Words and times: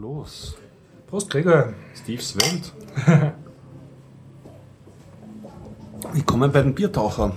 Los. 0.00 0.54
Prost, 1.08 1.28
Gregor. 1.28 1.72
Steves 2.00 2.36
Welt. 2.36 2.72
Willkommen 6.12 6.52
bei 6.52 6.62
den 6.62 6.72
Biertauchern. 6.72 7.32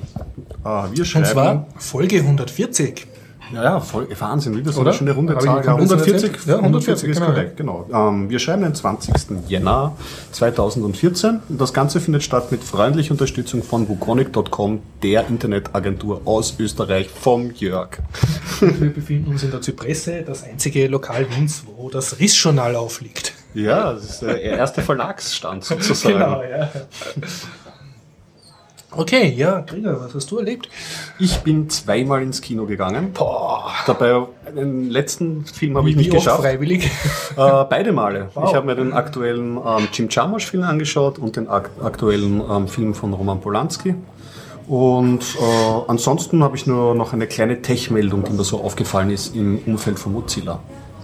Ah, 0.63 0.87
wir 0.91 0.99
Und 0.99 1.05
schreiben. 1.07 1.25
zwar 1.25 1.65
Folge 1.77 2.17
140. 2.19 3.07
ja, 3.51 3.63
ja, 3.63 3.79
voll, 3.79 4.07
Wahnsinn, 4.19 4.55
wie 4.55 4.61
das 4.61 4.77
Oder? 4.77 4.93
schon 4.93 5.07
eine 5.07 5.15
runde 5.15 5.33
ich 5.33 5.39
Zahl. 5.39 5.61
kein 5.61 5.65
Ja, 5.71 5.75
Blödsinn 5.75 5.97
140, 5.97 6.31
erzählt? 6.33 6.45
Ja, 6.47 6.57
140, 6.59 7.09
ist 7.09 7.15
genau. 7.17 7.31
korrekt, 7.31 7.57
genau. 7.57 7.87
Ähm, 7.91 8.29
wir 8.29 8.37
schreiben 8.37 8.61
den 8.61 8.75
20. 8.75 9.13
Jänner 9.47 9.95
2014 10.31 11.39
und 11.49 11.59
das 11.59 11.73
Ganze 11.73 11.99
findet 11.99 12.21
statt 12.21 12.51
mit 12.51 12.63
freundlicher 12.63 13.11
Unterstützung 13.13 13.63
von 13.63 13.89
wukonic.com, 13.89 14.83
der 15.01 15.27
Internetagentur 15.27 16.21
aus 16.25 16.55
Österreich 16.59 17.09
vom 17.09 17.49
Jörg. 17.55 17.97
Wir 18.61 18.93
befinden 18.93 19.31
uns 19.31 19.43
in 19.43 19.51
der 19.51 19.61
Zypresse, 19.61 20.23
das 20.23 20.43
einzige 20.43 20.87
Lokal 20.87 21.25
Wiens, 21.35 21.63
wo 21.65 21.89
das 21.89 22.19
Rissjournal 22.19 22.75
aufliegt. 22.75 23.33
Ja, 23.53 23.93
das 23.93 24.03
ist 24.05 24.21
der 24.21 24.41
erste 24.41 24.81
Verlagsstand 24.81 25.63
sozusagen. 25.65 26.19
ja. 26.19 26.69
Okay, 28.93 29.33
ja, 29.37 29.61
Gregor, 29.61 30.01
was 30.03 30.13
hast 30.13 30.29
du 30.31 30.39
erlebt? 30.39 30.67
Ich 31.17 31.37
bin 31.39 31.69
zweimal 31.69 32.21
ins 32.23 32.41
Kino 32.41 32.65
gegangen. 32.65 33.13
Boah, 33.13 33.71
Dabei, 33.87 34.27
den 34.53 34.89
letzten 34.89 35.45
Film 35.45 35.77
habe 35.77 35.89
ich 35.89 35.95
nicht 35.95 36.11
geschafft. 36.11 36.41
freiwillig? 36.41 36.91
Äh, 37.37 37.63
beide 37.69 37.93
Male. 37.93 38.27
Wow. 38.33 38.49
Ich 38.49 38.53
habe 38.55 38.65
mir 38.65 38.75
den 38.75 38.91
aktuellen 38.91 39.55
ähm, 39.65 39.87
Jim 39.93 40.09
Jarmusch-Film 40.09 40.63
angeschaut 40.63 41.19
und 41.19 41.37
den 41.37 41.47
ak 41.47 41.69
aktuellen 41.81 42.41
ähm, 42.51 42.67
Film 42.67 42.93
von 42.93 43.13
Roman 43.13 43.39
Polanski. 43.39 43.95
Und 44.71 45.35
äh, 45.37 45.81
ansonsten 45.89 46.41
habe 46.45 46.55
ich 46.55 46.65
nur 46.65 46.95
noch 46.95 47.11
eine 47.11 47.27
kleine 47.27 47.61
Tech-Meldung, 47.61 48.23
die 48.23 48.31
mir 48.31 48.45
so 48.45 48.61
aufgefallen 48.61 49.09
ist 49.09 49.35
im 49.35 49.59
Umfeld 49.65 49.99
von 49.99 50.13
Mozilla. 50.13 50.61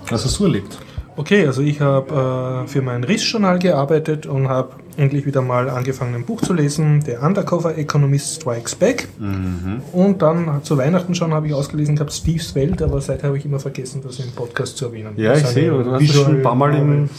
Was 0.10 0.24
hast 0.24 0.40
du 0.40 0.46
erlebt? 0.46 0.78
Okay, 1.18 1.46
also 1.46 1.62
ich 1.62 1.82
habe 1.82 2.64
äh, 2.64 2.68
für 2.70 2.82
mein 2.82 3.04
Rissjournal 3.04 3.60
gearbeitet 3.60 4.26
und 4.26 4.48
habe 4.48 4.76
endlich 4.96 5.26
wieder 5.26 5.42
mal 5.42 5.70
angefangen, 5.70 6.16
ein 6.16 6.24
Buch 6.24 6.40
zu 6.40 6.54
lesen, 6.54 7.04
der 7.06 7.22
Undercover 7.22 7.78
Economist 7.78 8.36
Strikes 8.36 8.74
Back. 8.74 9.10
Mhm. 9.20 9.82
Und 9.92 10.22
dann 10.22 10.64
zu 10.64 10.78
Weihnachten 10.78 11.14
schon 11.14 11.34
habe 11.34 11.48
ich 11.48 11.54
ausgelesen 11.54 11.98
gehabt 11.98 12.14
Steve's 12.14 12.56
Welt, 12.56 12.82
aber 12.82 13.02
seither 13.02 13.28
habe 13.28 13.38
ich 13.38 13.44
immer 13.44 13.60
vergessen, 13.60 14.02
das 14.02 14.18
im 14.20 14.32
Podcast 14.32 14.78
zu 14.78 14.86
erwähnen. 14.86 15.12
Ja, 15.18 15.34
Das 15.34 15.42
ich 15.42 15.48
sehe, 15.48 15.72
du 15.72 15.92
hast 15.92 16.04
es 16.04 16.14
schon 16.14 16.38
ein 16.38 16.42
paar 16.42 16.56
Mal 16.56 16.74
in, 16.74 17.10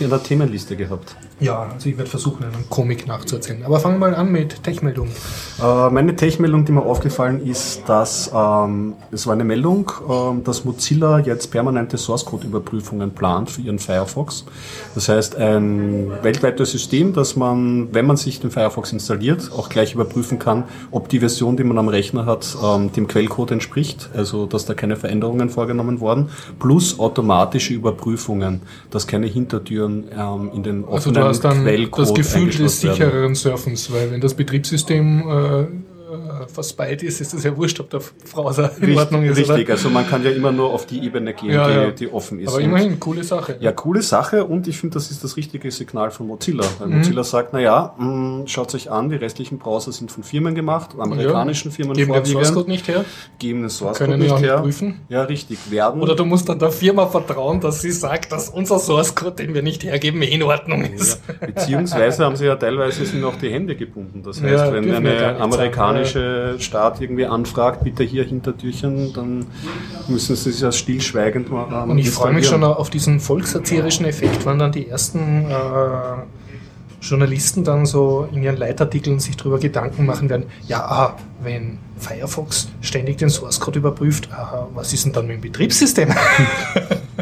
in 0.00 0.08
der 0.08 0.22
Themenliste 0.22 0.74
gehabt. 0.74 1.16
Ja, 1.40 1.68
also 1.72 1.88
ich 1.88 1.96
werde 1.96 2.10
versuchen, 2.10 2.44
einen 2.44 2.68
Comic 2.68 3.06
nachzuerzählen. 3.06 3.62
Aber 3.64 3.78
fangen 3.78 4.00
wir 4.00 4.10
mal 4.10 4.14
an 4.16 4.32
mit 4.32 4.62
Tech-Meldungen. 4.64 5.12
Äh, 5.62 5.90
meine 5.90 6.16
Tech-Meldung, 6.16 6.64
die 6.64 6.72
mir 6.72 6.82
aufgefallen 6.82 7.46
ist, 7.46 7.82
dass 7.88 8.30
ähm, 8.34 8.94
es 9.12 9.26
war 9.26 9.34
eine 9.34 9.44
Meldung, 9.44 9.92
ähm, 10.08 10.42
dass 10.42 10.64
Mozilla 10.64 11.20
jetzt 11.20 11.52
permanente 11.52 11.96
Source-Code-Überprüfungen 11.96 13.12
plant 13.12 13.50
für 13.50 13.60
ihren 13.60 13.78
Firefox. 13.78 14.46
Das 14.96 15.08
heißt, 15.08 15.36
ein 15.36 16.10
weltweites 16.22 16.72
System, 16.72 17.12
dass 17.12 17.36
man, 17.36 17.94
wenn 17.94 18.06
man 18.06 18.16
sich 18.16 18.40
den 18.40 18.50
Firefox 18.50 18.92
installiert, 18.92 19.52
auch 19.56 19.68
gleich 19.68 19.94
überprüfen 19.94 20.40
kann, 20.40 20.64
ob 20.90 21.08
die 21.08 21.20
Version, 21.20 21.56
die 21.56 21.62
man 21.62 21.78
am 21.78 21.88
Rechner 21.88 22.26
hat, 22.26 22.56
ähm, 22.62 22.90
dem 22.92 23.06
Quellcode 23.06 23.52
entspricht, 23.52 24.10
also 24.12 24.46
dass 24.46 24.66
da 24.66 24.74
keine 24.74 24.96
Veränderungen 24.96 25.50
vorgenommen 25.50 26.00
wurden, 26.00 26.30
plus 26.58 26.98
automatische 26.98 27.74
Überprüfungen, 27.74 28.62
dass 28.90 29.06
keine 29.06 29.26
Hintertüren 29.26 30.06
ähm, 30.16 30.50
in 30.52 30.64
den 30.64 30.84
Also 30.84 31.10
offenen 31.10 31.27
du 31.27 31.27
hast 31.28 31.40
dann 31.44 31.62
Quellcode 31.62 32.08
das 32.08 32.14
Gefühl 32.14 32.50
des 32.50 32.80
sichereren 32.80 33.34
Surfens, 33.34 33.92
weil 33.92 34.10
wenn 34.10 34.20
das 34.20 34.34
Betriebssystem 34.34 35.22
äh, 36.42 36.48
verspeit 36.48 37.02
ist, 37.02 37.20
ist 37.20 37.34
es 37.34 37.44
ja 37.44 37.56
wurscht, 37.56 37.80
ob 37.80 37.90
der 37.90 38.00
Browser 38.32 38.70
in 38.80 38.96
Ordnung 38.96 39.24
ist. 39.24 39.36
Richtig, 39.38 39.64
Oder? 39.66 39.72
also 39.72 39.90
man 39.90 40.08
kann 40.08 40.22
ja 40.24 40.30
immer 40.30 40.52
nur 40.52 40.70
auf 40.72 40.86
die 40.86 41.04
Ebene 41.04 41.34
gehen, 41.34 41.50
Ja, 41.52 41.68
die, 41.68 41.74
ja. 41.74 41.90
die 41.90 42.12
offen 42.12 42.40
ist. 42.40 42.48
Aber 42.48 42.60
immerhin, 42.60 42.98
coole 43.00 43.24
Sache. 43.24 43.56
Ja, 43.60 43.72
coole 43.72 44.02
Sache 44.02 44.44
und 44.44 44.66
ich 44.68 44.78
finde, 44.78 44.94
das 44.94 45.10
ist 45.10 45.22
das 45.24 45.36
richtige 45.36 45.70
Signal 45.70 46.10
von 46.10 46.26
Mozilla. 46.26 46.64
Weil 46.78 46.88
Mhm. 46.88 46.98
Mozilla 46.98 47.24
sagt, 47.24 47.52
naja, 47.52 47.94
schaut 48.46 48.74
euch 48.74 48.90
an, 48.90 49.08
die 49.08 49.16
restlichen 49.16 49.58
Browser 49.58 49.92
sind 49.92 50.10
von 50.12 50.22
Firmen 50.22 50.54
gemacht, 50.54 50.90
amerikanischen 50.98 51.70
Firmen 51.72 51.94
Geben 51.96 52.12
den 52.12 52.24
Source 52.24 52.48
vorwiegend, 52.50 52.54
Code 52.54 52.70
nicht 52.70 52.88
her. 52.88 53.04
geben 53.38 53.60
den 53.62 53.70
Source 53.70 53.98
Code 53.98 54.18
nicht 54.18 54.38
her. 54.40 54.58
prüfen. 54.58 55.00
Ja, 55.08 55.22
richtig, 55.22 55.58
werden. 55.70 56.00
Oder 56.00 56.14
du 56.14 56.24
musst 56.24 56.48
dann 56.48 56.58
der 56.58 56.70
Firma 56.70 57.06
vertrauen, 57.06 57.60
dass 57.60 57.82
sie 57.82 57.90
sagt, 57.92 58.32
dass 58.32 58.48
unser 58.48 58.78
Source 58.78 59.14
Code, 59.14 59.36
den 59.36 59.54
wir 59.54 59.62
nicht 59.62 59.84
hergeben, 59.84 60.22
in 60.22 60.42
Ordnung 60.42 60.84
ist. 60.84 61.20
ja, 61.28 61.46
beziehungsweise 61.46 62.24
haben 62.24 62.36
sie 62.36 62.46
ja 62.46 62.56
teilweise 62.56 63.04
sind 63.04 63.24
auch 63.24 63.36
die 63.36 63.50
Hände 63.50 63.76
gebunden. 63.76 64.22
Das 64.22 64.42
heißt, 64.42 64.52
Ja, 64.66 64.72
wenn 64.72 64.84
eine 64.94 65.00
nicht 65.00 65.18
Staat 66.58 67.00
irgendwie 67.00 67.26
anfragt, 67.26 67.84
bitte 67.84 68.04
hier 68.04 68.24
Hintertürchen, 68.24 69.12
dann 69.12 69.46
müssen 70.08 70.36
sie 70.36 70.50
es 70.50 70.60
ja 70.60 70.72
stillschweigend 70.72 71.50
machen. 71.50 71.90
Und 71.90 71.98
ich 71.98 72.10
freue 72.10 72.32
mich 72.32 72.46
schon 72.46 72.64
auf 72.64 72.90
diesen 72.90 73.20
volkserzieherischen 73.20 74.06
Effekt, 74.06 74.46
wenn 74.46 74.58
dann 74.58 74.72
die 74.72 74.88
ersten 74.88 75.46
äh, 75.50 75.54
Journalisten 77.00 77.64
dann 77.64 77.86
so 77.86 78.28
in 78.32 78.42
ihren 78.42 78.56
Leitartikeln 78.56 79.20
sich 79.20 79.36
darüber 79.36 79.58
Gedanken 79.58 80.06
machen 80.06 80.28
werden, 80.28 80.46
ja, 80.66 80.80
ah, 80.84 81.16
wenn 81.42 81.78
Firefox 81.98 82.68
ständig 82.80 83.18
den 83.18 83.28
Source 83.30 83.58
Code 83.60 83.78
überprüft, 83.78 84.28
aha, 84.32 84.68
was 84.74 84.92
ist 84.92 85.04
denn 85.04 85.12
dann 85.12 85.26
mit 85.26 85.36
dem 85.36 85.40
Betriebssystem? 85.42 86.08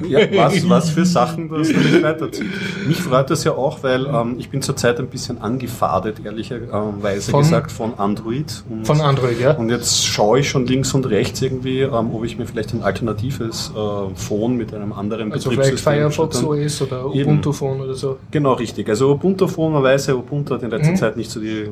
Ja, 0.06 0.20
was, 0.36 0.68
was 0.68 0.90
für 0.90 1.06
Sachen 1.06 1.48
das 1.48 1.68
natürlich 1.70 2.02
weiterzieht. 2.02 2.44
Mich 2.86 2.98
freut 2.98 3.30
das 3.30 3.44
ja 3.44 3.52
auch, 3.52 3.82
weil 3.82 4.04
ähm, 4.06 4.36
ich 4.38 4.50
bin 4.50 4.60
zurzeit 4.60 4.98
ein 5.00 5.06
bisschen 5.06 5.40
angefadet, 5.40 6.18
ehrlicherweise 6.22 7.30
Von? 7.30 7.40
gesagt, 7.40 7.72
von 7.72 7.94
Android. 7.94 8.62
Und, 8.68 8.86
Von 8.86 9.00
Android, 9.00 9.40
ja? 9.40 9.52
und 9.52 9.70
jetzt 9.70 10.04
schaue 10.06 10.40
ich 10.40 10.50
schon 10.50 10.66
links 10.66 10.92
und 10.92 11.06
rechts 11.06 11.40
irgendwie, 11.40 11.80
ähm, 11.80 12.14
ob 12.14 12.24
ich 12.26 12.36
mir 12.36 12.44
vielleicht 12.46 12.74
ein 12.74 12.82
alternatives 12.82 13.72
äh, 13.74 14.14
Phone 14.16 14.56
mit 14.58 14.74
einem 14.74 14.92
anderen 14.92 15.32
Also 15.32 15.48
vielleicht 15.48 15.70
Betriebssystem 15.76 15.94
Firefox 15.94 16.36
statt- 16.40 16.46
OS 16.46 16.82
oder. 16.82 17.06
Ubuntu 17.06 17.52
Phone 17.54 17.80
oder 17.80 17.94
so. 17.94 18.18
Genau, 18.30 18.52
richtig. 18.52 18.90
Also 18.90 19.10
Ubuntu 19.12 19.48
Phone, 19.48 19.72
man 19.72 19.82
weiß 19.82 20.08
ja, 20.08 20.14
Ubuntu 20.14 20.54
hat 20.56 20.62
in 20.62 20.68
letzter 20.70 20.90
Mhm. 20.92 20.96
Zeit 20.96 21.16
nicht 21.16 21.30
so 21.30 21.40
die, 21.40 21.70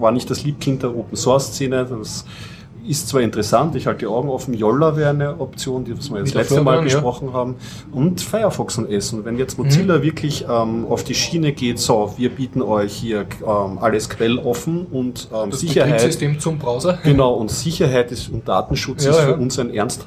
war 0.00 0.12
nicht 0.12 0.30
das 0.30 0.44
Liebkind 0.44 0.82
der 0.82 0.96
Open 0.96 1.16
Source 1.16 1.48
Szene. 1.48 1.86
Das 1.86 2.24
ist 2.86 3.08
zwar 3.08 3.20
interessant, 3.20 3.76
ich 3.76 3.86
halte 3.86 4.00
die 4.00 4.06
Augen 4.06 4.28
offen. 4.30 4.54
Yolla 4.54 4.96
wäre 4.96 5.10
eine 5.10 5.38
Option, 5.38 5.84
die 5.84 5.96
was 5.96 6.10
wir 6.10 6.20
das 6.20 6.30
Wieder 6.30 6.40
letzte 6.40 6.54
Mal 6.62 6.76
fördern, 6.76 6.88
ja. 6.88 6.94
besprochen 6.94 7.32
haben. 7.34 7.56
Und 7.92 8.20
Firefox 8.22 8.78
OS. 8.78 9.12
Und 9.12 9.24
wenn 9.26 9.36
jetzt 9.38 9.58
Mozilla 9.58 9.98
Mhm. 9.98 10.02
wirklich 10.02 10.46
ähm, 10.48 10.86
auf 10.88 11.04
die 11.04 11.14
Schiene 11.14 11.52
geht, 11.52 11.78
so, 11.78 12.14
wir 12.16 12.30
bieten 12.30 12.62
euch 12.62 12.92
hier 12.94 13.26
ähm, 13.46 13.78
alles 13.80 14.08
quelloffen 14.08 14.86
und 14.86 15.28
ähm, 15.32 15.50
Das 15.50 15.60
Sicherheit. 15.60 15.92
Betriebssystem 15.92 16.40
zum 16.40 16.58
Browser. 16.58 16.98
Genau, 17.04 17.34
und 17.34 17.50
Sicherheit 17.50 18.10
ist, 18.12 18.30
und 18.30 18.48
Datenschutz 18.48 19.04
Ja, 19.04 19.10
ist 19.10 19.20
für 19.20 19.30
ja. 19.32 19.36
uns 19.36 19.58
ein 19.58 19.72
ernst, 19.74 20.06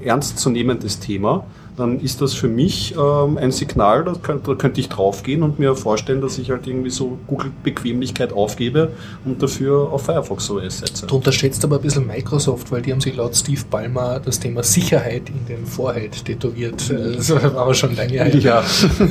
äh, 0.00 0.06
ernstzunehmendes 0.06 1.00
Thema, 1.00 1.44
dann 1.76 2.00
ist 2.00 2.20
das 2.20 2.34
für 2.34 2.48
mich 2.48 2.94
ähm, 2.96 3.38
ein 3.38 3.50
Signal, 3.50 4.04
da 4.04 4.12
könnte, 4.14 4.50
da 4.50 4.54
könnte 4.56 4.80
ich 4.80 4.88
draufgehen 4.88 5.42
und 5.42 5.58
mir 5.58 5.74
vorstellen, 5.74 6.20
dass 6.20 6.38
ich 6.38 6.50
halt 6.50 6.66
irgendwie 6.66 6.90
so 6.90 7.18
Google-Bequemlichkeit 7.26 8.32
aufgebe 8.32 8.92
und 9.24 9.42
dafür 9.42 9.90
auf 9.90 10.04
Firefox 10.04 10.50
OS 10.50 10.78
setze. 10.78 11.06
Du 11.06 11.16
unterschätzt 11.16 11.64
aber 11.64 11.76
ein 11.76 11.82
bisschen 11.82 12.06
Microsoft, 12.06 12.70
weil 12.70 12.82
die 12.82 12.92
haben 12.92 13.00
sich 13.00 13.16
laut 13.16 13.34
Steve 13.34 13.62
Ballmer 13.70 14.20
das 14.20 14.38
Thema 14.38 14.62
Sicherheit 14.62 15.28
in 15.28 15.46
den 15.46 15.66
Vorhalt 15.66 16.24
tätowiert. 16.24 16.90
Das 16.90 17.30
war 17.30 17.44
aber 17.56 17.74
schon 17.74 17.96
lange 17.96 18.12
her. 18.12 18.36
Ja, 18.36 18.62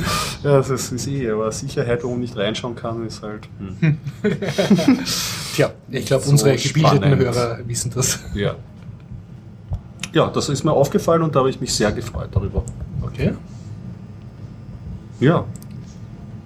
ja 0.44 0.56
das 0.58 0.70
ist, 0.70 0.92
ist 0.92 1.08
eh, 1.08 1.30
aber 1.30 1.50
Sicherheit, 1.50 2.04
wo 2.04 2.10
man 2.10 2.20
nicht 2.20 2.36
reinschauen 2.36 2.76
kann, 2.76 3.06
ist 3.06 3.22
halt. 3.22 3.48
Hm. 3.58 3.98
Tja, 5.54 5.72
ich 5.90 6.06
glaube, 6.06 6.24
So 6.24 6.30
unsere 6.30 6.56
gebildeten 6.56 6.98
spannend. 6.98 7.20
Hörer 7.20 7.58
wissen 7.66 7.92
das. 7.94 8.20
Ja. 8.34 8.56
Ja, 10.12 10.28
das 10.28 10.48
ist 10.48 10.64
mir 10.64 10.72
aufgefallen 10.72 11.22
und 11.22 11.34
da 11.34 11.40
habe 11.40 11.50
ich 11.50 11.60
mich 11.60 11.72
sehr 11.72 11.90
gefreut 11.92 12.28
darüber. 12.32 12.62
Okay. 13.02 13.32
Ja, 15.20 15.44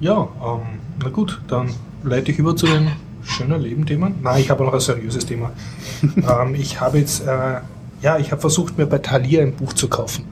Ja, 0.00 0.28
ähm, 0.44 0.60
na 1.03 1.09
gut, 1.09 1.41
dann 1.49 1.71
leite 2.04 2.31
ich 2.31 2.38
über 2.38 2.54
zu 2.54 2.66
den 2.66 2.88
schönen 3.22 3.60
Leben-Themen. 3.60 4.16
Nein, 4.22 4.41
ich 4.41 4.50
habe 4.50 4.62
noch 4.65 4.75
ein 4.75 4.81
seriöses 4.81 5.25
Thema. 5.27 5.50
ähm, 6.03 6.54
ich 6.54 6.81
habe 6.81 6.99
jetzt, 6.99 7.27
äh, 7.27 7.60
ja, 8.03 8.19
ich 8.19 8.31
habe 8.31 8.41
versucht, 8.41 8.77
mir 8.77 8.87
bei 8.87 8.99
Thalia 8.99 9.43
ein 9.43 9.54
Buch 9.54 9.72
zu 9.72 9.88
kaufen. 9.88 10.25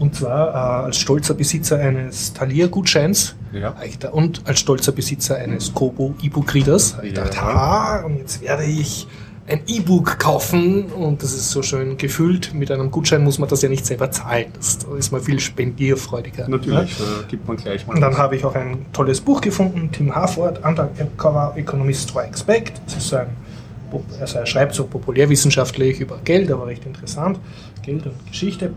Und 0.00 0.16
zwar 0.16 0.48
äh, 0.48 0.86
als 0.86 0.96
stolzer 0.96 1.34
Besitzer 1.34 1.78
eines 1.78 2.32
Thalia-Gutscheins 2.32 3.36
Ja. 3.52 3.72
und 4.10 4.42
als 4.48 4.58
stolzer 4.58 4.90
Besitzer 4.90 5.36
eines 5.36 5.72
Kobo 5.72 6.14
E-Book-Readers. 6.20 6.96
habe 6.96 7.06
Ich 7.06 7.14
Ja. 7.16 7.22
dachte, 7.22 7.40
ha, 7.40 8.00
und 8.04 8.16
jetzt 8.16 8.40
werde 8.42 8.64
ich 8.64 9.06
ein 9.48 9.62
E-Book 9.66 10.18
kaufen 10.18 10.84
und 10.86 11.22
das 11.22 11.32
ist 11.32 11.50
so 11.50 11.62
schön 11.62 11.96
gefüllt. 11.96 12.52
Mit 12.54 12.70
einem 12.70 12.90
Gutschein 12.90 13.24
muss 13.24 13.38
man 13.38 13.48
das 13.48 13.62
ja 13.62 13.68
nicht 13.68 13.86
selber 13.86 14.10
zahlen. 14.10 14.46
Das, 14.54 14.78
da 14.78 14.94
ist 14.96 15.10
man 15.10 15.20
viel 15.22 15.40
spendierfreudiger. 15.40 16.48
natürlich, 16.48 16.96
da 16.98 17.26
gibt 17.26 17.48
man 17.48 17.56
gleich 17.56 17.86
mal. 17.86 17.94
Und 17.94 18.00
dann 18.00 18.16
habe 18.16 18.36
ich 18.36 18.44
auch 18.44 18.54
ein 18.54 18.86
tolles 18.92 19.20
Buch 19.20 19.40
gefunden, 19.40 19.90
Tim 19.90 20.14
Harford, 20.14 20.64
Undercover 20.64 21.54
Economist 21.56 22.10
Strikes 22.10 22.42
Back. 22.42 22.72
Das 22.84 22.96
ist 22.96 23.14
ein, 23.14 23.28
also 24.20 24.38
er 24.38 24.46
schreibt 24.46 24.74
so 24.74 24.84
populärwissenschaftlich 24.84 26.00
über 26.00 26.18
Geld, 26.24 26.50
aber 26.50 26.66
recht 26.66 26.84
interessant. 26.84 27.38
Geld 27.82 28.04
und 28.06 28.26
Geschichte. 28.26 28.72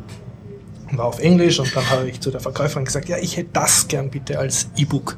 War 0.98 1.06
auf 1.06 1.20
Englisch 1.20 1.60
und 1.60 1.76
dann 1.76 1.90
habe 1.90 2.10
ich 2.10 2.20
zu 2.20 2.32
der 2.32 2.40
Verkäuferin 2.40 2.86
gesagt, 2.86 3.10
ja, 3.10 3.18
ich 3.18 3.38
hätte 3.38 3.50
das 3.54 3.88
gern 3.88 4.10
bitte 4.10 4.40
als 4.40 4.70
E-Book. 4.78 5.18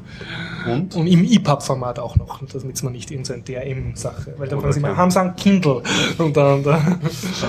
Und? 0.66 0.94
und 0.96 1.06
im 1.06 1.24
EPUB-Format 1.24 1.98
auch 1.98 2.16
noch, 2.16 2.40
damit 2.50 2.82
man 2.82 2.92
nicht 2.92 3.10
in 3.10 3.24
so 3.24 3.34
ein 3.34 3.44
DRM-Sache, 3.44 4.34
weil 4.38 4.48
dann 4.48 4.60
fragen 4.60 4.72
sie 4.72 4.78
immer, 4.80 4.96
haben 4.96 5.10
sie 5.10 5.20
ein 5.20 5.36
Kindle? 5.36 5.82
Und 6.18 6.36
dann, 6.36 6.62
dann 6.62 7.00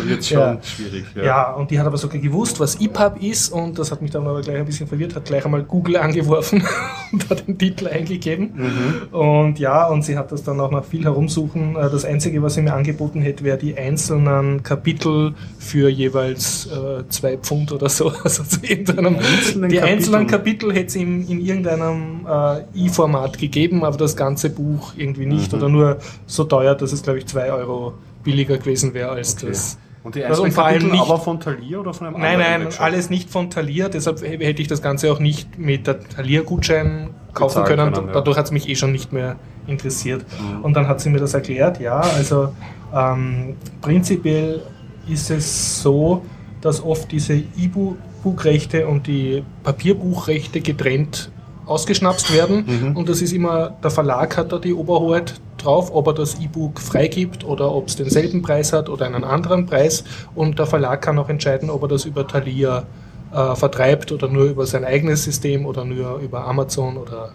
wird 0.06 0.25
schon 0.25 0.39
ja. 0.39 0.57
schwierig. 0.62 1.06
Ja. 1.16 1.24
ja, 1.24 1.51
und 1.54 1.72
die 1.72 1.80
hat 1.80 1.88
aber 1.88 1.98
sogar 1.98 2.19
gewusst, 2.19 2.60
was 2.60 2.75
EPUB 2.80 3.22
ist 3.22 3.50
und 3.50 3.80
das 3.80 3.92
hat 3.92 4.01
mich 4.01 4.12
dann 4.12 4.27
aber 4.27 4.42
gleich 4.42 4.57
ein 4.57 4.66
bisschen 4.66 4.88
verwirrt, 4.88 5.16
hat 5.16 5.25
gleich 5.25 5.45
einmal 5.45 5.63
Google 5.63 5.98
angeworfen 5.98 6.63
und 7.12 7.30
hat 7.30 7.48
den 7.48 7.57
Titel 7.57 7.88
eingegeben. 7.88 8.51
Mhm. 8.56 9.18
Und 9.18 9.60
ja, 9.60 9.88
und 9.88 10.04
sie 10.04 10.18
hat 10.18 10.31
das 10.31 10.44
dann 10.44 10.60
auch 10.60 10.72
nach 10.72 10.83
viel 10.83 11.04
herumsuchen. 11.04 11.75
Äh, 11.75 11.89
das 11.89 12.06
Einzige, 12.06 12.42
was 12.44 12.56
sie 12.56 12.62
mir 12.62 12.74
angeboten 12.74 13.22
hätte, 13.22 13.44
wäre 13.44 13.57
die 13.57 13.77
einzelnen 13.77 14.63
Kapitel 14.63 15.33
für 15.57 15.89
jeweils 15.89 16.68
äh, 16.68 17.07
zwei 17.10 17.38
Pfund 17.38 17.72
oder 17.72 17.89
so. 17.89 18.12
Also 18.24 18.44
zu 18.44 18.64
irgendeinem, 18.64 19.18
einzelnen 19.18 19.70
die 19.70 19.76
Kapitel. 19.78 19.96
einzelnen 19.96 20.28
Kapitel 20.28 20.74
hätte 20.74 20.88
es 20.88 20.96
in, 20.96 21.28
in 21.28 21.46
irgendeinem 21.46 22.26
äh, 22.28 22.86
E-Format 22.86 23.38
gegeben, 23.38 23.84
aber 23.84 23.98
das 23.98 24.16
ganze 24.16 24.50
Buch 24.50 24.94
irgendwie 24.98 25.26
nicht 25.26 25.52
mhm. 25.52 25.58
oder 25.58 25.70
nur 25.70 25.98
so 26.26 26.44
teuer, 26.44 26.76
dass 26.76 26.92
es, 26.92 27.04
glaube 27.04 27.20
ich, 27.20 27.26
zwei 27.28 27.52
Euro 27.52 27.94
billiger 28.24 28.58
gewesen 28.58 28.94
wäre 28.94 29.12
als 29.12 29.36
okay. 29.36 29.48
das. 29.48 29.78
Und 30.04 30.14
die 30.14 30.24
einzelnen 30.24 30.52
also, 30.52 30.62
Kapitel 30.62 30.92
nicht, 30.92 31.02
aber 31.02 31.18
von 31.18 31.40
Thalia 31.40 31.80
oder 31.80 31.92
von 31.92 32.08
einem 32.08 32.20
Nein, 32.20 32.38
nein, 32.38 32.68
alles 32.78 33.10
nicht 33.10 33.30
von 33.30 33.50
Thalia, 33.50 33.90
deshalb 33.90 34.22
hätte 34.22 34.62
ich 34.62 34.68
das 34.68 34.84
Ganze 34.84 35.12
auch 35.12 35.20
nicht 35.20 35.58
mit 35.58 35.88
der 35.88 36.00
Thalia-Gutschein 36.00 37.10
kaufen 37.34 37.64
können. 37.64 37.92
können 37.92 38.08
ja. 38.08 38.14
Dadurch 38.14 38.38
hat 38.38 38.46
es 38.46 38.52
mich 38.52 38.70
eh 38.70 38.76
schon 38.76 38.92
nicht 38.92 39.12
mehr 39.12 39.36
interessiert. 39.66 40.24
Mhm. 40.40 40.64
Und 40.64 40.76
dann 40.76 40.88
hat 40.88 41.02
sie 41.02 41.10
mir 41.10 41.20
das 41.20 41.34
erklärt, 41.34 41.80
ja, 41.80 42.00
also 42.00 42.54
ähm, 42.94 43.56
prinzipiell 43.82 44.62
ist 45.08 45.32
es 45.32 45.82
so, 45.82 46.24
dass 46.66 46.84
oft 46.84 47.12
diese 47.12 47.36
E-Book-Rechte 47.36 48.88
und 48.88 49.06
die 49.06 49.44
Papierbuchrechte 49.64 50.62
getrennt 50.62 51.30
ausgeschnapst 51.68 52.34
werden. 52.34 52.66
Mhm. 52.66 52.96
Und 52.98 53.08
das 53.08 53.22
ist 53.22 53.34
immer, 53.34 53.76
der 53.84 53.92
Verlag 53.92 54.36
hat 54.36 54.52
da 54.52 54.58
die 54.58 54.74
Oberhoheit 54.74 55.36
drauf, 55.58 55.94
ob 55.94 56.08
er 56.08 56.14
das 56.14 56.40
E-Book 56.40 56.80
freigibt 56.80 57.44
oder 57.44 57.72
ob 57.72 57.88
es 57.88 57.96
denselben 57.96 58.42
Preis 58.42 58.74
hat 58.74 58.90
oder 58.90 59.06
einen 59.06 59.24
anderen 59.24 59.68
Preis. 59.68 60.04
Und 60.34 60.58
der 60.58 60.66
Verlag 60.66 61.02
kann 61.02 61.20
auch 61.20 61.30
entscheiden, 61.30 61.70
ob 61.70 61.84
er 61.84 61.88
das 61.88 62.06
über 62.06 62.28
Thalia 62.28 62.86
äh, 63.32 63.56
vertreibt 63.56 64.12
oder 64.12 64.28
nur 64.28 64.46
über 64.46 64.66
sein 64.66 64.86
eigenes 64.86 65.24
System 65.24 65.66
oder 65.66 65.86
nur 65.86 66.18
über 66.18 66.46
Amazon 66.48 66.98
oder 66.98 67.32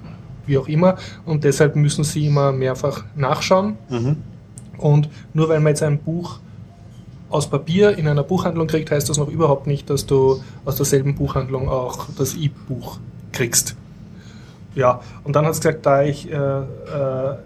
wie 0.47 0.59
auch 0.59 0.67
immer. 0.67 0.97
Und 1.25 1.45
deshalb 1.45 1.77
müssen 1.77 2.03
sie 2.03 2.27
immer 2.27 2.51
mehrfach 2.51 3.05
nachschauen. 3.15 3.77
Mhm. 3.89 4.17
Und 4.79 5.09
nur 5.35 5.49
weil 5.49 5.61
man 5.61 5.71
jetzt 5.71 5.83
ein 5.83 5.99
Buch 5.99 6.41
aus 7.31 7.49
Papier 7.49 7.97
in 7.97 8.07
einer 8.09 8.23
Buchhandlung 8.23 8.67
kriegt, 8.67 8.91
heißt 8.91 9.09
das 9.09 9.17
noch 9.17 9.29
überhaupt 9.29 9.67
nicht, 9.67 9.89
dass 9.89 10.07
du 10.07 10.43
aus 10.65 10.77
derselben 10.77 11.15
Buchhandlung 11.15 11.69
auch 11.69 12.07
das 12.19 12.35
E-Buch 12.35 12.99
kriegst. 13.33 13.77
Ja, 14.75 15.01
und 15.25 15.35
dann 15.35 15.47
hat 15.47 15.53
es 15.53 15.61
gesagt, 15.61 15.85
da 15.85 16.03
ich 16.03 16.31
äh, 16.31 16.35
äh, 16.35 16.65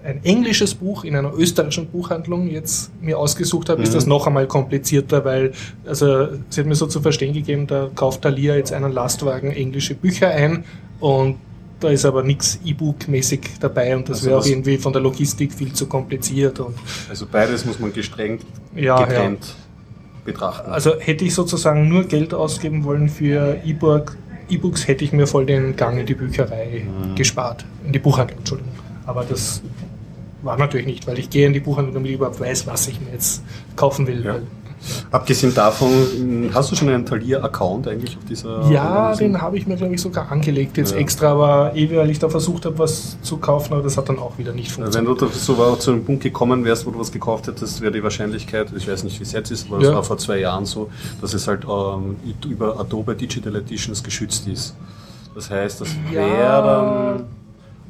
ein 0.05 0.21
englisches 0.25 0.75
Buch 0.75 1.05
in 1.05 1.17
einer 1.17 1.33
österreichischen 1.35 1.87
Buchhandlung 1.87 2.49
jetzt 2.49 2.91
mir 3.01 3.19
ausgesucht 3.19 3.71
habe, 3.71 3.79
mhm. 3.79 3.85
ist 3.85 3.95
das 3.95 4.07
noch 4.07 4.27
einmal 4.27 4.47
komplizierter, 4.47 5.25
weil 5.25 5.53
also 5.87 6.29
sie 6.51 6.61
hat 6.61 6.67
mir 6.67 6.75
so 6.75 6.87
zu 6.87 7.01
verstehen 7.01 7.33
gegeben, 7.33 7.67
da 7.67 7.89
kauft 7.95 8.23
Thalia 8.23 8.57
jetzt 8.57 8.73
einen 8.73 8.93
Lastwagen 8.93 9.53
englische 9.53 9.95
Bücher 9.95 10.29
ein 10.29 10.65
und 11.01 11.37
da 11.81 11.89
ist 11.89 12.05
aber 12.05 12.23
nichts 12.23 12.59
E-Book-mäßig 12.65 13.41
dabei 13.59 13.97
und 13.97 14.09
das 14.09 14.19
also 14.19 14.27
wäre 14.29 14.39
auch 14.41 14.47
irgendwie 14.47 14.77
von 14.77 14.93
der 14.93 15.03
Logistik 15.03 15.53
viel 15.53 15.73
zu 15.73 15.87
kompliziert. 15.87 16.61
Also 17.09 17.27
beides 17.31 17.65
muss 17.65 17.79
man 17.79 17.93
gestrengt 17.93 18.45
ja, 18.75 19.03
getrennt 19.03 19.45
ja. 19.47 19.64
Betrachten. 20.25 20.71
Also 20.71 20.99
hätte 20.99 21.25
ich 21.25 21.35
sozusagen 21.35 21.89
nur 21.89 22.05
Geld 22.05 22.35
ausgeben 22.35 22.85
wollen 22.85 23.09
für 23.09 23.59
E-Book, 23.65 24.17
E-Books 24.49 24.89
hätte 24.89 25.05
ich 25.05 25.13
mir 25.13 25.27
voll 25.27 25.47
den 25.47 25.77
Gang 25.77 25.99
in 25.99 26.07
die 26.07 26.15
Bücherei 26.15 26.85
mhm. 26.87 27.15
gespart, 27.15 27.65
in 27.87 27.93
die 27.93 27.99
Buchhandlung, 27.99 28.39
Entschuldigung. 28.41 28.73
Aber 29.07 29.25
das 29.25 29.63
war 30.43 30.59
natürlich 30.59 30.87
nicht, 30.87 31.07
weil 31.07 31.19
ich 31.19 31.31
gehe 31.31 31.47
in 31.47 31.53
die 31.53 31.61
Buchhandlung, 31.61 31.95
damit 31.95 32.11
ich 32.11 32.17
überhaupt 32.17 32.41
weiß, 32.41 32.67
was 32.67 32.87
ich 32.89 33.01
mir 33.01 33.13
jetzt 33.13 33.43
kaufen 33.77 34.07
will. 34.07 34.25
Ja. 34.25 34.37
Abgesehen 35.11 35.55
davon, 35.55 36.51
hast 36.53 36.71
du 36.71 36.77
schon 36.77 36.89
einen 36.89 37.07
Thalia-Account 37.07 37.89
eigentlich 37.89 38.17
auf 38.17 38.25
dieser? 38.25 38.71
Ja, 38.71 39.15
den 39.15 39.41
habe 39.41 39.57
ich 39.57 39.67
mir, 39.67 39.77
glaube 39.77 39.95
ich, 39.95 40.01
sogar 40.01 40.31
angelegt 40.31 40.77
jetzt 40.77 40.93
ja. 40.93 40.99
extra, 40.99 41.33
aber 41.33 41.73
eh, 41.75 41.95
weil 41.97 42.11
ich 42.11 42.19
da 42.19 42.29
versucht 42.29 42.67
habe, 42.67 42.79
was 42.79 43.17
zu 43.23 43.39
kaufen, 43.39 43.73
aber 43.75 43.83
das 43.83 43.97
hat 43.97 44.09
dann 44.09 44.19
auch 44.19 44.39
wieder 44.39 44.53
nicht 44.53 44.73
funktioniert. 44.73 45.19
Wenn 45.21 45.29
du 45.29 45.35
so 45.35 45.77
zu 45.77 45.93
einem 45.93 46.05
Punkt 46.05 46.23
gekommen 46.23 46.65
wärst, 46.65 46.87
wo 46.87 46.91
du 46.91 46.99
was 46.99 47.13
gekauft 47.13 47.47
hättest, 47.47 47.81
wäre 47.81 47.93
die 47.93 48.03
Wahrscheinlichkeit, 48.03 48.69
ich 48.77 48.89
weiß 48.89 49.05
nicht, 49.05 49.19
wie 49.21 49.25
es 49.25 49.33
jetzt 49.33 49.51
ist, 49.51 49.67
aber 49.71 49.81
ja. 49.81 49.89
es 49.89 49.95
war 49.95 50.03
vor 50.05 50.19
zwei 50.19 50.39
Jahren 50.39 50.67
so, 50.67 50.91
dass 51.21 51.35
es 51.35 51.47
halt 51.49 51.65
ähm, 51.65 52.17
über 52.49 52.79
Adobe 52.79 53.15
Digital 53.15 53.57
Editions 53.57 54.03
geschützt 54.03 54.47
ist. 54.49 54.75
Das 55.35 55.51
heißt, 55.51 55.81
das 55.81 55.89
ja. 56.13 56.21
wäre 56.21 56.63
dann 56.63 57.25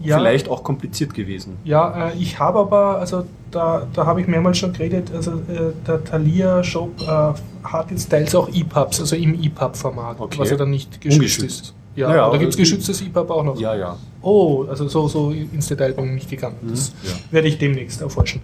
ja, 0.02 0.18
vielleicht 0.18 0.48
auch 0.48 0.62
kompliziert 0.62 1.14
gewesen. 1.14 1.56
Ja, 1.64 2.08
äh, 2.08 2.18
ich 2.18 2.38
habe 2.38 2.58
aber, 2.58 2.98
also 2.98 3.24
da, 3.50 3.86
da 3.92 4.06
habe 4.06 4.20
ich 4.20 4.26
mehrmals 4.26 4.58
schon 4.58 4.72
geredet, 4.72 5.10
also 5.14 5.32
äh, 5.32 5.72
der 5.86 6.02
Thalia-Shop 6.04 7.00
äh, 7.00 7.66
hat 7.66 7.90
jetzt 7.90 8.10
teils 8.10 8.34
auch 8.34 8.48
EPUBs, 8.48 9.00
also 9.00 9.16
im 9.16 9.40
EPUB-Format, 9.40 10.20
okay. 10.20 10.38
was 10.38 10.50
ja 10.50 10.56
dann 10.56 10.70
nicht 10.70 11.00
geschützt 11.00 11.20
Ungeschützt. 11.20 11.60
ist. 11.62 11.74
Ja, 11.96 12.08
naja, 12.08 12.28
da 12.28 12.36
gibt 12.38 12.50
es 12.50 12.56
geschütztes 12.56 13.00
EPUB 13.02 13.30
auch 13.30 13.44
noch. 13.44 13.60
Ja, 13.60 13.74
ja. 13.76 13.96
Oh, 14.20 14.64
also 14.68 14.88
so, 14.88 15.06
so 15.06 15.30
ins 15.30 15.68
Detail 15.68 15.92
bin 15.92 16.06
ich 16.06 16.12
nicht 16.12 16.30
gegangen. 16.30 16.56
Mhm, 16.60 16.70
das 16.70 16.92
ja. 17.04 17.10
werde 17.30 17.48
ich 17.48 17.58
demnächst 17.58 18.00
erforschen. 18.00 18.40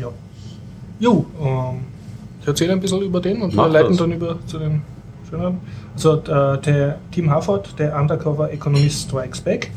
ja. 0.00 0.08
Jo, 0.98 1.26
ähm, 1.40 1.80
ich 2.40 2.48
erzähle 2.48 2.72
ein 2.72 2.80
bisschen 2.80 3.02
über 3.02 3.20
den 3.20 3.42
und 3.42 3.54
Mach 3.54 3.66
wir 3.66 3.72
leiten 3.72 3.90
das. 3.90 3.98
dann 3.98 4.12
über 4.12 4.38
zu 4.46 4.58
den 4.58 4.82
schöneren. 5.34 5.60
Also 5.94 6.20
äh, 6.20 6.58
der 6.58 6.98
Tim 7.12 7.30
Harford, 7.30 7.78
der 7.78 7.98
Undercover 7.98 8.52
Economist 8.52 9.08
Strikes 9.08 9.40
Back, 9.40 9.70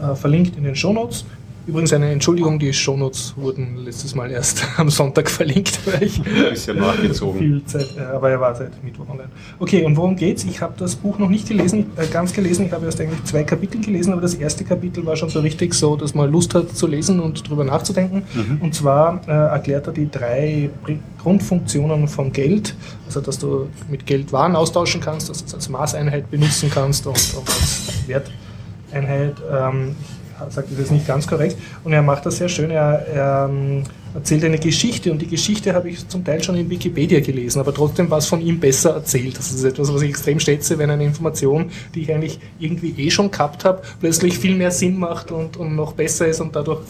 äh, 0.00 0.14
verlinkt 0.14 0.56
in 0.56 0.64
den 0.64 0.74
Show 0.76 0.92
Notes. 0.92 1.24
Übrigens 1.66 1.94
eine 1.94 2.10
Entschuldigung, 2.10 2.58
die 2.58 2.72
Shownotes 2.74 3.34
wurden 3.36 3.78
letztes 3.84 4.14
Mal 4.14 4.30
erst 4.30 4.66
am 4.76 4.90
Sonntag 4.90 5.30
verlinkt, 5.30 5.80
weil 5.86 6.02
ich 6.02 6.18
ein 6.18 6.50
bisschen 6.50 6.78
nachgezogen. 6.78 7.38
viel 7.38 7.64
Zeit, 7.64 7.96
äh, 7.96 8.02
aber 8.02 8.30
er 8.30 8.40
war 8.40 8.54
seit 8.54 8.84
Mittwoch 8.84 9.08
online. 9.08 9.30
Okay, 9.58 9.82
und 9.84 9.96
worum 9.96 10.14
geht's? 10.14 10.44
Ich 10.44 10.60
habe 10.60 10.74
das 10.76 10.94
Buch 10.94 11.18
noch 11.18 11.30
nicht 11.30 11.48
gelesen, 11.48 11.86
äh, 11.96 12.06
ganz 12.06 12.34
gelesen. 12.34 12.66
Ich 12.66 12.72
habe 12.72 12.84
erst 12.84 13.00
eigentlich 13.00 13.24
zwei 13.24 13.44
Kapitel 13.44 13.80
gelesen, 13.80 14.12
aber 14.12 14.20
das 14.20 14.34
erste 14.34 14.64
Kapitel 14.64 15.06
war 15.06 15.16
schon 15.16 15.30
so 15.30 15.40
richtig 15.40 15.72
so, 15.72 15.96
dass 15.96 16.14
man 16.14 16.30
Lust 16.30 16.54
hat 16.54 16.76
zu 16.76 16.86
lesen 16.86 17.18
und 17.18 17.48
drüber 17.48 17.64
nachzudenken. 17.64 18.24
Mhm. 18.34 18.58
Und 18.60 18.74
zwar 18.74 19.22
äh, 19.26 19.30
erklärt 19.30 19.86
er 19.86 19.94
die 19.94 20.10
drei 20.10 20.68
Grundfunktionen 21.22 22.08
vom 22.08 22.30
Geld, 22.30 22.74
also 23.06 23.22
dass 23.22 23.38
du 23.38 23.68
mit 23.90 24.04
Geld 24.04 24.32
Waren 24.32 24.54
austauschen 24.54 25.00
kannst, 25.00 25.30
dass 25.30 25.38
du 25.38 25.46
es 25.46 25.54
als 25.54 25.70
Maßeinheit 25.70 26.30
benutzen 26.30 26.70
kannst 26.70 27.06
und, 27.06 27.16
und 27.38 27.48
als 27.48 27.82
Werteinheit. 28.06 29.36
Ähm, 29.50 29.96
sagt 30.48 30.70
das 30.70 30.78
jetzt 30.78 30.90
nicht 30.90 31.06
ganz 31.06 31.26
korrekt. 31.26 31.56
Und 31.84 31.92
er 31.92 32.02
macht 32.02 32.26
das 32.26 32.36
sehr 32.36 32.48
schön. 32.48 32.70
Er, 32.70 33.06
er 33.06 33.48
ähm, 33.50 33.84
erzählt 34.14 34.44
eine 34.44 34.58
Geschichte 34.58 35.10
und 35.10 35.20
die 35.20 35.26
Geschichte 35.26 35.74
habe 35.74 35.90
ich 35.90 36.06
zum 36.08 36.24
Teil 36.24 36.42
schon 36.42 36.56
in 36.56 36.70
Wikipedia 36.70 37.20
gelesen, 37.20 37.58
aber 37.60 37.74
trotzdem 37.74 38.10
war 38.10 38.18
es 38.18 38.26
von 38.26 38.40
ihm 38.40 38.60
besser 38.60 38.94
erzählt. 38.94 39.36
Das 39.38 39.50
ist 39.50 39.64
etwas, 39.64 39.92
was 39.92 40.02
ich 40.02 40.10
extrem 40.10 40.38
schätze, 40.38 40.78
wenn 40.78 40.90
eine 40.90 41.04
Information, 41.04 41.70
die 41.94 42.02
ich 42.02 42.12
eigentlich 42.12 42.38
irgendwie 42.58 42.94
eh 42.96 43.10
schon 43.10 43.30
gehabt 43.30 43.64
habe, 43.64 43.82
plötzlich 44.00 44.38
viel 44.38 44.54
mehr 44.54 44.70
Sinn 44.70 44.98
macht 44.98 45.32
und, 45.32 45.56
und 45.56 45.74
noch 45.74 45.92
besser 45.92 46.26
ist 46.26 46.40
und 46.40 46.54
dadurch 46.54 46.80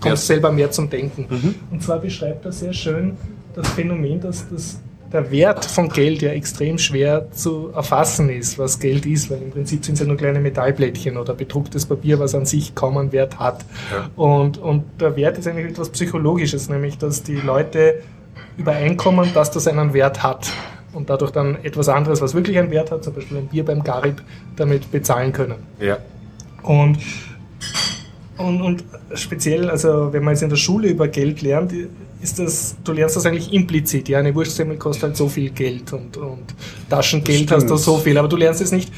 kommt 0.00 0.14
es 0.14 0.26
selber 0.26 0.50
mehr 0.50 0.70
zum 0.70 0.88
Denken. 0.88 1.26
Mhm. 1.28 1.54
Und 1.70 1.82
zwar 1.82 1.98
beschreibt 1.98 2.44
er 2.44 2.52
sehr 2.52 2.72
schön 2.72 3.16
das 3.54 3.68
Phänomen, 3.68 4.20
dass 4.20 4.48
das 4.48 4.80
der 5.12 5.30
Wert 5.30 5.64
von 5.64 5.88
Geld 5.88 6.22
ja 6.22 6.30
extrem 6.30 6.78
schwer 6.78 7.30
zu 7.32 7.70
erfassen 7.74 8.30
ist, 8.30 8.58
was 8.58 8.78
Geld 8.78 9.04
ist, 9.04 9.30
weil 9.30 9.42
im 9.42 9.50
Prinzip 9.50 9.84
sind 9.84 9.94
es 9.94 10.00
ja 10.00 10.06
nur 10.06 10.16
kleine 10.16 10.40
Metallplättchen 10.40 11.16
oder 11.16 11.34
bedrucktes 11.34 11.84
Papier, 11.86 12.18
was 12.18 12.34
an 12.34 12.46
sich 12.46 12.74
kaum 12.74 12.96
einen 12.96 13.12
Wert 13.12 13.38
hat. 13.38 13.64
Ja. 13.90 14.10
Und, 14.16 14.58
und 14.58 14.84
der 15.00 15.16
Wert 15.16 15.38
ist 15.38 15.46
eigentlich 15.46 15.66
etwas 15.66 15.90
Psychologisches, 15.90 16.68
nämlich 16.68 16.98
dass 16.98 17.22
die 17.22 17.36
Leute 17.36 18.00
übereinkommen, 18.56 19.30
dass 19.34 19.50
das 19.50 19.66
einen 19.66 19.92
Wert 19.92 20.22
hat 20.22 20.50
und 20.92 21.10
dadurch 21.10 21.30
dann 21.30 21.62
etwas 21.62 21.88
anderes, 21.88 22.20
was 22.22 22.34
wirklich 22.34 22.58
einen 22.58 22.70
Wert 22.70 22.90
hat, 22.90 23.04
zum 23.04 23.14
Beispiel 23.14 23.38
ein 23.38 23.48
Bier 23.48 23.64
beim 23.64 23.82
Garib, 23.82 24.22
damit 24.56 24.90
bezahlen 24.90 25.32
können. 25.32 25.56
Ja. 25.78 25.98
Und 26.62 26.98
und, 28.38 28.60
und 28.62 28.84
speziell, 29.14 29.70
also 29.70 30.12
wenn 30.12 30.24
man 30.24 30.34
jetzt 30.34 30.42
in 30.42 30.48
der 30.48 30.56
Schule 30.56 30.88
über 30.88 31.06
Geld 31.06 31.42
lernt, 31.42 31.72
ist 32.22 32.38
das, 32.38 32.76
du 32.84 32.92
lernst 32.92 33.16
das 33.16 33.26
eigentlich 33.26 33.52
implizit. 33.52 34.08
Ja, 34.08 34.20
eine 34.20 34.34
Wurstsemmel 34.34 34.76
kostet 34.76 35.02
halt 35.02 35.16
so 35.16 35.28
viel 35.28 35.50
Geld 35.50 35.92
und, 35.92 36.16
und 36.16 36.54
Taschengeld 36.88 37.50
hast 37.50 37.68
du 37.68 37.76
so 37.76 37.98
viel, 37.98 38.16
aber 38.16 38.28
du 38.28 38.36
lernst 38.36 38.60
jetzt 38.60 38.72
nicht, 38.72 38.92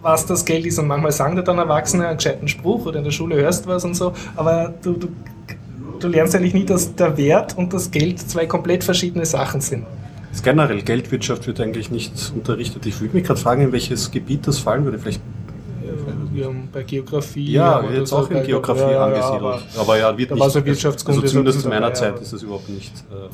was 0.00 0.26
das 0.26 0.44
Geld 0.44 0.64
ist. 0.64 0.78
Und 0.78 0.86
manchmal 0.86 1.12
sagen 1.12 1.36
dir 1.36 1.42
dann 1.42 1.58
Erwachsene 1.58 2.06
einen 2.06 2.16
gescheiten 2.16 2.48
Spruch 2.48 2.86
oder 2.86 2.98
in 2.98 3.04
der 3.04 3.10
Schule 3.10 3.36
hörst 3.36 3.66
was 3.66 3.84
und 3.84 3.94
so, 3.94 4.12
aber 4.36 4.74
du, 4.82 4.92
du, 4.92 5.08
du 5.98 6.08
lernst 6.08 6.34
eigentlich 6.34 6.54
nie, 6.54 6.64
dass 6.64 6.94
der 6.94 7.16
Wert 7.16 7.58
und 7.58 7.72
das 7.72 7.90
Geld 7.90 8.20
zwei 8.20 8.46
komplett 8.46 8.84
verschiedene 8.84 9.26
Sachen 9.26 9.60
sind. 9.60 9.84
Generell, 10.42 10.82
Geldwirtschaft 10.82 11.48
wird 11.48 11.60
eigentlich 11.60 11.90
nicht 11.90 12.32
unterrichtet. 12.32 12.86
Ich 12.86 13.00
würde 13.00 13.16
mich 13.16 13.24
gerade 13.24 13.40
fragen, 13.40 13.62
in 13.62 13.72
welches 13.72 14.12
Gebiet 14.12 14.46
das 14.46 14.60
fallen 14.60 14.84
würde. 14.84 14.98
Vielleicht 14.98 15.20
haben 16.46 16.68
bei 16.72 16.82
Geografie. 16.82 17.52
Ja, 17.52 17.82
jetzt 17.90 18.12
auch 18.12 18.30
in 18.30 18.42
Geografie 18.42 18.92
ja, 18.92 19.04
angesiedelt. 19.04 19.42
Ja, 19.42 19.48
aber, 19.48 19.60
aber, 19.78 19.98
ja, 19.98 20.18
wird 20.18 20.30
nicht. 20.30 20.42
Also 20.42 20.60
zumindest 20.60 21.60
zu 21.60 21.68
meiner 21.68 21.92
Zeit 21.94 22.20
ist 22.20 22.32
das 22.32 22.42
überhaupt 22.42 22.68
nicht. 22.68 22.92
Äh, 23.10 23.28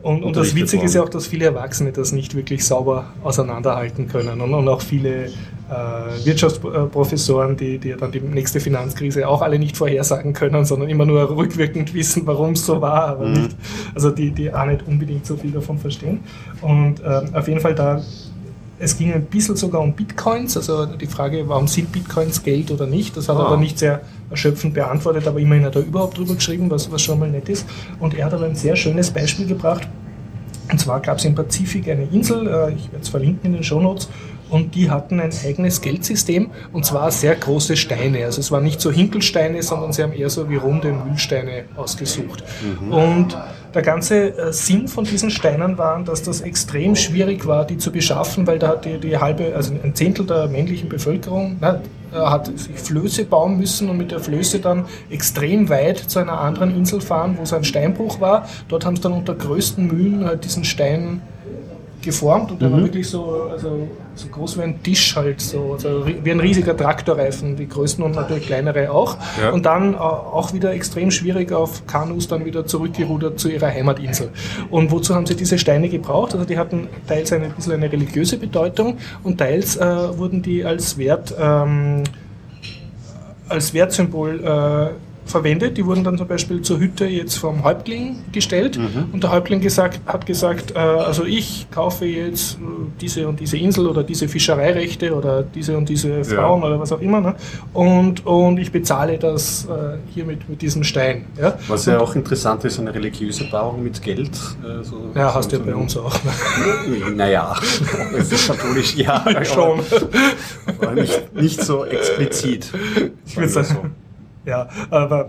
Und, 0.00 0.22
und 0.22 0.36
das 0.36 0.54
Witzige 0.54 0.84
ist 0.84 0.94
ja 0.94 1.02
auch, 1.02 1.08
dass 1.08 1.26
viele 1.26 1.46
Erwachsene 1.46 1.90
das 1.90 2.12
nicht 2.12 2.36
wirklich 2.36 2.64
sauber 2.64 3.06
auseinanderhalten 3.24 4.06
können. 4.06 4.40
Und, 4.40 4.54
und 4.54 4.68
auch 4.68 4.80
viele 4.80 5.24
äh, 5.24 6.24
Wirtschaftsprofessoren, 6.24 7.56
die, 7.56 7.78
die 7.78 7.96
dann 7.96 8.12
die 8.12 8.20
nächste 8.20 8.60
Finanzkrise 8.60 9.26
auch 9.28 9.42
alle 9.42 9.58
nicht 9.58 9.76
vorhersagen 9.76 10.32
können, 10.32 10.64
sondern 10.64 10.88
immer 10.88 11.04
nur 11.04 11.36
rückwirkend 11.36 11.94
wissen, 11.94 12.26
warum 12.26 12.52
es 12.52 12.64
so 12.64 12.80
war, 12.80 13.08
aber 13.08 13.26
mhm. 13.26 13.32
nicht, 13.34 13.56
also 13.94 14.10
die, 14.10 14.30
die 14.30 14.54
auch 14.54 14.66
nicht 14.66 14.86
unbedingt 14.86 15.26
so 15.26 15.36
viel 15.36 15.50
davon 15.50 15.78
verstehen. 15.78 16.20
Und 16.62 17.00
äh, 17.00 17.22
auf 17.32 17.48
jeden 17.48 17.60
Fall 17.60 17.74
da 17.74 18.00
es 18.78 18.96
ging 18.96 19.12
ein 19.12 19.24
bisschen 19.24 19.56
sogar 19.56 19.80
um 19.80 19.92
Bitcoins, 19.92 20.56
also 20.56 20.86
die 20.86 21.06
Frage, 21.06 21.48
warum 21.48 21.66
sind 21.66 21.90
Bitcoins 21.90 22.42
Geld 22.42 22.70
oder 22.70 22.86
nicht. 22.86 23.16
Das 23.16 23.28
hat 23.28 23.36
er 23.36 23.42
ah. 23.42 23.46
aber 23.48 23.56
nicht 23.56 23.78
sehr 23.78 24.02
erschöpfend 24.30 24.74
beantwortet, 24.74 25.26
aber 25.26 25.40
immerhin 25.40 25.64
hat 25.64 25.76
er 25.76 25.82
überhaupt 25.82 26.18
drüber 26.18 26.34
geschrieben, 26.34 26.70
was, 26.70 26.90
was 26.90 27.02
schon 27.02 27.18
mal 27.18 27.30
nett 27.30 27.48
ist. 27.48 27.66
Und 27.98 28.14
er 28.14 28.26
hat 28.26 28.34
aber 28.34 28.46
ein 28.46 28.54
sehr 28.54 28.76
schönes 28.76 29.10
Beispiel 29.10 29.46
gebracht. 29.46 29.88
Und 30.70 30.78
zwar 30.78 31.00
gab 31.00 31.18
es 31.18 31.24
im 31.24 31.34
Pazifik 31.34 31.88
eine 31.88 32.04
Insel, 32.04 32.46
äh, 32.46 32.74
ich 32.74 32.92
werde 32.92 33.02
es 33.02 33.08
verlinken 33.08 33.46
in 33.46 33.52
den 33.54 33.64
Show 33.64 33.80
Notes, 33.80 34.08
und 34.50 34.74
die 34.74 34.90
hatten 34.90 35.20
ein 35.20 35.30
eigenes 35.44 35.80
Geldsystem 35.80 36.50
und 36.72 36.86
zwar 36.86 37.10
sehr 37.10 37.34
große 37.34 37.76
Steine. 37.76 38.24
Also 38.24 38.40
es 38.40 38.50
waren 38.50 38.64
nicht 38.64 38.80
so 38.80 38.90
Hinkelsteine, 38.90 39.62
sondern 39.62 39.92
sie 39.92 40.02
haben 40.02 40.12
eher 40.12 40.30
so 40.30 40.48
wie 40.48 40.56
runde 40.56 40.92
Mühlsteine 40.92 41.64
ausgesucht. 41.76 42.42
Mhm. 42.62 42.92
Und 42.92 43.36
der 43.74 43.82
ganze 43.82 44.36
äh, 44.36 44.52
Sinn 44.52 44.88
von 44.88 45.04
diesen 45.04 45.30
Steinen 45.30 45.78
war, 45.78 46.02
dass 46.02 46.22
das 46.22 46.40
extrem 46.40 46.96
schwierig 46.96 47.46
war, 47.46 47.66
die 47.66 47.78
zu 47.78 47.92
beschaffen, 47.92 48.46
weil 48.46 48.58
da 48.58 48.76
die, 48.76 48.98
die 48.98 49.16
halbe, 49.16 49.54
also 49.54 49.74
ein 49.82 49.94
Zehntel 49.94 50.26
der 50.26 50.48
männlichen 50.48 50.88
Bevölkerung 50.88 51.56
na, 51.60 51.80
äh, 52.12 52.16
hat 52.16 52.46
sich 52.46 52.76
Flöße 52.76 53.24
bauen 53.24 53.58
müssen 53.58 53.90
und 53.90 53.98
mit 53.98 54.10
der 54.10 54.20
Flöße 54.20 54.60
dann 54.60 54.86
extrem 55.10 55.68
weit 55.68 55.98
zu 55.98 56.18
einer 56.18 56.40
anderen 56.40 56.74
Insel 56.74 57.00
fahren, 57.00 57.34
wo 57.36 57.42
es 57.42 57.52
ein 57.52 57.64
Steinbruch 57.64 58.20
war. 58.20 58.48
Dort 58.68 58.84
haben 58.84 58.96
sie 58.96 59.02
dann 59.02 59.12
unter 59.12 59.34
größten 59.34 59.86
Mühen 59.86 60.24
halt 60.24 60.44
diesen 60.44 60.64
Stein 60.64 61.20
geformt 62.02 62.50
und 62.50 62.62
der 62.62 62.68
mhm. 62.68 62.74
war 62.74 62.82
wirklich 62.82 63.08
so, 63.08 63.48
also, 63.50 63.88
so 64.14 64.28
groß 64.28 64.58
wie 64.58 64.62
ein 64.62 64.82
Tisch 64.82 65.16
halt, 65.16 65.40
so, 65.40 65.72
also 65.72 66.06
wie 66.06 66.30
ein 66.30 66.40
riesiger 66.40 66.76
Traktorreifen, 66.76 67.56
die 67.56 67.68
größten 67.68 68.04
und 68.04 68.14
natürlich 68.14 68.46
kleinere 68.46 68.90
auch. 68.90 69.16
Ja. 69.40 69.50
Und 69.50 69.66
dann 69.66 69.94
äh, 69.94 69.96
auch 69.96 70.52
wieder 70.52 70.72
extrem 70.72 71.10
schwierig 71.10 71.52
auf 71.52 71.86
Kanus 71.86 72.28
dann 72.28 72.44
wieder 72.44 72.66
zurückgerudert 72.66 73.38
zu 73.38 73.48
ihrer 73.48 73.68
Heimatinsel. 73.68 74.30
Und 74.70 74.90
wozu 74.90 75.14
haben 75.14 75.26
sie 75.26 75.36
diese 75.36 75.58
Steine 75.58 75.88
gebraucht? 75.88 76.34
Also 76.34 76.44
die 76.44 76.58
hatten 76.58 76.88
teils 77.06 77.32
eine, 77.32 77.46
ein 77.46 77.52
bisschen 77.52 77.72
eine 77.72 77.90
religiöse 77.90 78.38
Bedeutung 78.38 78.98
und 79.22 79.38
teils 79.38 79.76
äh, 79.76 80.18
wurden 80.18 80.42
die 80.42 80.64
als 80.64 80.98
Wert 80.98 81.34
ähm, 81.38 82.04
als 83.48 83.72
Wertsymbol 83.72 84.44
äh, 84.44 85.07
verwendet. 85.30 85.76
Die 85.76 85.84
wurden 85.84 86.04
dann 86.04 86.18
zum 86.18 86.26
Beispiel 86.26 86.62
zur 86.62 86.78
Hütte 86.78 87.06
jetzt 87.06 87.36
vom 87.36 87.64
Häuptling 87.64 88.16
gestellt 88.32 88.78
mhm. 88.78 89.10
und 89.12 89.22
der 89.22 89.32
Häuptling 89.32 89.60
gesagt, 89.60 90.00
hat 90.06 90.26
gesagt, 90.26 90.72
äh, 90.72 90.78
also 90.78 91.24
ich 91.24 91.66
kaufe 91.70 92.04
jetzt 92.04 92.54
äh, 92.54 92.58
diese 93.00 93.28
und 93.28 93.40
diese 93.40 93.56
Insel 93.56 93.86
oder 93.86 94.02
diese 94.02 94.28
Fischereirechte 94.28 95.14
oder 95.14 95.42
diese 95.42 95.76
und 95.76 95.88
diese 95.88 96.24
Frauen 96.24 96.60
ja. 96.62 96.66
oder 96.66 96.80
was 96.80 96.92
auch 96.92 97.00
immer 97.00 97.20
ne? 97.20 97.34
und, 97.72 98.24
und 98.26 98.58
ich 98.58 98.72
bezahle 98.72 99.18
das 99.18 99.66
äh, 99.66 99.98
hier 100.14 100.24
mit, 100.24 100.48
mit 100.48 100.62
diesem 100.62 100.84
Stein. 100.84 101.26
Ja? 101.40 101.58
Was 101.68 101.86
ja 101.86 102.00
auch 102.00 102.14
interessant 102.14 102.64
ist, 102.64 102.78
eine 102.78 102.94
religiöse 102.94 103.44
Bauung 103.44 103.82
mit 103.82 104.02
Geld. 104.02 104.30
Äh, 104.30 104.84
so, 104.84 105.10
ja, 105.14 105.34
hast 105.34 105.52
du 105.52 105.56
ja 105.56 105.62
bei 105.64 105.74
uns 105.74 105.96
auch. 105.96 106.14
naja, 107.14 107.54
es 108.18 108.32
ist 108.32 108.48
natürlich, 108.48 108.96
ja, 108.96 109.24
schon. 109.44 109.80
Aber 110.66 110.92
nicht, 110.92 111.34
nicht 111.34 111.62
so 111.62 111.84
explizit. 111.84 112.72
Ich 113.26 113.36
würde 113.36 113.48
sagen. 113.48 113.68
So. 113.68 114.07
Ja, 114.48 114.68
aber 114.90 115.28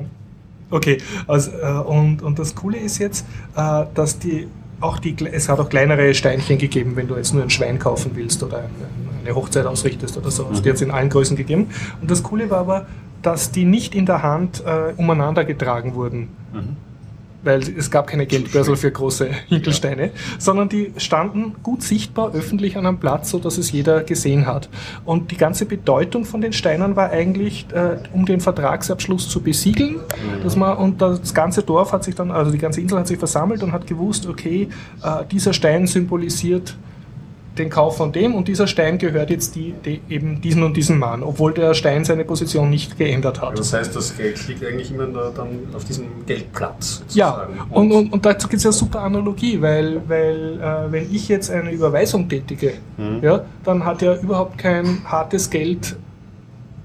okay. 0.70 0.98
Also, 1.28 1.52
äh, 1.52 1.72
und, 1.72 2.22
und 2.22 2.40
das 2.40 2.56
Coole 2.56 2.78
ist 2.78 2.98
jetzt, 3.00 3.26
äh, 3.56 3.86
dass 3.94 4.18
die 4.20 4.48
auch 4.82 4.98
die, 4.98 5.16
es 5.30 5.50
hat 5.50 5.60
auch 5.60 5.68
kleinere 5.68 6.14
Steinchen 6.14 6.58
gegeben, 6.58 6.96
wenn 6.96 7.08
du 7.10 7.18
jetzt 7.18 7.34
nur 7.34 7.44
ein 7.44 7.50
Schwein 7.50 7.80
kaufen 7.80 8.12
willst 8.14 8.42
oder 8.44 8.64
eine 9.26 9.36
Hochzeit 9.36 9.66
ausrichtest 9.66 10.18
oder 10.18 10.32
so. 10.32 10.46
Also 10.46 10.62
die 10.62 10.70
hat 10.70 10.78
es 10.78 10.82
in 10.82 10.92
allen 10.92 11.10
Größen 11.10 11.36
gegeben. 11.36 11.68
Und 12.02 12.10
das 12.10 12.24
Coole 12.24 12.50
war 12.50 12.60
aber, 12.60 12.86
dass 13.22 13.52
die 13.52 13.66
nicht 13.66 13.94
in 13.94 14.06
der 14.06 14.24
Hand 14.24 14.64
äh, 14.66 14.94
umeinander 14.96 15.44
getragen 15.44 15.96
wurden. 15.96 16.30
Mhm 16.54 16.89
weil 17.44 17.60
es 17.60 17.90
gab 17.92 18.08
keine 18.08 18.26
Geldbörsel 18.26 18.76
für 18.76 18.92
große 18.92 19.30
Hinkelsteine, 19.48 20.08
ja. 20.08 20.12
sondern 20.38 20.70
die 20.70 20.94
standen 20.98 21.56
gut 21.64 21.84
sichtbar 21.84 22.34
öffentlich 22.34 22.78
an 22.78 22.86
einem 22.86 23.00
Platz, 23.00 23.30
so 23.30 23.40
dass 23.40 23.58
es 23.58 23.72
jeder 23.72 24.04
gesehen 24.04 24.46
hat. 24.46 24.70
Und 25.06 25.32
die 25.32 25.38
ganze 25.38 25.66
Bedeutung 25.66 26.26
von 26.26 26.42
den 26.42 26.54
Steinen 26.54 26.96
war 26.96 27.10
eigentlich, 27.10 27.66
äh, 27.74 27.98
um 28.14 28.26
den 28.26 28.42
Vertragsabschluss 28.42 29.30
zu 29.30 29.42
besiegeln, 29.42 29.96
mhm. 29.96 30.44
dass 30.44 30.56
man 30.56 30.78
und 30.78 31.02
das 31.02 31.34
ganze 31.34 31.64
Dorf 31.64 31.94
hat 31.94 32.04
sich 32.04 32.16
dann, 32.16 32.32
also 32.32 32.52
die 32.52 32.58
ganze 32.58 32.82
Insel 32.82 33.00
hat 33.00 33.08
sich 33.08 33.20
versammelt 33.20 33.64
und 33.64 33.72
hat 33.72 33.88
gewusst, 33.88 34.28
okay, 34.28 34.70
äh, 35.04 35.26
dieser 35.32 35.54
Stein 35.54 35.88
symbolisiert 35.88 36.76
den 37.60 37.70
Kauf 37.70 37.98
von 37.98 38.12
dem 38.12 38.34
und 38.34 38.48
dieser 38.48 38.68
Stein 38.68 38.98
gehört 38.98 39.30
jetzt 39.30 39.56
die, 39.56 39.74
die, 39.86 40.02
eben 40.10 40.42
diesen 40.42 40.64
und 40.64 40.76
diesen 40.76 40.98
Mann, 40.98 41.22
obwohl 41.24 41.54
der 41.54 41.74
Stein 41.74 42.06
seine 42.06 42.26
Position 42.26 42.70
nicht 42.70 42.98
geändert 42.98 43.42
hat. 43.42 43.60
Das 43.60 43.74
heißt, 43.74 43.96
das 43.96 44.18
Geld 44.18 44.48
liegt 44.48 44.66
eigentlich 44.66 44.92
immer 44.92 45.08
da, 45.08 45.32
dann 45.36 45.68
auf 45.76 45.84
diesem 45.84 46.26
Geldplatz. 46.26 47.00
Sozusagen. 47.00 47.58
Ja, 47.58 47.66
und, 47.70 47.92
und, 47.92 48.14
und 48.14 48.26
dazu 48.26 48.48
gibt 48.48 48.60
es 48.60 48.64
ja 48.64 48.72
super 48.72 49.02
Analogie, 49.02 49.62
weil, 49.62 50.02
weil 50.08 50.60
äh, 50.62 50.92
wenn 50.92 51.14
ich 51.14 51.28
jetzt 51.28 51.52
eine 51.52 51.72
Überweisung 51.72 52.28
tätige, 52.28 52.74
mhm. 52.98 53.20
ja, 53.22 53.44
dann 53.64 53.86
hat 53.86 54.02
ja 54.02 54.16
überhaupt 54.16 54.58
kein 54.58 55.02
hartes 55.06 55.50
Geld 55.50 55.96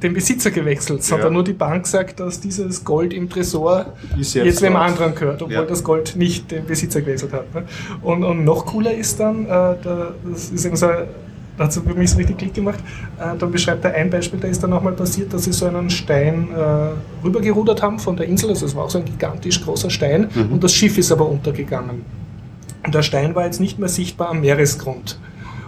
den 0.04 0.14
Besitzer 0.14 0.50
gewechselt, 0.50 1.02
sondern 1.02 1.28
ja. 1.28 1.32
nur 1.32 1.44
die 1.44 1.54
Bank 1.54 1.86
sagt, 1.86 2.20
dass 2.20 2.38
dieses 2.38 2.84
Gold 2.84 3.12
im 3.12 3.28
Tresor 3.28 3.86
jetzt, 4.16 4.62
wem 4.62 4.76
anderen 4.76 5.14
gehört, 5.14 5.42
obwohl 5.42 5.54
ja. 5.54 5.62
das 5.62 5.82
Gold 5.82 6.14
nicht 6.14 6.50
den 6.50 6.66
Besitzer 6.66 7.00
gewechselt 7.00 7.32
hat. 7.32 7.52
Ne? 7.54 7.64
Und, 8.02 8.22
und, 8.22 8.44
noch 8.44 8.66
cooler 8.66 8.92
ist 8.92 9.18
dann, 9.18 9.46
äh, 9.46 9.48
da, 9.48 10.14
das 10.30 10.50
ist 10.50 10.64
eben 10.66 10.76
so, 10.76 10.88
dazu 11.56 11.82
für 11.82 11.94
mich 11.94 12.10
so 12.10 12.18
richtig 12.18 12.36
Klick 12.36 12.54
gemacht, 12.54 12.80
äh, 13.18 13.36
dann 13.38 13.50
beschreibt 13.50 13.84
er 13.84 13.94
ein 13.94 14.10
Beispiel, 14.10 14.38
da 14.38 14.48
ist 14.48 14.62
dann 14.62 14.70
nochmal 14.70 14.92
passiert, 14.92 15.32
dass 15.32 15.44
sie 15.44 15.52
so 15.52 15.66
einen 15.66 15.88
Stein 15.88 16.48
äh, 16.52 17.24
rübergerudert 17.24 17.82
haben 17.82 17.98
von 17.98 18.16
der 18.16 18.26
Insel, 18.26 18.50
also 18.50 18.66
es 18.66 18.76
war 18.76 18.84
auch 18.84 18.90
so 18.90 18.98
ein 18.98 19.04
gigantisch 19.04 19.62
großer 19.64 19.88
Stein 19.88 20.28
mhm. 20.34 20.52
und 20.52 20.64
das 20.64 20.74
Schiff 20.74 20.98
ist 20.98 21.10
aber 21.10 21.28
untergegangen. 21.28 22.02
Und 22.84 22.94
der 22.94 23.02
Stein 23.02 23.34
war 23.34 23.46
jetzt 23.46 23.60
nicht 23.60 23.78
mehr 23.78 23.88
sichtbar 23.88 24.28
am 24.28 24.42
Meeresgrund. 24.42 25.18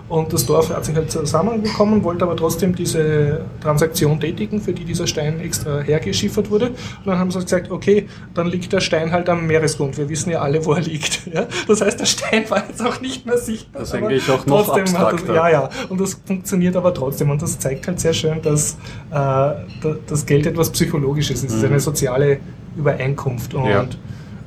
Und 0.08 0.32
das 0.32 0.46
Dorf 0.46 0.70
hat 0.70 0.84
sich 0.84 0.94
halt 0.94 1.10
zusammengekommen, 1.10 2.04
wollte 2.04 2.24
aber 2.24 2.36
trotzdem 2.36 2.74
diese 2.74 3.40
Transaktion 3.60 4.20
tätigen, 4.20 4.60
für 4.60 4.72
die 4.72 4.84
dieser 4.84 5.06
Stein 5.06 5.40
extra 5.40 5.80
hergeschiffert 5.80 6.48
wurde. 6.48 6.68
Und 6.68 7.06
dann 7.06 7.18
haben 7.18 7.30
sie 7.32 7.40
gesagt, 7.40 7.72
okay, 7.72 8.06
dann 8.32 8.46
liegt 8.46 8.72
der 8.72 8.80
Stein 8.80 9.10
halt 9.10 9.28
am 9.28 9.46
Meeresgrund. 9.48 9.98
Wir 9.98 10.08
wissen 10.08 10.30
ja 10.30 10.40
alle, 10.40 10.64
wo 10.64 10.72
er 10.72 10.82
liegt. 10.82 11.26
Ja? 11.36 11.46
Das 11.66 11.80
heißt, 11.80 11.98
der 11.98 12.06
Stein 12.06 12.48
war 12.48 12.64
jetzt 12.66 12.80
auch 12.80 13.00
nicht 13.00 13.26
mehr 13.26 13.36
sichtbar. 13.36 13.80
Das 13.80 13.88
ist 13.88 13.94
eigentlich 13.96 14.30
auch 14.30 14.46
noch 14.46 14.64
trotzdem 14.64 14.96
hat 14.96 15.12
das, 15.12 15.26
Ja, 15.26 15.48
ja. 15.48 15.70
Und 15.88 16.00
das 16.00 16.14
funktioniert 16.24 16.76
aber 16.76 16.94
trotzdem. 16.94 17.30
Und 17.30 17.42
das 17.42 17.58
zeigt 17.58 17.86
halt 17.88 18.00
sehr 18.00 18.14
schön, 18.14 18.40
dass 18.42 18.76
äh, 19.10 19.96
das 20.06 20.24
Geld 20.24 20.46
etwas 20.46 20.70
Psychologisches 20.70 21.42
ist. 21.42 21.50
Es 21.50 21.56
ist 21.56 21.64
eine 21.64 21.74
mhm. 21.74 21.80
soziale 21.80 22.38
Übereinkunft. 22.76 23.54
Und, 23.54 23.66
ja. 23.68 23.86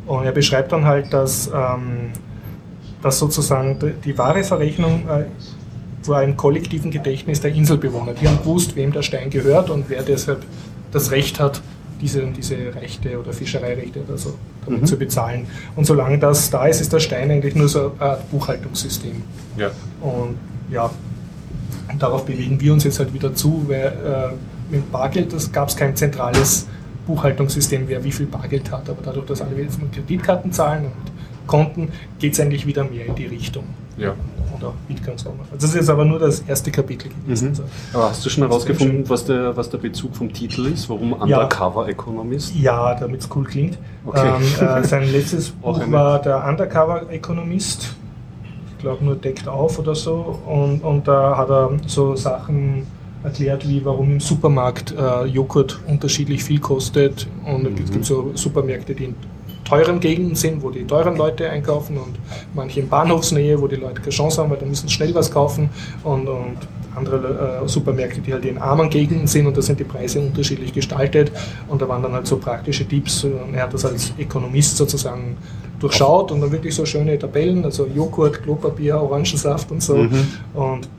und 0.07 0.23
er 0.23 0.31
beschreibt 0.31 0.71
dann 0.71 0.85
halt, 0.85 1.13
dass 1.13 1.47
ähm, 1.47 2.11
dass 3.01 3.19
sozusagen 3.19 3.77
die 4.03 4.17
wahre 4.17 4.43
Verrechnung 4.43 5.07
äh, 5.07 5.25
war 6.07 6.23
im 6.23 6.37
kollektiven 6.37 6.91
Gedächtnis 6.91 7.41
der 7.41 7.53
Inselbewohner. 7.53 8.13
Die 8.13 8.27
haben 8.27 8.39
gewusst, 8.39 8.75
wem 8.75 8.91
der 8.91 9.01
Stein 9.03 9.29
gehört 9.29 9.69
und 9.69 9.89
wer 9.89 10.01
deshalb 10.01 10.43
das 10.91 11.11
Recht 11.11 11.39
hat, 11.39 11.61
diese, 12.01 12.25
diese 12.27 12.55
Rechte 12.75 13.19
oder 13.19 13.33
Fischereirechte 13.33 14.01
oder 14.01 14.17
so 14.17 14.35
damit 14.65 14.81
mhm. 14.81 14.85
zu 14.85 14.97
bezahlen. 14.97 15.47
Und 15.75 15.85
solange 15.85 16.17
das 16.17 16.49
da 16.49 16.65
ist, 16.65 16.81
ist 16.81 16.93
der 16.93 16.99
Stein 16.99 17.29
eigentlich 17.29 17.55
nur 17.55 17.67
so 17.67 17.91
ein 17.99 18.17
Buchhaltungssystem. 18.31 19.21
Ja. 19.57 19.71
Und 20.01 20.37
ja, 20.71 20.89
darauf 21.97 22.25
bewegen 22.25 22.59
wir 22.61 22.73
uns 22.73 22.83
jetzt 22.83 22.99
halt 22.99 23.13
wieder 23.13 23.33
zu, 23.33 23.65
weil 23.67 24.33
äh, 24.71 24.73
mit 24.73 24.91
Bargeld 24.91 25.33
gab 25.51 25.69
es 25.69 25.75
kein 25.75 25.95
zentrales 25.95 26.67
Buchhaltungssystem, 27.07 27.87
wer 27.87 28.03
wie 28.03 28.11
viel 28.11 28.27
Bargeld 28.27 28.71
hat. 28.71 28.89
Aber 28.89 29.01
dadurch, 29.03 29.25
dass 29.25 29.41
alle 29.41 29.61
jetzt 29.61 29.81
mit 29.81 29.91
Kreditkarten 29.91 30.51
zahlen 30.51 30.85
und 30.85 31.18
Konten, 31.49 31.89
geht 32.19 32.33
es 32.33 32.39
eigentlich 32.39 32.67
wieder 32.67 32.83
mehr 32.83 33.07
in 33.07 33.15
die 33.15 33.25
Richtung. 33.25 33.63
Ja. 33.97 34.13
Oder 34.55 34.73
Bitcoins 34.87 35.25
auch. 35.25 35.33
Das 35.51 35.63
ist 35.63 35.75
jetzt 35.75 35.89
aber 35.89 36.05
nur 36.05 36.19
das 36.19 36.41
erste 36.41 36.71
Kapitel 36.71 37.09
gewesen. 37.09 37.45
Mhm. 37.45 37.49
Also, 37.49 37.63
aber 37.93 38.09
hast 38.09 38.25
du 38.25 38.29
schon 38.29 38.43
herausgefunden, 38.43 39.09
was 39.09 39.25
der, 39.25 39.57
was 39.57 39.69
der 39.69 39.79
Bezug 39.79 40.15
vom 40.15 40.31
Titel 40.31 40.67
ist? 40.67 40.89
Warum 40.89 41.13
Undercover 41.13 41.85
ja. 41.85 41.89
Economist? 41.89 42.55
Ja, 42.55 42.93
damit 42.93 43.21
es 43.21 43.29
cool 43.35 43.45
klingt. 43.45 43.77
Okay. 44.05 44.31
Ähm, 44.61 44.67
äh, 44.67 44.83
sein 44.83 45.03
letztes 45.11 45.49
Buch 45.49 45.79
war 45.91 46.21
der 46.21 46.45
Undercover 46.47 47.09
Economist. 47.09 47.95
Ich 48.71 48.83
glaube 48.83 49.03
nur 49.03 49.15
deckt 49.15 49.47
auf 49.47 49.79
oder 49.79 49.95
so. 49.95 50.39
Und, 50.45 50.83
und 50.83 51.07
da 51.07 51.35
hat 51.35 51.49
er 51.49 51.71
so 51.87 52.15
Sachen 52.15 52.85
erklärt, 53.23 53.67
wie 53.67 53.83
warum 53.83 54.13
im 54.13 54.19
Supermarkt 54.19 54.93
äh, 54.97 55.25
Joghurt 55.25 55.79
unterschiedlich 55.87 56.43
viel 56.43 56.59
kostet. 56.59 57.27
Und 57.45 57.63
mhm. 57.63 57.83
es 57.83 57.91
gibt 57.91 58.05
so 58.05 58.31
Supermärkte, 58.35 58.93
die 58.95 59.13
teuren 59.69 59.99
Gegenden 59.99 60.35
sind, 60.35 60.63
wo 60.63 60.71
die 60.71 60.85
teuren 60.85 61.15
Leute 61.15 61.49
einkaufen 61.49 61.97
und 61.97 62.17
manche 62.53 62.79
in 62.79 62.89
Bahnhofsnähe, 62.89 63.61
wo 63.61 63.67
die 63.67 63.75
Leute 63.75 64.01
keine 64.01 64.09
Chance 64.09 64.41
haben, 64.41 64.49
weil 64.49 64.57
da 64.57 64.65
müssen 64.65 64.89
schnell 64.89 65.13
was 65.13 65.31
kaufen 65.31 65.69
und, 66.03 66.27
und 66.27 66.57
andere 66.95 67.61
äh, 67.63 67.67
Supermärkte, 67.67 68.19
die 68.21 68.33
halt 68.33 68.45
in 68.45 68.57
armen 68.57 68.89
Gegenden 68.89 69.27
sind 69.27 69.45
und 69.47 69.55
da 69.55 69.61
sind 69.61 69.79
die 69.79 69.83
Preise 69.83 70.19
unterschiedlich 70.19 70.73
gestaltet 70.73 71.31
und 71.67 71.81
da 71.81 71.87
waren 71.87 72.01
dann 72.01 72.13
halt 72.13 72.27
so 72.27 72.37
praktische 72.37 72.87
Tipps 72.87 73.23
und 73.23 73.53
er 73.53 73.63
hat 73.63 73.73
das 73.73 73.85
als 73.85 74.13
Ökonomist 74.17 74.75
sozusagen 74.75 75.37
durchschaut 75.79 76.31
und 76.31 76.41
dann 76.41 76.51
wirklich 76.51 76.75
so 76.75 76.85
schöne 76.85 77.17
Tabellen, 77.17 77.63
also 77.63 77.87
Joghurt, 77.87 78.41
Klopapier, 78.43 78.99
Orangensaft 79.01 79.71
und 79.71 79.81
so. 79.81 79.95
Mhm. 79.95 80.27
Und, 80.53 80.89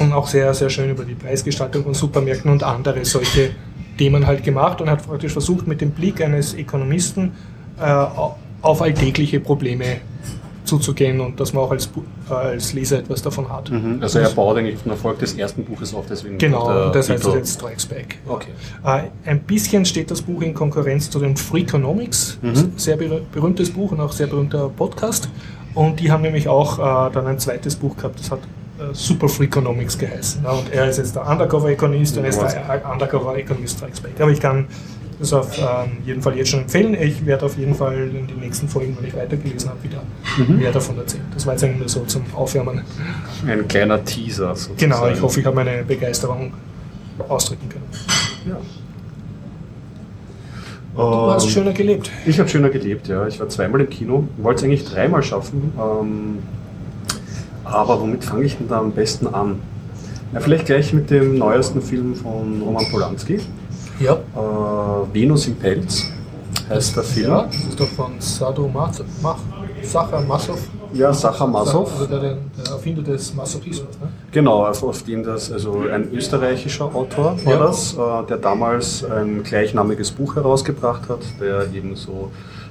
und 0.00 0.12
auch 0.12 0.26
sehr, 0.26 0.52
sehr 0.54 0.70
schön 0.70 0.90
über 0.90 1.04
die 1.04 1.14
Preisgestaltung 1.14 1.84
von 1.84 1.94
Supermärkten 1.94 2.50
und 2.50 2.62
andere 2.62 3.04
solche 3.04 3.50
Themen 3.96 4.26
halt 4.26 4.42
gemacht 4.42 4.80
und 4.80 4.90
hat 4.90 5.06
praktisch 5.06 5.32
versucht, 5.32 5.66
mit 5.66 5.80
dem 5.80 5.90
Blick 5.90 6.20
eines 6.20 6.54
Ökonomisten 6.54 7.32
äh, 7.80 8.04
auf 8.62 8.82
alltägliche 8.82 9.40
Probleme 9.40 9.96
zuzugehen 10.64 11.20
und 11.20 11.40
dass 11.40 11.52
man 11.52 11.64
auch 11.64 11.72
als, 11.72 11.90
äh, 12.30 12.32
als 12.32 12.72
Leser 12.72 12.98
etwas 13.00 13.20
davon 13.20 13.50
hat. 13.52 13.70
Mhm. 13.70 13.98
Also 14.00 14.20
er 14.20 14.30
baut 14.30 14.56
eigentlich 14.56 14.76
auf 14.76 14.82
den 14.84 14.92
Erfolg 14.92 15.18
des 15.18 15.34
ersten 15.34 15.64
Buches 15.64 15.92
auf, 15.92 16.04
deswegen 16.08 16.38
Genau, 16.38 16.90
das 16.90 17.10
heißt 17.10 17.24
Titel. 17.24 17.36
jetzt 17.36 17.54
Strikes 17.54 17.84
Back. 17.86 18.18
Okay. 18.28 18.50
Äh, 18.84 19.28
ein 19.28 19.40
bisschen 19.40 19.84
steht 19.84 20.10
das 20.10 20.22
Buch 20.22 20.40
in 20.40 20.54
Konkurrenz 20.54 21.10
zu 21.10 21.18
den 21.18 21.36
Freakonomics, 21.36 22.38
Mhm. 22.42 22.72
sehr 22.76 22.96
berüh- 22.96 23.22
berühmtes 23.32 23.70
Buch 23.72 23.90
und 23.90 24.00
auch 24.00 24.12
sehr 24.12 24.28
berühmter 24.28 24.68
Podcast. 24.68 25.28
Und 25.74 25.98
die 25.98 26.12
haben 26.12 26.22
nämlich 26.22 26.46
auch 26.48 26.78
äh, 26.78 27.12
dann 27.12 27.26
ein 27.26 27.38
zweites 27.40 27.74
Buch 27.74 27.96
gehabt, 27.96 28.20
das 28.20 28.30
hat 28.30 28.38
äh, 28.78 28.94
Super 28.94 29.28
Freakonomics 29.28 29.98
geheißen. 29.98 30.44
Ja, 30.44 30.52
und 30.52 30.72
er 30.72 30.88
ist 30.88 30.98
jetzt 30.98 31.16
der 31.16 31.28
Undercover-Ökonomist 31.28 32.16
und 32.16 32.22
er 32.22 32.30
ist 32.30 32.40
der 32.40 32.82
Undercover-Ökonomist 32.92 33.78
Strikes 33.78 34.00
Back. 34.00 34.12
Aber 34.20 34.30
ich 34.30 34.40
kann 34.40 34.66
das 35.22 35.32
auf 35.32 35.56
ähm, 35.58 35.98
jeden 36.04 36.20
Fall 36.20 36.36
jetzt 36.36 36.50
schon 36.50 36.60
empfehlen. 36.60 36.94
Ich 37.00 37.24
werde 37.24 37.46
auf 37.46 37.56
jeden 37.56 37.74
Fall 37.74 37.94
in 38.08 38.26
den 38.26 38.40
nächsten 38.40 38.68
Folgen, 38.68 38.96
wenn 38.98 39.08
ich 39.08 39.14
weitergelesen 39.16 39.70
habe, 39.70 39.82
wieder 39.82 40.02
Mhm. 40.36 40.58
mehr 40.58 40.72
davon 40.72 40.98
erzählen. 40.98 41.24
Das 41.32 41.46
war 41.46 41.54
jetzt 41.54 41.64
eigentlich 41.64 41.78
nur 41.80 41.88
so 41.88 42.00
zum 42.04 42.22
Aufwärmen. 42.34 42.82
Ein 43.46 43.68
kleiner 43.68 44.04
Teaser. 44.04 44.48
Sozusagen. 44.54 44.76
Genau, 44.78 45.08
ich 45.08 45.20
hoffe, 45.22 45.40
ich 45.40 45.46
habe 45.46 45.56
meine 45.56 45.82
Begeisterung 45.84 46.52
ausdrücken 47.28 47.68
können. 47.68 47.84
Ja. 48.48 48.56
Du 50.94 51.00
hast 51.32 51.44
Ähm, 51.44 51.50
schöner 51.50 51.72
gelebt. 51.72 52.10
Ich 52.26 52.38
habe 52.38 52.48
schöner 52.48 52.68
gelebt, 52.68 53.08
ja. 53.08 53.26
Ich 53.26 53.40
war 53.40 53.48
zweimal 53.48 53.80
im 53.80 53.88
Kino, 53.90 54.28
wollte 54.36 54.58
es 54.60 54.64
eigentlich 54.64 54.84
dreimal 54.84 55.22
schaffen. 55.22 55.72
Ähm, 55.78 56.38
aber 57.64 58.00
womit 58.00 58.24
fange 58.24 58.44
ich 58.44 58.56
denn 58.58 58.68
da 58.68 58.78
am 58.78 58.92
besten 58.92 59.26
an? 59.28 59.60
Ja, 60.34 60.40
vielleicht 60.40 60.66
gleich 60.66 60.92
mit 60.92 61.10
dem 61.10 61.38
neuesten 61.38 61.80
Film 61.80 62.14
von 62.14 62.60
Roman 62.62 62.84
Polanski. 62.90 63.38
Ja. 64.00 64.14
Äh, 64.14 65.14
Venus 65.14 65.46
im 65.46 65.54
Pelz 65.56 66.06
heißt 66.68 66.96
der 66.96 67.02
Film. 67.02 67.30
Ja, 67.30 67.42
das 67.44 67.56
ist 67.56 67.78
doch 67.80 67.86
von 67.88 68.12
Sado 68.18 68.68
Mas 68.72 69.02
Mach 69.22 69.38
Sacha 69.82 70.20
Massow. 70.20 70.56
Ja, 70.94 71.12
Sacha 71.12 71.46
Massow. 71.46 71.88
Also 71.92 72.06
der, 72.06 72.20
der 72.20 72.36
Erfinder 72.70 73.02
des 73.02 73.34
Masochismus. 73.34 73.88
Ne? 74.00 74.08
Genau, 74.30 74.64
auf, 74.66 74.82
auf 74.84 75.02
dem 75.02 75.24
das, 75.24 75.50
also 75.50 75.80
ein 75.92 76.12
österreichischer 76.12 76.84
Autor 76.94 77.36
war 77.44 77.52
Ja. 77.52 77.58
das, 77.58 77.94
äh, 77.94 77.96
der 78.28 78.36
damals 78.36 79.04
ein 79.04 79.42
gleichnamiges 79.42 80.12
Buch 80.12 80.36
herausgebracht 80.36 81.08
hat, 81.08 81.20
der 81.40 81.66
eben 81.74 81.96
so 81.96 82.30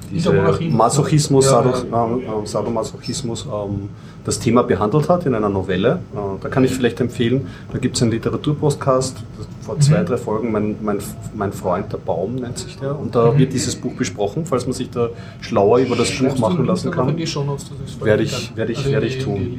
diese. 0.09 0.31
Masochismus, 0.69 1.45
Ja, 1.45 1.51
Sado, 1.51 1.69
ja. 1.91 2.05
ähm, 2.05 2.21
ähm, 2.21 2.45
Sadomasochismus 2.45 3.45
ähm, 3.45 3.89
das 4.23 4.39
Thema 4.39 4.61
behandelt 4.63 5.09
hat 5.09 5.25
in 5.25 5.35
einer 5.35 5.49
Novelle. 5.49 5.99
Äh, 6.13 6.17
da 6.41 6.47
kann 6.49 6.63
ich 6.63 6.71
vielleicht 6.73 7.01
empfehlen, 7.01 7.47
da 7.73 7.77
gibt 7.79 7.95
es 7.97 8.01
einen 8.03 8.11
Literaturpodcast, 8.11 9.17
das- 9.37 9.47
vor 9.71 9.79
zwei, 9.79 10.01
Mhm. 10.01 10.05
drei 10.05 10.17
Folgen, 10.17 10.51
mein, 10.51 10.75
mein, 10.81 10.97
mein 11.33 11.53
Freund 11.53 11.91
der 11.93 11.97
Baum 11.97 12.35
nennt 12.35 12.57
sich 12.57 12.77
der, 12.77 12.97
und 12.99 13.15
da 13.15 13.31
Mhm. 13.31 13.37
wird 13.37 13.53
dieses 13.53 13.75
Buch 13.75 13.93
besprochen, 13.93 14.45
falls 14.45 14.65
man 14.65 14.73
sich 14.73 14.89
da 14.89 15.09
schlauer 15.39 15.79
über 15.79 15.95
das 15.95 16.11
Buch 16.11 16.37
machen 16.39 16.65
lassen 16.65 16.91
kann. 16.91 17.07
Werde 17.07 18.23
ich- 18.23 18.47
dann. 18.49 18.57
werde 18.57 18.71
ich- 18.73 18.77
Also 18.79 18.91
werde 18.91 19.05
ich 19.07 19.23
tun. 19.23 19.57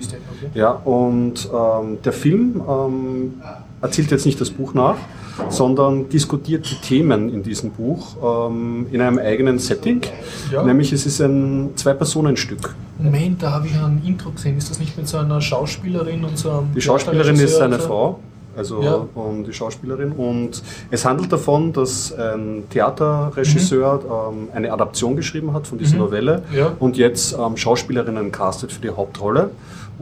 Ja, 0.54 0.71
und 0.71 1.49
ähm, 1.52 1.99
der 2.04 2.12
Film 2.12 2.61
ähm, 2.69 3.35
erzählt 3.81 4.11
jetzt 4.11 4.26
nicht 4.26 4.40
das 4.40 4.50
Buch 4.50 4.75
nach, 4.75 4.97
sondern 5.49 6.09
diskutiert 6.11 6.71
die 6.71 6.75
Themen 6.87 7.31
in 7.33 7.42
diesem 7.42 7.71
Buch 7.71 8.16
ähm, 8.50 8.87
in 8.92 9.00
einem 9.00 9.19
eigenen 9.19 9.59
Setting. 9.59 10.02
Ja. 10.52 10.62
Nämlich 10.62 10.92
es 10.92 11.07
ist 11.07 11.21
ein 11.23 11.71
Zwei-Personen-Stück. 11.75 12.75
Moment, 12.99 13.42
da 13.42 13.52
habe 13.52 13.66
ich 13.66 13.75
ein 13.75 14.02
Intro 14.07 14.31
gesehen. 14.31 14.59
Ist 14.59 14.71
das 14.71 14.78
nicht 14.78 14.97
mit 14.97 15.09
so 15.09 15.16
einer 15.16 15.40
Schauspielerin 15.40 16.23
und 16.25 16.37
so 16.38 16.50
einem 16.50 16.75
Die 16.75 16.81
Schauspielerin 16.83 17.35
ist 17.37 17.57
Theaterregisseur 17.59 17.64
eine 17.64 17.75
und 17.76 17.81
so? 17.83 17.88
Frau. 17.88 18.21
Also 18.56 18.82
Ja. 18.82 19.06
und 19.14 19.44
die 19.44 19.52
Schauspielerin. 19.52 20.12
Und 20.12 20.62
es 20.90 21.04
handelt 21.04 21.32
davon, 21.32 21.73
dass 21.73 22.12
ein 22.12 22.64
Theaterregisseur 22.71 24.00
ähm, 24.32 24.49
eine 24.54 24.73
Adaption 24.73 25.16
geschrieben 25.16 25.52
hat 25.54 25.66
von 25.66 25.78
dieser 25.78 25.94
Mhm. 25.94 26.00
Novelle 26.02 26.42
Ja. 26.54 26.73
und 26.78 26.97
jetzt 26.97 27.37
ähm, 27.38 27.56
Schauspielerinnen 27.56 28.30
castet 28.32 28.73
für 28.73 28.80
die 28.80 28.90
Hauptrolle. 28.90 29.50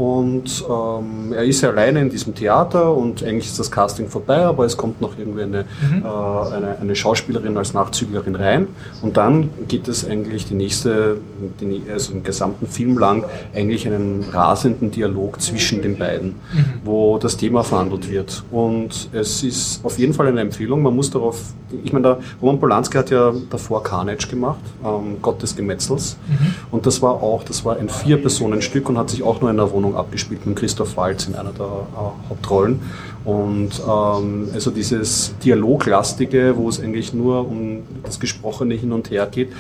Und 0.01 0.65
ähm, 0.67 1.35
er 1.35 1.45
ist 1.45 1.63
alleine 1.63 2.01
in 2.01 2.09
diesem 2.09 2.35
Theater 2.35 2.95
und 2.97 3.23
eigentlich 3.23 3.49
ist 3.49 3.59
das 3.59 3.71
Casting 3.71 4.09
vorbei, 4.09 4.39
aber 4.47 4.65
es 4.65 4.75
kommt 4.79 5.03
noch 5.03 5.19
irgendwie 5.19 5.43
eine, 5.43 5.67
Mhm. 5.83 6.03
äh, 6.03 6.55
eine, 6.57 6.79
eine 6.81 6.97
Schauspielerin 6.97 7.55
als 7.59 7.75
Nachzüglerin 7.75 8.35
rein. 8.35 8.69
Und 9.03 9.19
dann 9.19 9.51
geht 9.69 9.89
es 9.89 10.09
eigentlich 10.09 10.47
die 10.47 10.55
nächste, 10.55 11.19
die, 11.61 11.83
also 11.93 12.15
den 12.15 12.23
gesamten 12.23 12.67
Film 12.67 12.97
lang, 12.97 13.25
eigentlich 13.55 13.87
einen 13.87 14.25
rasenden 14.33 14.91
Dialog 14.91 15.39
zwischen 15.43 15.83
den 15.83 15.99
beiden, 15.99 16.29
Mhm. 16.31 16.65
wo 16.83 17.19
das 17.19 17.37
Thema 17.37 17.63
verhandelt 17.63 18.11
wird. 18.11 18.43
Und 18.51 19.11
es 19.13 19.43
ist 19.43 19.85
auf 19.85 19.99
jeden 19.99 20.15
Fall 20.15 20.29
eine 20.29 20.41
Empfehlung. 20.41 20.83
Man 20.83 20.97
muss 20.97 21.11
darauf, 21.11 21.39
ich 21.85 21.93
meine, 21.93 22.05
der 22.09 22.19
Roman 22.41 22.59
Polanski 22.59 22.97
hat 22.97 23.11
ja 23.11 23.35
davor 23.51 23.83
Carnage 23.83 24.29
gemacht, 24.31 24.61
ähm, 24.83 25.17
Gott 25.21 25.43
des 25.43 25.55
Gemetzels. 25.55 26.17
Mhm. 26.27 26.55
Und 26.71 26.87
das 26.87 27.03
war 27.03 27.23
auch, 27.23 27.45
das 27.45 27.67
war 27.67 27.77
ein 27.77 27.91
Vier-Personen-Stück 27.91 28.89
und 28.89 28.97
hat 28.97 29.11
sich 29.11 29.23
auch 29.23 29.43
nur 29.43 29.51
in 29.51 29.61
einer 29.61 29.71
Wohnung 29.71 29.90
abgespielt 29.97 30.47
mit 30.47 30.57
Christoph 30.57 30.97
Waltz 30.97 31.27
in 31.27 31.35
einer 31.35 31.53
der 31.53 31.67
äh, 31.67 32.29
Hauptrollen. 32.29 32.81
Und 33.25 33.71
ähm, 33.87 34.49
also 34.55 34.71
dieses 34.71 35.35
Dialoglastige, 35.45 36.55
wo 36.57 36.69
es 36.69 36.81
eigentlich 36.81 37.13
nur 37.13 37.47
um 37.47 37.83
das 38.03 38.19
Gesprochene 38.21 38.75
hin 38.75 38.93
und 38.93 39.11
her 39.11 39.27
geht, 39.31 39.53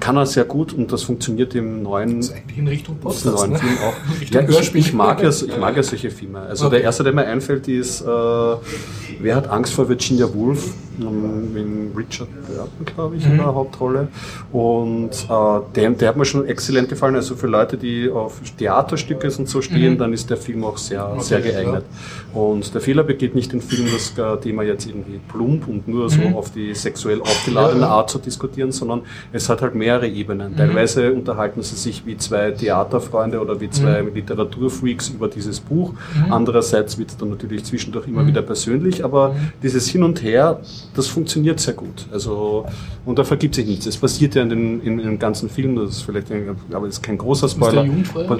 kann 0.00 0.16
er 0.16 0.26
sehr 0.26 0.44
gut 0.44 0.72
und 0.72 0.92
das 0.92 1.04
funktioniert 1.04 1.54
im 1.54 1.82
neuen 1.82 2.16
Das 2.18 2.26
ist 2.30 2.34
eigentlich 2.34 2.58
in 2.58 2.68
Richtung 2.68 2.96
Podcast. 2.98 3.24
neuen 3.26 3.52
Ne? 3.52 3.58
Film 3.58 3.78
auch. 3.78 3.94
Richtung 4.20 4.42
Ja, 4.42 4.60
ich, 4.60 4.74
ich, 4.74 4.92
mag 4.92 5.22
ja, 5.22 5.30
ich 5.30 5.56
mag 5.58 5.76
ja 5.76 5.82
solche 5.82 6.10
Filme. 6.10 6.40
Also 6.40 6.66
Okay. 6.66 6.76
der 6.76 6.84
erste, 6.84 7.04
der 7.04 7.12
mir 7.12 7.24
einfällt, 7.26 7.68
ist 7.68 8.02
äh, 8.02 8.04
Wer 8.04 9.36
hat 9.36 9.48
Angst 9.48 9.72
vor 9.72 9.88
Virginia 9.88 10.32
Woolf? 10.34 10.74
Mit 10.98 11.96
Richard 11.96 12.28
Burton, 12.46 12.86
glaube 12.94 13.16
ich, 13.16 13.24
in 13.24 13.32
Mhm. 13.34 13.38
der 13.38 13.46
Hauptrolle. 13.54 14.08
Und 14.52 15.10
äh, 15.10 15.60
der, 15.74 15.90
der 15.90 16.08
hat 16.08 16.16
mir 16.16 16.24
schon 16.24 16.46
exzellent 16.46 16.88
gefallen. 16.88 17.14
Also 17.16 17.34
für 17.36 17.46
Leute, 17.46 17.76
die 17.76 18.08
auf 18.10 18.40
Theaterstücke 18.58 19.30
und 19.38 19.48
so 19.48 19.60
stehen, 19.62 19.94
Mhm. 19.94 19.98
dann 19.98 20.12
ist 20.12 20.30
der 20.30 20.36
Film 20.36 20.64
auch 20.64 20.78
sehr, 20.78 21.04
Okay, 21.10 21.20
sehr 21.22 21.40
geeignet. 21.40 21.84
Und 22.32 22.72
der 22.74 22.80
Fehler 22.80 23.02
begeht 23.04 23.34
nicht 23.34 23.52
den 23.52 23.60
Film, 23.60 23.88
das 23.92 24.16
äh, 24.18 24.36
Thema 24.40 24.62
jetzt 24.62 24.86
irgendwie 24.86 25.20
plump 25.28 25.68
und 25.68 25.86
nur 25.88 26.08
so 26.10 26.20
Mhm. 26.20 26.34
auf 26.36 26.50
die 26.52 26.74
sexuell 26.74 27.20
aufgeladene 27.20 27.82
Ja, 27.82 27.86
ja. 27.88 27.92
Art 27.94 28.10
zu 28.10 28.18
diskutieren, 28.18 28.72
sondern 28.72 29.02
es 29.32 29.48
hat 29.48 29.62
halt 29.62 29.74
mehrere 29.74 30.06
Ebenen. 30.08 30.52
Mhm. 30.52 30.56
Teilweise 30.56 31.12
unterhalten 31.12 31.62
sie 31.62 31.76
sich 31.76 32.04
wie 32.06 32.16
zwei 32.16 32.50
Theaterfreunde 32.50 33.40
oder 33.40 33.60
wie 33.60 33.70
zwei 33.70 34.02
Mhm. 34.02 34.14
Literaturfreaks 34.14 35.08
über 35.10 35.28
dieses 35.28 35.60
Buch. 35.60 35.92
Mhm. 35.92 36.32
Andererseits 36.32 36.98
wird 36.98 37.10
es 37.10 37.16
dann 37.16 37.30
natürlich 37.30 37.64
zwischendurch 37.64 38.06
immer 38.08 38.26
wieder 38.26 38.42
persönlich, 38.42 39.04
aber 39.04 39.34
dieses 39.62 39.88
Hin 39.88 40.02
und 40.02 40.22
Her, 40.22 40.60
das 40.94 41.06
funktioniert 41.08 41.60
sehr 41.60 41.74
gut. 41.74 42.06
Also, 42.12 42.64
und 43.04 43.18
da 43.18 43.24
vergibt 43.24 43.54
sich 43.54 43.66
nichts. 43.66 43.86
Es 43.86 43.96
passiert 43.96 44.34
ja 44.34 44.42
in, 44.42 44.48
den, 44.48 44.80
in, 44.80 44.98
in 44.98 45.06
dem 45.06 45.18
ganzen 45.18 45.48
Film, 45.50 45.76
das 45.76 45.90
ist 45.96 46.02
vielleicht, 46.02 46.30
ein, 46.30 46.56
aber 46.72 46.86
ist 46.86 47.02
kein 47.02 47.18
großer 47.18 47.46
Ist 47.46 47.56
der 47.60 47.66
Spoiler. 47.66 47.86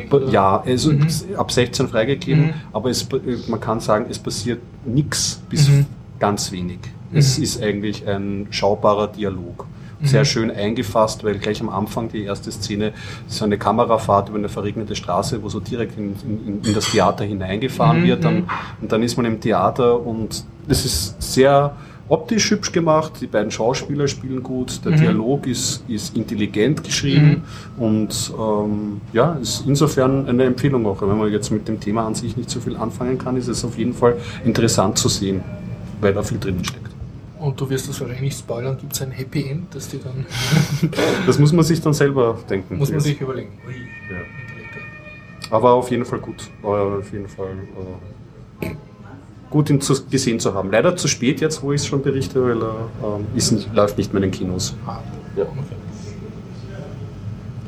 Pa- 0.08 0.18
pa- 0.18 0.30
Ja, 0.30 0.62
also 0.64 0.92
Mhm. 0.92 1.06
ab 1.36 1.50
16 1.52 1.88
freigegeben, 1.88 2.46
Mhm. 2.46 2.52
aber 2.72 2.90
es, 2.90 3.06
man 3.48 3.60
kann 3.60 3.80
sagen, 3.80 4.06
es 4.08 4.18
passiert 4.18 4.60
nichts 4.84 5.42
bis 5.50 5.68
Mhm. 5.68 5.86
ganz 6.18 6.52
wenig. 6.52 6.78
Es 7.12 7.36
Mhm. 7.38 7.44
ist 7.44 7.62
eigentlich 7.62 8.06
ein 8.08 8.46
schaubarer 8.50 9.08
Dialog. 9.08 9.66
Mhm. 10.00 10.06
Sehr 10.06 10.24
schön 10.24 10.50
eingefasst, 10.50 11.22
weil 11.24 11.38
gleich 11.38 11.60
am 11.60 11.68
Anfang 11.68 12.08
die 12.08 12.24
erste 12.24 12.50
Szene 12.50 12.92
ist 13.28 13.36
so 13.38 13.44
eine 13.44 13.56
Kamerafahrt 13.58 14.28
über 14.28 14.38
eine 14.38 14.48
verregnete 14.48 14.94
Straße, 14.96 15.42
wo 15.42 15.48
so 15.48 15.60
direkt 15.60 15.96
in, 15.96 16.14
in, 16.46 16.60
in 16.64 16.74
das 16.74 16.90
Theater 16.90 17.24
hineingefahren 17.24 18.00
Mhm, 18.02 18.06
wird. 18.06 18.24
Dann, 18.24 18.34
mhm. 18.36 18.44
und 18.82 18.92
dann 18.92 19.02
ist 19.02 19.16
man 19.16 19.26
im 19.26 19.40
Theater 19.40 20.04
und 20.04 20.44
es 20.68 20.84
ist 20.84 21.22
sehr 21.22 21.74
optisch 22.08 22.50
hübsch 22.50 22.72
gemacht. 22.72 23.12
Die 23.20 23.26
beiden 23.26 23.50
Schauspieler 23.50 24.06
spielen 24.08 24.42
gut. 24.42 24.84
Der 24.84 24.92
Mhm. 24.92 24.96
Dialog 24.96 25.46
ist, 25.46 25.84
ist 25.88 26.16
intelligent 26.16 26.84
geschrieben 26.84 27.42
und 27.78 28.32
ähm, 28.38 29.00
ja, 29.12 29.34
ist 29.34 29.64
insofern 29.66 30.26
eine 30.28 30.44
Empfehlung 30.44 30.86
auch. 30.86 31.00
Wenn 31.02 31.16
man 31.18 31.30
jetzt 31.32 31.50
mit 31.50 31.66
dem 31.68 31.80
Thema 31.80 32.06
an 32.06 32.14
sich 32.14 32.36
nicht 32.36 32.50
so 32.50 32.60
viel 32.60 32.76
anfangen 32.76 33.16
kann, 33.18 33.36
ist 33.36 33.48
es 33.48 33.64
auf 33.64 33.78
jeden 33.78 33.94
Fall 33.94 34.16
interessant 34.44 34.98
zu 34.98 35.08
sehen, 35.08 35.42
weil 36.00 36.12
da 36.12 36.22
viel 36.22 36.38
drin 36.38 36.62
steckt. 36.64 36.84
Und 37.40 37.60
du 37.60 37.68
wirst 37.68 37.88
das 37.88 38.00
wahrscheinlich 38.00 38.22
nicht 38.22 38.38
spoilern. 38.38 38.76
Gibt 38.78 38.92
es 38.94 39.02
ein 39.02 39.10
Happy 39.10 39.48
End, 39.50 39.74
das 39.74 39.88
dir 39.88 40.00
dann. 40.00 40.24
Das 41.26 41.38
muss 41.38 41.52
man 41.52 41.64
sich 41.64 41.80
dann 41.80 41.92
selber 41.92 42.38
denken. 42.48 42.78
muss 42.78 42.88
man 42.88 42.98
Jetzt. 42.98 43.04
sich 43.04 43.20
überlegen. 43.20 43.50
Ui, 43.66 43.74
Ja. 44.10 44.20
Aber 45.50 45.72
auf 45.74 45.90
jeden 45.90 46.04
Fall 46.06 46.20
gut. 46.20 46.48
War 46.62 46.98
auf 46.98 47.12
jeden 47.12 47.28
Fall 47.28 47.48
äh, 48.62 48.66
gut, 49.50 49.70
ihn 49.70 49.80
zu, 49.80 49.94
gesehen 50.06 50.40
zu 50.40 50.54
haben. 50.54 50.70
Leider 50.70 50.96
zu 50.96 51.08
spät 51.08 51.40
jetzt, 51.40 51.62
wo 51.62 51.72
ich 51.72 51.80
es 51.82 51.86
schon 51.86 52.02
berichte, 52.02 52.42
weil 52.42 52.60
er 52.62 52.74
ähm, 53.02 53.26
ist 53.34 53.52
läuft 53.74 53.98
nicht 53.98 54.12
mehr 54.12 54.22
in 54.22 54.30
den 54.30 54.38
Kinos. 54.38 54.74
Ah, 54.86 54.98
Ja. 55.36 55.44
okay. 55.44 55.54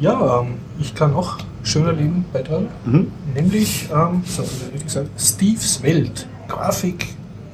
Ja, 0.01 0.41
ähm, 0.41 0.55
ich 0.79 0.95
kann 0.95 1.15
auch 1.15 1.39
schöner 1.63 1.93
Leben 1.93 2.25
beitragen. 2.33 2.69
Mhm. 2.85 3.11
Nämlich, 3.35 3.89
ähm, 3.93 4.23
so, 4.27 4.43
wie 4.75 4.83
gesagt, 4.83 5.09
Steves 5.19 5.83
Welt. 5.83 6.27
Grafik, 6.49 7.07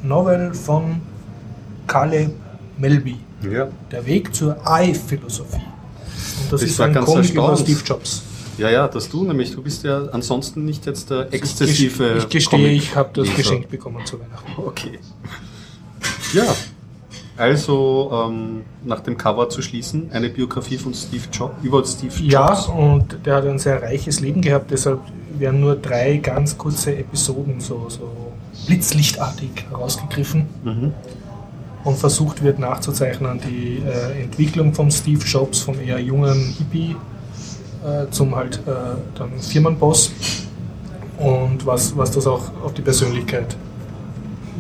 Novel 0.03 0.53
von 0.53 1.01
Caleb 1.87 2.33
Melby. 2.79 3.17
Ja. 3.49 3.69
Der 3.91 4.05
Weg 4.07 4.35
zur 4.35 4.57
I-Philosophie. 4.67 5.57
Und 6.43 6.53
das 6.53 6.63
Ich 6.63 6.71
ist 6.71 6.81
ein 6.81 6.93
ganz 6.93 7.07
Comic 7.07 7.31
über. 7.33 7.57
Steve 7.57 7.81
Jobs. 7.85 8.23
Ja, 8.59 8.71
ja, 8.71 8.87
dass 8.89 9.09
du 9.09 9.25
nämlich, 9.25 9.53
du 9.55 9.63
bist 9.63 9.83
ja 9.85 10.07
ansonsten 10.13 10.65
nicht 10.65 10.85
jetzt 10.87 11.11
der 11.11 11.33
exzessive. 11.33 12.17
Ich 12.19 12.29
gestehe, 12.29 12.59
Comic- 12.61 12.77
ich 12.83 12.95
habe 12.97 13.11
das 13.15 13.35
geschenkt 13.35 13.71
bekommen 13.71 14.05
zu 14.05 14.21
Weihnachten. 14.21 14.53
Okay. 14.57 14.99
Ja, 16.35 16.45
also 17.37 18.11
ähm, 18.29 18.63
nach 18.85 19.01
dem 19.01 19.17
Cover 19.17 19.49
zu 19.49 19.63
schließen, 19.63 20.11
eine 20.13 20.29
Biografie 20.29 20.77
von 20.79 20.93
Steve 20.95 21.25
Jobs 21.33 21.55
über 21.63 21.85
Steve 21.85 22.13
Ja, 22.25 22.49
Jobs. 22.49 22.67
und 22.69 23.19
der 23.25 23.37
hat 23.37 23.47
ein 23.47 23.59
sehr 23.59 23.81
reiches 23.83 24.21
Leben 24.21 24.41
gehabt, 24.43 24.71
deshalb 24.71 25.01
werden 25.39 25.61
nur 25.61 25.77
drei 25.77 26.19
ganz 26.19 26.57
kurze 26.59 26.95
Episoden 26.95 27.61
so, 27.61 27.87
so 27.89 28.11
blitzlichtartig 28.67 29.51
herausgegriffen 29.71 30.47
Mhm. 30.65 30.93
und 31.85 31.97
versucht 31.99 32.43
wird 32.43 32.59
nachzuzeichnen 32.59 33.41
die 33.41 33.83
äh, 33.87 34.23
Entwicklung 34.25 34.75
von 34.75 34.91
Steve 34.91 35.25
Jobs, 35.25 35.61
vom 35.61 35.81
eher 35.81 35.99
jungen 36.01 36.55
Hippie 36.59 36.97
äh, 37.85 38.11
zum 38.11 38.35
halt 38.35 38.57
äh, 38.67 38.71
dann 39.19 39.31
Firmenboss 39.41 40.13
und 41.19 41.65
was, 41.67 41.97
was 41.97 42.11
das 42.11 42.27
auch 42.27 42.51
auf 42.65 42.75
die 42.75 42.83
Persönlichkeit, 42.83 43.57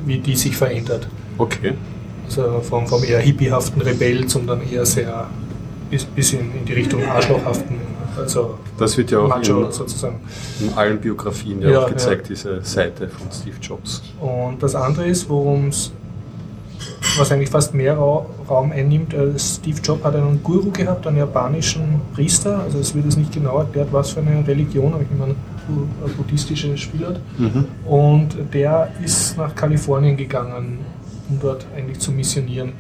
wie 0.06 0.18
die 0.18 0.37
sich 0.37 0.56
verändert. 0.56 1.08
Okay. 1.38 1.74
Also 2.26 2.61
vom, 2.61 2.87
vom 2.87 3.02
eher 3.04 3.20
hippiehaften 3.20 3.82
Rebell 3.82 4.26
zum 4.26 4.46
dann 4.46 4.62
eher 4.68 4.87
sehr 4.87 5.28
bis, 5.90 6.04
bisschen 6.04 6.52
in 6.54 6.64
die 6.64 6.72
Richtung 6.72 7.04
Arschlochhaften, 7.04 7.76
also 8.16 8.58
Das 8.78 8.96
wird 8.96 9.11
ja 9.11 9.18
auch 9.20 9.28
Macho 9.28 9.64
in, 9.64 9.72
sozusagen. 9.72 10.20
in 10.61 10.72
allen 10.74 11.00
Biografien 11.00 11.61
ja, 11.62 11.70
Ja, 11.70 11.80
auch 11.80 11.88
gezeigt, 11.88 12.28
diese 12.28 12.62
Seite 12.62 13.08
von 13.08 13.30
Steve 13.30 13.56
Jobs. 13.61 14.02
Und 14.20 14.62
das 14.62 14.74
andere 14.74 15.06
ist, 15.06 15.28
worum 15.28 15.68
es, 15.68 15.92
was 17.18 17.31
eigentlich 17.33 17.51
fast 17.51 17.75
mehr 17.75 17.96
Ra 17.98 18.25
Raum 18.48 18.72
einnimmt, 18.72 19.14
äh, 19.14 19.38
Steve 19.38 19.79
Jobs 19.83 20.05
hat 20.05 20.14
einen 20.16 20.42
Guru 20.42 20.70
gehabt, 20.70 21.07
einen 21.07 21.18
japanischen 21.18 22.01
Priester, 22.14 22.61
also 22.61 22.79
es 22.79 22.94
wird 22.94 23.05
jetzt 23.07 23.18
nicht 23.18 23.33
genau 23.33 23.59
erklärt, 23.59 23.88
was 23.92 24.11
für 24.11 24.20
eine 24.20 24.46
Religion, 24.46 24.92
aber 24.94 25.03
ich 25.03 25.09
meine, 25.18 25.35
bu- 25.68 25.87
eine 26.05 26.12
buddhistische 26.14 26.77
Spielart. 26.77 27.20
Mhm. 27.38 27.64
Und 27.87 28.29
der 28.53 28.88
ist 29.05 29.37
nach 29.37 29.55
Kalifornien 29.55 30.16
gegangen, 30.16 30.79
um 31.29 31.38
dort 31.40 31.66
eigentlich 31.77 31.98
zu 31.98 32.12
missionieren. 32.12 32.72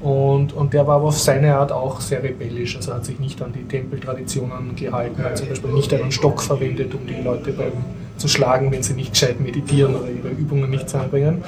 Und, 0.00 0.52
und 0.52 0.72
der 0.74 0.86
war 0.86 0.96
aber 0.96 1.06
auf 1.06 1.18
seine 1.18 1.56
Art 1.56 1.72
auch 1.72 2.00
sehr 2.00 2.22
rebellisch, 2.22 2.76
also 2.76 2.94
hat 2.94 3.04
sich 3.04 3.18
nicht 3.18 3.42
an 3.42 3.52
die 3.52 3.64
Tempeltraditionen 3.64 4.76
gehalten, 4.76 5.22
hat 5.24 5.38
zum 5.38 5.48
Beispiel 5.48 5.72
nicht 5.72 5.92
einen 5.92 6.12
Stock 6.12 6.40
verwendet, 6.40 6.94
um 6.94 7.04
die 7.04 7.20
Leute 7.20 7.52
beim, 7.52 7.72
zu 8.18 8.28
schlagen, 8.28 8.70
wenn 8.70 8.82
sie 8.82 8.94
nicht 8.94 9.12
gescheit 9.12 9.40
meditieren 9.40 9.94
oder 9.94 10.10
ihre 10.10 10.28
Übungen 10.28 10.70
nicht 10.70 10.94
anbringen. 10.94 11.42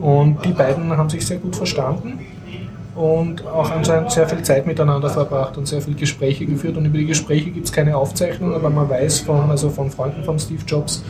Und 0.00 0.44
die 0.44 0.52
beiden 0.52 0.96
haben 0.96 1.10
sich 1.10 1.26
sehr 1.26 1.38
gut 1.38 1.56
verstanden 1.56 2.18
und 2.94 3.44
auch 3.46 3.70
anscheinend 3.70 4.12
sehr 4.12 4.28
viel 4.28 4.42
Zeit 4.42 4.66
miteinander 4.66 5.10
verbracht 5.10 5.56
und 5.58 5.66
sehr 5.66 5.80
viele 5.80 5.96
Gespräche 5.96 6.46
geführt. 6.46 6.76
Und 6.76 6.86
über 6.86 6.98
die 6.98 7.06
Gespräche 7.06 7.50
gibt 7.50 7.66
es 7.66 7.72
keine 7.72 7.96
Aufzeichnung, 7.96 8.54
aber 8.54 8.70
man 8.70 8.88
weiß 8.88 9.20
von, 9.20 9.50
also 9.50 9.68
von 9.68 9.90
Freunden 9.90 10.22
von 10.24 10.38
Steve 10.38 10.62
Jobs, 10.66 11.02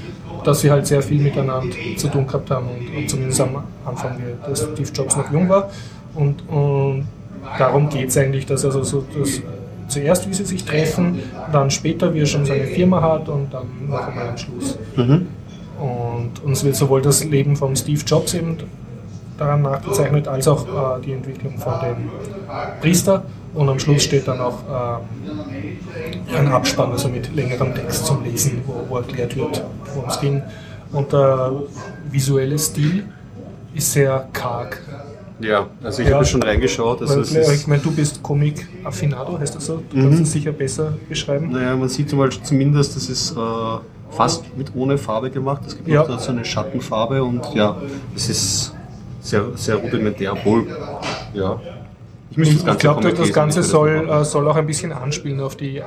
dass 0.45 0.61
sie 0.61 0.71
halt 0.71 0.87
sehr 0.87 1.03
viel 1.03 1.21
miteinander 1.21 1.75
zu 1.97 2.09
tun 2.09 2.27
gehabt 2.27 2.51
haben 2.51 2.69
und, 2.69 2.97
und 2.97 3.11
zumindest 3.11 3.41
am 3.41 3.65
Anfang, 3.85 4.19
der 4.47 4.55
Steve 4.55 4.91
Jobs 4.95 5.17
noch 5.17 5.31
jung 5.31 5.49
war. 5.49 5.71
Und, 6.15 6.49
und 6.49 7.07
darum 7.59 7.89
geht 7.89 8.09
es 8.09 8.17
eigentlich, 8.17 8.47
dass 8.47 8.65
also 8.65 8.83
so 8.83 9.05
das, 9.19 9.43
zuerst, 9.89 10.29
wie 10.29 10.35
sie 10.35 10.45
sich 10.45 10.65
treffen, 10.65 11.21
dann 11.53 11.71
später, 11.71 12.15
wie 12.15 12.21
er 12.21 12.27
schon 12.27 12.45
seine 12.45 12.65
Firma 12.65 13.01
hat 13.01 13.29
und 13.29 13.53
dann 13.53 13.67
noch 13.89 14.07
einmal 14.07 14.29
am 14.29 14.39
Schluss. 14.39 14.79
Mhm. 14.97 15.27
Und 15.81 16.43
uns 16.45 16.65
wird 16.65 16.77
sowohl 16.77 17.03
das 17.03 17.25
Leben 17.25 17.57
von 17.57 17.75
Steve 17.77 18.01
Jobs 18.07 18.35
eben 18.35 18.57
daran 19.39 19.63
nachgezeichnet, 19.63 20.29
als 20.29 20.47
auch 20.47 20.99
äh, 20.99 21.03
die 21.05 21.13
Entwicklung 21.13 21.59
von 21.59 21.73
dem 21.81 22.11
Priester. 22.81 23.25
Und 23.55 23.69
am 23.69 23.79
Schluss 23.79 24.03
steht 24.03 24.27
dann 24.27 24.41
auch 24.41 24.59
äh, 24.69 26.37
ein 26.37 26.49
Abspann, 26.49 26.93
also 26.93 27.09
mit 27.09 27.35
längerem 27.35 27.75
Text 27.75 28.07
zum 28.07 28.25
Lesen, 28.25 28.63
wo, 28.67 28.75
wo 28.89 28.97
erklärt 28.99 29.37
wird, 29.37 29.63
worum 29.95 30.09
es 30.09 30.21
ging. 30.21 30.43
Und 30.93 31.13
der 31.13 31.53
visuelle 32.11 32.59
Stil 32.59 33.05
ist 33.75 33.93
sehr 33.93 34.29
karg. 34.33 34.81
Ja, 35.41 35.67
also 35.83 36.03
ich 36.03 36.09
Ja. 36.09 36.15
habe 36.15 36.25
schon 36.25 36.43
reingeschaut. 36.43 37.01
Also 37.03 37.15
Weil, 37.15 37.23
es 37.23 37.31
ich 37.33 37.37
ist, 37.39 37.67
meine, 37.69 37.83
du 37.83 37.91
bist 37.91 38.23
Comic-Affinado, 38.23 39.39
heißt 39.39 39.55
das 39.57 39.67
so? 39.67 39.83
Du 39.91 40.03
kannst 40.03 40.23
es 40.23 40.33
sicher 40.33 40.53
besser 40.53 40.93
beschreiben. 41.09 41.51
naja, 41.51 41.77
man 41.77 41.89
sieht 41.89 42.09
zum 42.09 42.19
Beispiel 42.21 42.45
zumindest, 42.45 42.95
das 42.97 43.09
ist 43.09 43.33
äh, 43.33 43.41
fast 44.11 44.45
mit 44.57 44.75
ohne 44.75 44.97
Farbe 44.97 45.31
gemacht. 45.31 45.63
Es 45.67 45.77
gibt 45.77 45.89
Ja. 45.89 46.03
auch 46.03 46.19
so 46.19 46.31
eine 46.31 46.45
Schattenfarbe 46.45 47.23
und 47.23 47.53
ja, 47.55 47.77
es 48.15 48.29
ist 48.29 48.75
sehr, 49.21 49.45
sehr 49.57 49.77
rudimentär, 49.77 50.33
obwohl, 50.33 50.67
ja. 51.33 51.61
Ich 52.31 52.39
Ich, 52.39 52.79
glaube, 52.79 53.13
das 53.13 53.33
Ganze 53.33 53.63
soll, 53.63 54.09
äh, 54.09 54.25
soll 54.25 54.49
auch 54.49 54.57
ein 54.57 54.67
bisschen 54.67 54.93
anspielen 54.93 55.41
auf 55.41 55.57
die 55.57 55.83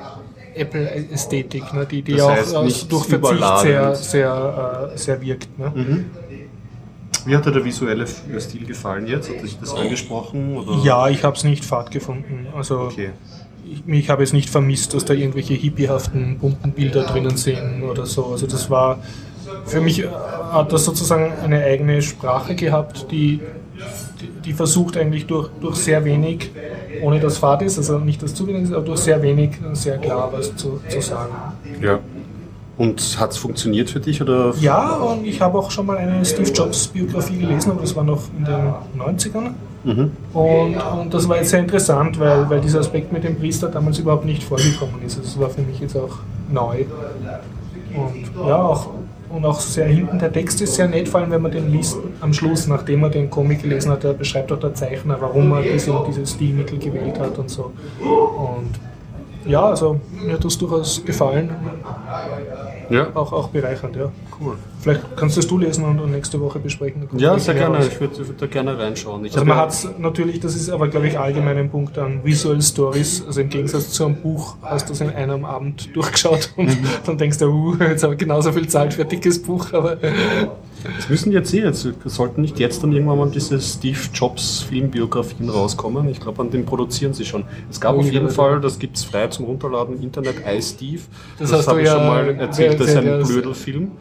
Apple-Ästhetik, 0.55 1.73
ne, 1.73 1.85
die, 1.85 2.01
die 2.01 2.13
Das 2.13 2.53
auch 2.53 2.65
äh, 2.65 2.71
durch 2.89 3.05
Verzicht 3.05 3.59
sehr, 3.61 3.95
sehr, 3.95 4.89
äh, 4.93 4.97
sehr 4.97 5.21
wirkt. 5.21 5.59
Ne? 5.59 5.71
Mhm. 5.75 6.05
Wie 7.27 7.35
hat 7.35 7.45
dir 7.45 7.51
der 7.51 7.65
visuelle 7.65 8.03
F- 8.05 8.21
Stil 8.39 8.65
gefallen 8.65 9.05
jetzt? 9.07 9.29
Hat 9.29 9.43
dich 9.43 9.57
das 9.59 9.75
angesprochen? 9.75 10.55
Oder? 10.57 10.83
Ja, 10.83 11.09
ich 11.09 11.23
habe 11.23 11.35
es 11.35 11.43
nicht 11.43 11.65
fad 11.65 11.91
gefunden. 11.91 12.47
Also 12.55 12.79
Okay. 12.79 13.09
ich, 13.69 13.83
ich 13.85 14.09
habe 14.09 14.23
es 14.23 14.31
nicht 14.33 14.49
vermisst, 14.49 14.93
dass 14.93 15.03
da 15.05 15.13
irgendwelche 15.13 15.53
hippiehaften, 15.53 16.37
bunten 16.39 16.71
Bilder 16.71 17.03
drinnen 17.03 17.35
sind 17.35 17.83
oder 17.83 18.05
so. 18.05 18.27
Also 18.27 18.47
das 18.47 18.69
war, 18.69 18.99
für 19.65 19.81
mich 19.81 20.03
äh, 20.03 20.07
hat 20.51 20.71
das 20.71 20.85
sozusagen 20.85 21.33
eine 21.43 21.63
eigene 21.63 22.01
Sprache 22.01 22.55
gehabt, 22.55 23.07
die, 23.11 23.41
die, 24.21 24.29
die 24.45 24.53
versucht 24.53 24.95
eigentlich 24.95 25.25
durch, 25.27 25.49
durch 25.59 25.75
sehr 25.75 26.05
wenig, 26.05 26.49
ohne 27.01 27.19
dass 27.19 27.37
fad 27.39 27.61
ist, 27.61 27.77
also 27.77 27.99
nicht 27.99 28.23
das 28.23 28.33
zu 28.33 28.47
wenig 28.47 28.63
ist, 28.63 28.73
aber 28.73 28.85
durch 28.85 28.99
sehr 29.01 29.21
wenig 29.21 29.51
sehr 29.73 29.97
klar 29.97 30.29
was 30.31 30.55
zu, 30.55 30.79
zu 30.87 31.01
sagen. 31.01 31.33
Ja. 31.81 31.99
Und 32.77 33.19
hat 33.19 33.31
es 33.31 33.37
funktioniert 33.37 33.89
für 33.89 33.99
dich? 33.99 34.21
Oder? 34.21 34.53
Ja, 34.59 34.97
und 34.97 35.25
ich 35.25 35.41
habe 35.41 35.57
auch 35.57 35.71
schon 35.71 35.87
mal 35.87 35.97
eine 35.97 36.23
Steve 36.23 36.51
Jobs 36.51 36.87
Biografie 36.87 37.37
gelesen, 37.37 37.71
aber 37.71 37.81
das 37.81 37.95
war 37.95 38.03
noch 38.03 38.21
in 38.37 38.45
den 38.45 38.73
90ern. 38.97 39.53
Mhm. 39.83 40.11
Und, 40.33 40.75
und 40.99 41.13
das 41.13 41.27
war 41.27 41.37
jetzt 41.37 41.49
sehr 41.49 41.59
interessant, 41.59 42.19
weil, 42.19 42.49
weil 42.49 42.61
dieser 42.61 42.79
Aspekt 42.79 43.11
mit 43.11 43.23
dem 43.23 43.37
Priester 43.37 43.69
damals 43.69 43.97
überhaupt 43.97 44.25
nicht 44.25 44.43
vorgekommen 44.43 45.01
ist. 45.03 45.17
Also 45.17 45.29
das 45.29 45.39
war 45.39 45.49
für 45.49 45.61
mich 45.61 45.79
jetzt 45.79 45.95
auch 45.95 46.17
neu. 46.51 46.85
Und 47.95 48.47
ja, 48.47 48.61
auch, 48.61 48.89
und 49.29 49.45
auch 49.45 49.59
sehr 49.59 49.87
hinten, 49.87 50.19
der 50.19 50.31
Text 50.31 50.61
ist 50.61 50.75
sehr 50.75 50.87
nett, 50.87 51.09
vor 51.09 51.21
allem 51.21 51.31
wenn 51.31 51.41
man 51.41 51.51
den 51.51 51.71
liest 51.71 51.97
am 52.21 52.33
Schluss, 52.33 52.67
nachdem 52.67 53.03
er 53.03 53.09
den 53.09 53.29
Comic 53.29 53.63
gelesen 53.63 53.91
hat, 53.91 54.03
da 54.03 54.13
beschreibt 54.13 54.51
auch 54.51 54.59
der 54.59 54.73
Zeichner, 54.73 55.17
warum 55.19 55.51
er 55.53 55.61
diese 55.61 55.93
und 55.93 56.07
diese 56.07 56.25
Stilmittel 56.25 56.77
gewählt 56.77 57.19
hat 57.19 57.37
und 57.37 57.49
so. 57.49 57.71
Und 57.99 58.69
ja, 59.47 59.65
also 59.65 59.99
mir 60.23 60.33
hat 60.33 60.43
das 60.45 60.57
durchaus 60.57 61.03
gefallen, 61.05 61.49
Ja. 62.89 63.07
auch, 63.15 63.33
auch 63.33 63.49
bereichernd, 63.49 63.95
ja. 63.95 64.11
Cool. 64.39 64.53
Vielleicht 64.79 65.01
kannst 65.17 65.35
du 65.35 65.39
es 65.41 65.47
du 65.47 65.57
lesen 65.57 65.83
und, 65.83 65.99
und 65.99 66.11
nächste 66.11 66.39
Woche 66.39 66.59
besprechen. 66.59 67.07
Ja, 67.17 67.37
sehr 67.39 67.55
gerne. 67.55 67.77
raus. 67.77 67.87
Ich 67.87 67.99
würde 67.99 68.17
würd 68.27 68.41
da 68.41 68.45
gerne 68.45 68.77
reinschauen. 68.77 69.25
Ich 69.25 69.33
Also 69.33 69.45
man 69.45 69.57
ja- 69.57 69.63
hat 69.63 69.71
es 69.71 69.89
natürlich, 69.97 70.39
das 70.39 70.55
ist 70.55 70.69
aber 70.69 70.87
glaube 70.87 71.07
ich 71.07 71.17
allgemein 71.19 71.57
ein 71.57 71.69
Punkt 71.71 71.97
an 71.97 72.23
Visual 72.23 72.61
Stories, 72.61 73.23
also 73.25 73.41
im 73.41 73.49
Gegensatz 73.49 73.89
zu 73.89 74.05
einem 74.05 74.15
Buch 74.17 74.55
hast 74.61 74.87
du 74.89 74.93
es 74.93 75.01
in 75.01 75.09
einem 75.09 75.43
Abend 75.43 75.93
durchgeschaut 75.95 76.53
und 76.55 76.67
Mhm. 76.67 76.77
dann 77.05 77.17
denkst 77.17 77.39
du, 77.39 77.45
uh, 77.47 77.75
jetzt 77.79 78.03
habe 78.03 78.13
ich 78.13 78.19
genauso 78.19 78.51
viel 78.51 78.67
Zeit 78.67 78.93
für 78.93 79.01
ein 79.01 79.09
dickes 79.09 79.41
Buch, 79.41 79.73
aber 79.73 79.97
Es 80.97 81.09
müssen 81.09 81.31
jetzt 81.31 81.53
eh, 81.53 81.61
jetzt 81.63 81.87
sollten 82.05 82.41
nicht 82.41 82.59
jetzt 82.59 82.83
dann 82.83 82.91
irgendwann 82.91 83.17
mal 83.17 83.29
diese 83.29 83.59
Steve 83.59 83.97
Jobs 84.13 84.61
Filmbiografien 84.61 85.49
rauskommen. 85.49 86.07
Ich 86.09 86.19
glaube, 86.19 86.41
an 86.41 86.49
dem 86.51 86.65
produzieren 86.65 87.13
sie 87.13 87.25
schon. 87.25 87.43
Es 87.69 87.79
gab 87.81 87.95
Oh, 87.95 87.99
auf 87.99 88.11
jeden. 88.11 88.29
Fall, 88.29 88.61
das 88.61 88.79
gibt 88.79 88.97
es 88.97 89.03
frei 89.03 89.27
zum 89.27 89.45
Runterladen 89.45 89.97
im 89.97 90.03
Internet, 90.03 90.35
iSteve. 90.47 91.01
Das 91.39 91.51
Das, 91.51 91.67
habe 91.67 91.81
ich 91.81 91.87
ja 91.87 91.93
schon 91.97 92.07
mal 92.07 92.29
erzählt, 92.39 92.79
das 92.79 92.89
ist 92.89 92.97
ein. 92.97 93.23
Blödelfilm. 93.23 93.91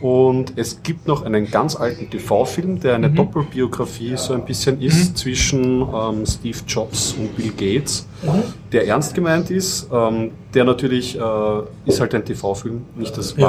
Und 0.00 0.54
es 0.56 0.82
gibt 0.82 1.06
noch 1.06 1.24
einen 1.26 1.50
ganz 1.50 1.76
alten 1.76 2.08
TV-Film, 2.08 2.80
der 2.80 2.94
eine 2.94 3.10
Mhm. 3.10 3.16
Doppelbiografie 3.16 4.16
so 4.16 4.32
ein 4.32 4.44
bisschen 4.46 4.80
ist 4.80 5.18
zwischen 5.18 5.82
ähm, 5.82 6.24
Steve 6.24 6.56
Jobs 6.66 7.14
und 7.18 7.36
Bill 7.36 7.50
Gates, 7.50 8.06
der 8.72 8.86
ernst 8.86 9.14
gemeint 9.14 9.50
ist. 9.50 9.88
Ähm, 9.92 10.30
der 10.54 10.64
natürlich 10.64 11.18
äh, 11.18 11.20
ist 11.84 12.00
halt 12.00 12.14
ein 12.14 12.24
TV-Film, 12.24 12.80
nicht 12.96 13.16
das 13.18 13.34
Ja. 13.36 13.48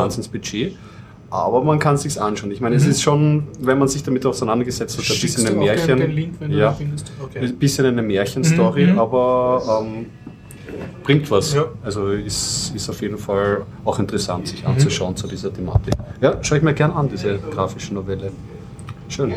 Aber 1.32 1.63
man 1.63 1.80
kann 1.80 1.96
es 1.96 2.02
sich 2.02 2.22
anschauen. 2.22 2.52
Ich 2.52 2.60
meine, 2.60 2.76
es 2.76 2.86
ist 2.86 3.02
schon, 3.02 3.48
wenn 3.62 3.80
man 3.80 3.88
sich 3.88 4.04
damit 4.04 4.26
auseinandergesetzt 4.26 4.98
hat, 4.98 5.06
ein 5.06 5.15
Mhm. 5.17 5.22
Bisschen 5.22 5.48
ein 5.48 5.58
Märchen. 5.60 5.88
Den, 5.88 5.98
den 6.00 6.12
Link, 6.12 6.34
ja? 6.50 6.78
Okay. 7.24 7.39
ein 7.39 7.56
bisschen 7.58 7.86
eine 7.86 8.02
Märchenstory, 8.02 8.86
Mhm, 8.88 8.91
mhm. 8.94 9.00
aber 9.00 9.82
ähm, 9.82 10.06
bringt 11.04 11.32
was. 11.32 11.54
Ja. 11.54 11.65
Also 11.84 12.10
ist, 12.10 12.74
ist 12.76 12.89
auf 12.89 13.02
jeden 13.02 13.17
Fall 13.17 13.62
auch 13.86 13.98
interessant, 14.00 14.48
sich 14.50 14.62
Mhm. 14.63 14.72
anzuschauen 14.72 15.15
zu 15.15 15.26
dieser 15.26 15.54
Thematik. 15.54 15.94
Ja, 16.20 16.38
schaue 16.44 16.58
ich 16.58 16.63
mir 16.65 16.74
gern 16.74 16.91
an, 16.91 17.08
diese 17.08 17.39
grafische 17.39 17.94
Novelle. 17.94 18.32
Schön. 19.08 19.34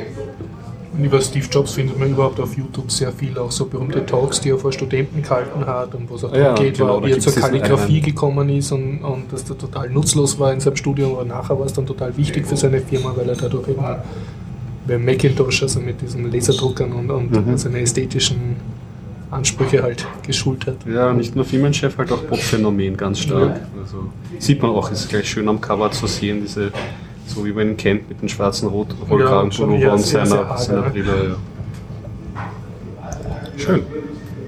Und 0.96 1.04
über 1.04 1.20
Steve 1.20 1.46
Jobs 1.50 1.72
findet 1.72 1.98
man 1.98 2.10
überhaupt 2.10 2.38
auf 2.38 2.56
YouTube 2.56 2.90
sehr 2.90 3.10
viel, 3.10 3.36
auch 3.38 3.50
so 3.50 3.66
berühmte 3.66 4.06
Talks, 4.06 4.40
die 4.40 4.50
er 4.50 4.58
vor 4.58 4.72
Studenten 4.72 5.22
gehalten 5.22 5.66
hat 5.66 5.94
und 5.94 6.08
wo 6.08 6.14
es 6.14 6.22
auch 6.24 6.32
Ja, 6.32 6.52
darum 6.52 6.64
geht, 6.64 6.78
genau, 6.78 7.04
wie 7.04 7.10
er 7.10 7.18
zur 7.18 7.34
Kalligrafie 7.34 8.00
gekommen 8.00 8.48
ist 8.50 8.70
und, 8.70 8.98
und 9.02 9.32
dass 9.32 9.44
der 9.44 9.58
total 9.58 9.90
nutzlos 9.90 10.38
war 10.38 10.52
in 10.52 10.60
seinem 10.60 10.76
Studium, 10.76 11.12
aber 11.14 11.24
nachher 11.24 11.58
war 11.58 11.66
es 11.66 11.72
dann 11.72 11.84
total 11.86 12.16
wichtig 12.16 12.46
für 12.46 12.56
seine 12.56 12.80
Firma, 12.80 13.12
weil 13.16 13.28
er 13.28 13.34
dadurch 13.36 13.68
eben 13.68 13.82
bei 14.86 14.98
Macintosh, 14.98 15.62
also 15.62 15.80
mit 15.80 16.00
diesen 16.00 16.30
Laserdruckern 16.30 16.92
und, 16.92 17.10
und 17.10 17.30
Mhm. 17.32 17.56
seine 17.56 17.80
ästhetischen 17.80 18.56
Ansprüche 19.30 19.82
halt 19.82 20.06
geschult 20.24 20.66
hat. 20.66 20.76
Ja, 20.86 21.12
nicht 21.12 21.34
nur 21.34 21.44
Firmenchef, 21.44 21.98
halt 21.98 22.12
auch 22.12 22.24
Pop-Phänomen 22.26 22.96
ganz 22.96 23.18
stark. 23.18 23.60
Also 23.82 24.06
sieht 24.38 24.62
man 24.62 24.70
auch, 24.70 24.92
ist 24.92 25.08
gleich 25.08 25.28
schön 25.28 25.48
am 25.48 25.60
Cover 25.60 25.90
zu 25.90 26.06
sehen, 26.06 26.40
diese, 26.42 26.70
so 27.26 27.44
wie 27.44 27.52
man 27.52 27.68
ihn 27.70 27.76
kennt, 27.76 28.08
mit 28.08 28.20
dem 28.20 28.28
schwarzen 28.28 28.68
Rot 28.68 28.88
Rollkragenpullover 29.10 29.78
Ja, 29.78 29.92
und 29.92 29.98
sehr, 30.00 30.26
seiner, 30.26 30.56
sehr 30.56 30.66
seiner. 30.76 30.90
Brille. 30.90 31.36
Ja. 32.34 32.44
Schön. 33.56 33.82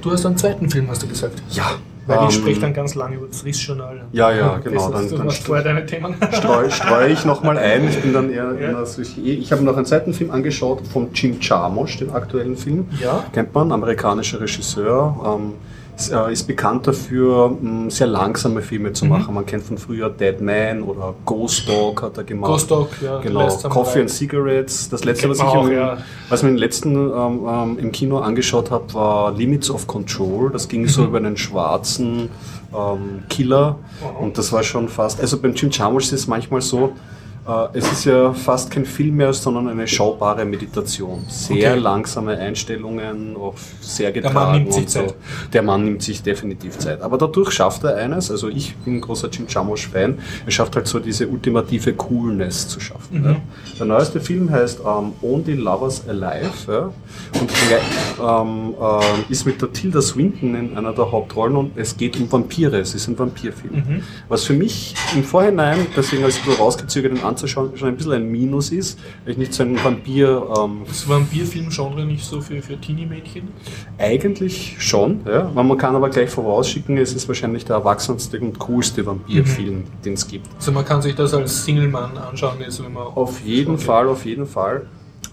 Du 0.02 0.10
hast 0.12 0.26
einen 0.26 0.36
zweiten 0.36 0.68
Film, 0.70 0.88
hast 0.88 1.02
du 1.02 1.08
gesagt. 1.08 1.42
Ja. 1.50 1.64
Weil 2.06 2.18
ähm, 2.18 2.24
ich 2.28 2.34
spreche 2.36 2.60
dann 2.60 2.72
ganz 2.72 2.94
lange 2.94 3.16
über 3.16 3.26
das 3.26 3.44
Riss-Journal. 3.44 4.04
Ja, 4.12 4.30
ja, 4.30 4.58
genau, 4.58 4.90
dann- 4.90 5.10
dann 5.10 5.26
machst 5.26 5.42
st- 5.42 5.46
vorher 5.46 5.64
deine 5.64 5.84
Themen. 5.86 6.14
streue 6.32 6.70
streu 6.70 7.08
ich 7.08 7.24
nochmal 7.24 7.58
ein. 7.58 7.88
Ich 7.88 8.00
bin 8.00 8.12
dann 8.12 8.30
eher 8.30 8.52
Ja. 8.60 8.84
in. 8.84 9.40
Ich 9.40 9.50
habe 9.50 9.64
noch 9.64 9.76
einen 9.76 9.86
zweiten 9.86 10.14
Film 10.14 10.30
angeschaut 10.30 10.86
von 10.86 11.08
Jim 11.12 11.38
Jarmusch, 11.40 11.98
den 11.98 12.10
aktuellen 12.10 12.56
Film. 12.56 12.86
Ja. 13.02 13.24
Kennt 13.32 13.52
man, 13.54 13.72
amerikanischer 13.72 14.40
Regisseur. 14.40 15.36
Ähm, 15.40 15.54
ist, 15.96 16.10
äh, 16.12 16.32
ist 16.32 16.46
bekannt 16.46 16.86
dafür, 16.86 17.56
mh, 17.60 17.90
sehr 17.90 18.06
langsame 18.06 18.62
Filme 18.62 18.90
Mhm. 18.90 18.94
zu 18.94 19.04
machen. 19.06 19.34
Man 19.34 19.46
kennt 19.46 19.64
von 19.64 19.78
früher 19.78 20.10
Dead 20.10 20.40
Man 20.40 20.82
oder 20.82 21.14
Ghost 21.24 21.68
Dog 21.68 22.02
hat 22.02 22.18
er 22.18 22.24
gemacht. 22.24 22.50
Ghost 22.52 22.70
Dog, 22.70 22.88
ja. 23.02 23.18
Genau. 23.20 23.48
Coffee 23.68 24.00
and 24.00 24.10
Cigarettes. 24.10 24.88
Das 24.88 25.04
letzte, 25.04 25.28
was 25.28 25.38
ich, 25.38 25.44
auch, 25.44 25.66
im, 25.66 25.72
ja. 25.72 25.98
was 26.28 26.42
mir 26.42 26.50
im 26.50 26.56
letzten 26.56 26.94
ähm, 26.94 27.40
ähm, 27.48 27.78
im 27.78 27.92
Kino 27.92 28.18
angeschaut 28.18 28.70
habe, 28.70 28.92
war 28.94 29.32
Limits 29.32 29.70
of 29.70 29.86
Control. 29.86 30.50
Das 30.50 30.68
ging 30.68 30.82
Mhm. 30.82 30.88
so 30.88 31.04
über 31.04 31.18
einen 31.18 31.36
schwarzen 31.36 32.28
ähm, 32.74 33.22
Killer. 33.28 33.76
Mhm. 34.18 34.24
Und 34.24 34.38
das 34.38 34.52
war 34.52 34.62
schon 34.62 34.88
fast, 34.88 35.20
also 35.20 35.38
beim 35.40 35.54
Jim 35.54 35.70
Jarmusch 35.70 36.04
ist 36.06 36.12
es 36.12 36.26
manchmal 36.26 36.60
so, 36.60 36.92
es 37.72 37.90
ist 37.92 38.04
ja 38.06 38.32
fast 38.32 38.70
kein 38.70 38.84
Film 38.84 39.16
mehr, 39.16 39.32
sondern 39.32 39.68
eine 39.68 39.86
schaubare 39.86 40.44
Meditation. 40.44 41.24
Sehr 41.28 41.72
Okay. 41.72 41.80
langsame 41.80 42.36
Einstellungen, 42.38 43.36
auch 43.36 43.54
sehr 43.80 44.10
Der 44.12 44.22
getragen 44.22 44.34
Mann 44.52 44.62
nimmt 44.62 44.72
sich 44.72 44.82
und 44.82 44.90
so. 44.90 45.00
Zeit. 45.00 45.14
Der 45.52 45.62
Mann 45.62 45.84
nimmt 45.84 46.02
sich 46.02 46.22
definitiv 46.22 46.78
Zeit. 46.78 47.00
Aber 47.02 47.18
dadurch 47.18 47.52
schafft 47.52 47.84
er 47.84 47.96
eines, 47.96 48.30
also 48.30 48.48
ich 48.48 48.74
bin 48.76 48.96
ein 48.96 49.00
großer 49.00 49.28
Jim 49.28 49.46
Jarmusch-Fan, 49.48 50.18
er 50.44 50.50
schafft 50.50 50.74
halt 50.76 50.86
so 50.88 50.98
diese 50.98 51.28
ultimative 51.28 51.92
Coolness 51.94 52.68
zu 52.68 52.80
schaffen. 52.80 53.20
Mhm. 53.20 53.24
Ja. 53.24 53.36
Der 53.78 53.86
neueste 53.86 54.20
Film 54.20 54.50
heißt 54.50 54.80
ähm, 54.80 55.12
Only 55.22 55.54
Lovers 55.54 56.02
Alive 56.08 56.52
ja. 56.72 56.90
und 57.40 57.50
ähm, 58.20 58.74
ähm, 58.80 59.24
ist 59.28 59.46
mit 59.46 59.60
der 59.62 59.72
Tilda 59.72 60.02
Swinton 60.02 60.54
in 60.54 60.76
einer 60.76 60.92
der 60.92 61.10
Hauptrollen 61.12 61.56
und 61.56 61.76
es 61.76 61.96
geht 61.96 62.16
um 62.18 62.30
Vampire, 62.30 62.78
es 62.78 62.94
ist 62.94 63.08
ein 63.08 63.18
Vampirfilm. 63.18 63.74
Mhm. 63.74 64.02
Was 64.28 64.44
für 64.44 64.54
mich 64.54 64.94
im 65.14 65.22
Vorhinein, 65.22 65.86
deswegen 65.96 66.24
als 66.24 66.38
ich 66.38 66.44
so 66.44 66.52
rausgezögert, 66.52 67.12
den 67.16 67.22
anzuschauen, 67.36 67.76
schon 67.76 67.88
ein 67.88 67.96
bisschen 67.96 68.12
ein 68.12 68.30
Minus 68.30 68.70
ist, 68.70 68.98
weil 69.24 69.32
ich 69.32 69.38
nicht 69.38 69.52
so 69.52 69.62
ein 69.62 69.82
Vampir 69.82 70.48
ähm, 70.58 70.82
Ist 70.90 71.08
Vampirfilm-Genre 71.08 72.04
nicht 72.06 72.24
so 72.24 72.40
für, 72.40 72.62
für 72.62 72.80
Teenie-Mädchen? 72.80 73.48
Eigentlich 73.98 74.76
schon, 74.78 75.20
ja. 75.26 75.50
Man 75.54 75.76
kann 75.76 75.94
aber 75.94 76.08
gleich 76.08 76.30
vorausschicken, 76.30 76.96
es 76.96 77.12
ist 77.12 77.28
wahrscheinlich 77.28 77.64
der 77.64 77.76
erwachsenste 77.76 78.40
und 78.40 78.58
coolste 78.58 79.04
Vampirfilm, 79.04 79.84
den 80.04 80.14
es 80.14 80.26
gibt. 80.26 80.48
Also 80.56 80.72
man 80.72 80.84
kann 80.84 81.02
sich 81.02 81.14
das 81.14 81.34
als 81.34 81.64
Single-Mann 81.64 82.16
anschauen, 82.16 82.56
jetzt 82.60 82.82
wenn 82.82 82.92
man 82.92 83.06
Auf 83.06 83.40
jeden. 83.40 83.78
Fall, 83.78 84.08
auf 84.08 84.24
jeden 84.24 84.46
Fall. 84.46 84.86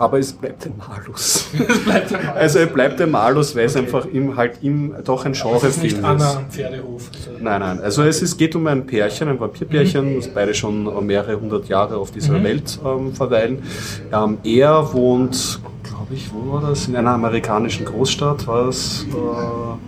Aber 0.03 0.19
es 0.19 0.33
bleibt 0.33 0.65
ein 0.65 0.73
Malus. 0.77 1.47
Es 1.67 1.79
bleibt 1.83 2.13
ein 2.13 2.25
Malus. 2.25 2.39
Also 2.41 2.59
er 2.59 2.65
bleibt 2.67 3.01
ein 3.01 3.11
Malus, 3.11 3.55
weil 3.55 3.65
es 3.65 3.75
Okay. 3.75 3.85
einfach 3.85 4.05
im, 4.05 4.35
halt 4.35 4.57
im, 4.61 4.93
doch 5.03 5.25
ein 5.25 5.31
Es 5.31 5.37
ist 5.39 5.81
nicht 5.83 5.95
Genrefilm 5.95 6.05
Anna 6.05 6.37
am 6.37 6.49
Pferdehof. 6.49 7.09
Also, 7.13 7.29
Nein, 7.39 7.59
nein. 7.61 7.79
Also 7.81 8.03
es 8.03 8.21
ist, 8.21 8.37
geht 8.37 8.55
um 8.55 8.67
ein 8.67 8.85
Pärchen, 8.85 9.29
ein 9.29 9.39
Vampirpärchen, 9.39 10.15
das 10.17 10.27
beide 10.27 10.53
schon 10.53 11.05
mehrere 11.05 11.39
hundert 11.39 11.67
Jahre 11.69 11.97
auf 11.97 12.11
dieser 12.11 12.33
Mhm. 12.39 12.43
Welt 12.43 12.79
ähm, 12.85 13.13
verweilen. 13.13 13.63
Ähm, 14.11 14.37
er 14.43 14.93
wohnt, 14.93 15.59
glaube 16.03 16.15
ich, 16.15 16.33
wo 16.33 16.53
war 16.53 16.61
das? 16.61 16.87
In 16.87 16.95
einer 16.95 17.11
amerikanischen 17.11 17.85
Großstadt 17.85 18.47
war 18.47 18.67
es. 18.67 19.05
Äh, 19.09 19.15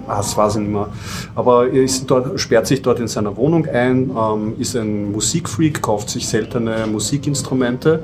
ah, 0.07 0.17
das 0.17 0.37
weiß 0.37 0.55
ich 0.55 0.61
nicht 0.61 0.71
mehr. 0.71 0.87
Aber 1.35 1.67
er 1.67 1.83
ist 1.83 2.09
dort, 2.09 2.39
sperrt 2.39 2.67
sich 2.67 2.81
dort 2.81 2.99
in 2.99 3.07
seiner 3.07 3.35
Wohnung 3.35 3.65
ein, 3.65 4.11
ähm, 4.17 4.53
ist 4.57 4.75
ein 4.75 5.11
Musikfreak, 5.11 5.81
kauft 5.81 6.09
sich 6.09 6.27
seltene 6.27 6.87
Musikinstrumente 6.87 8.03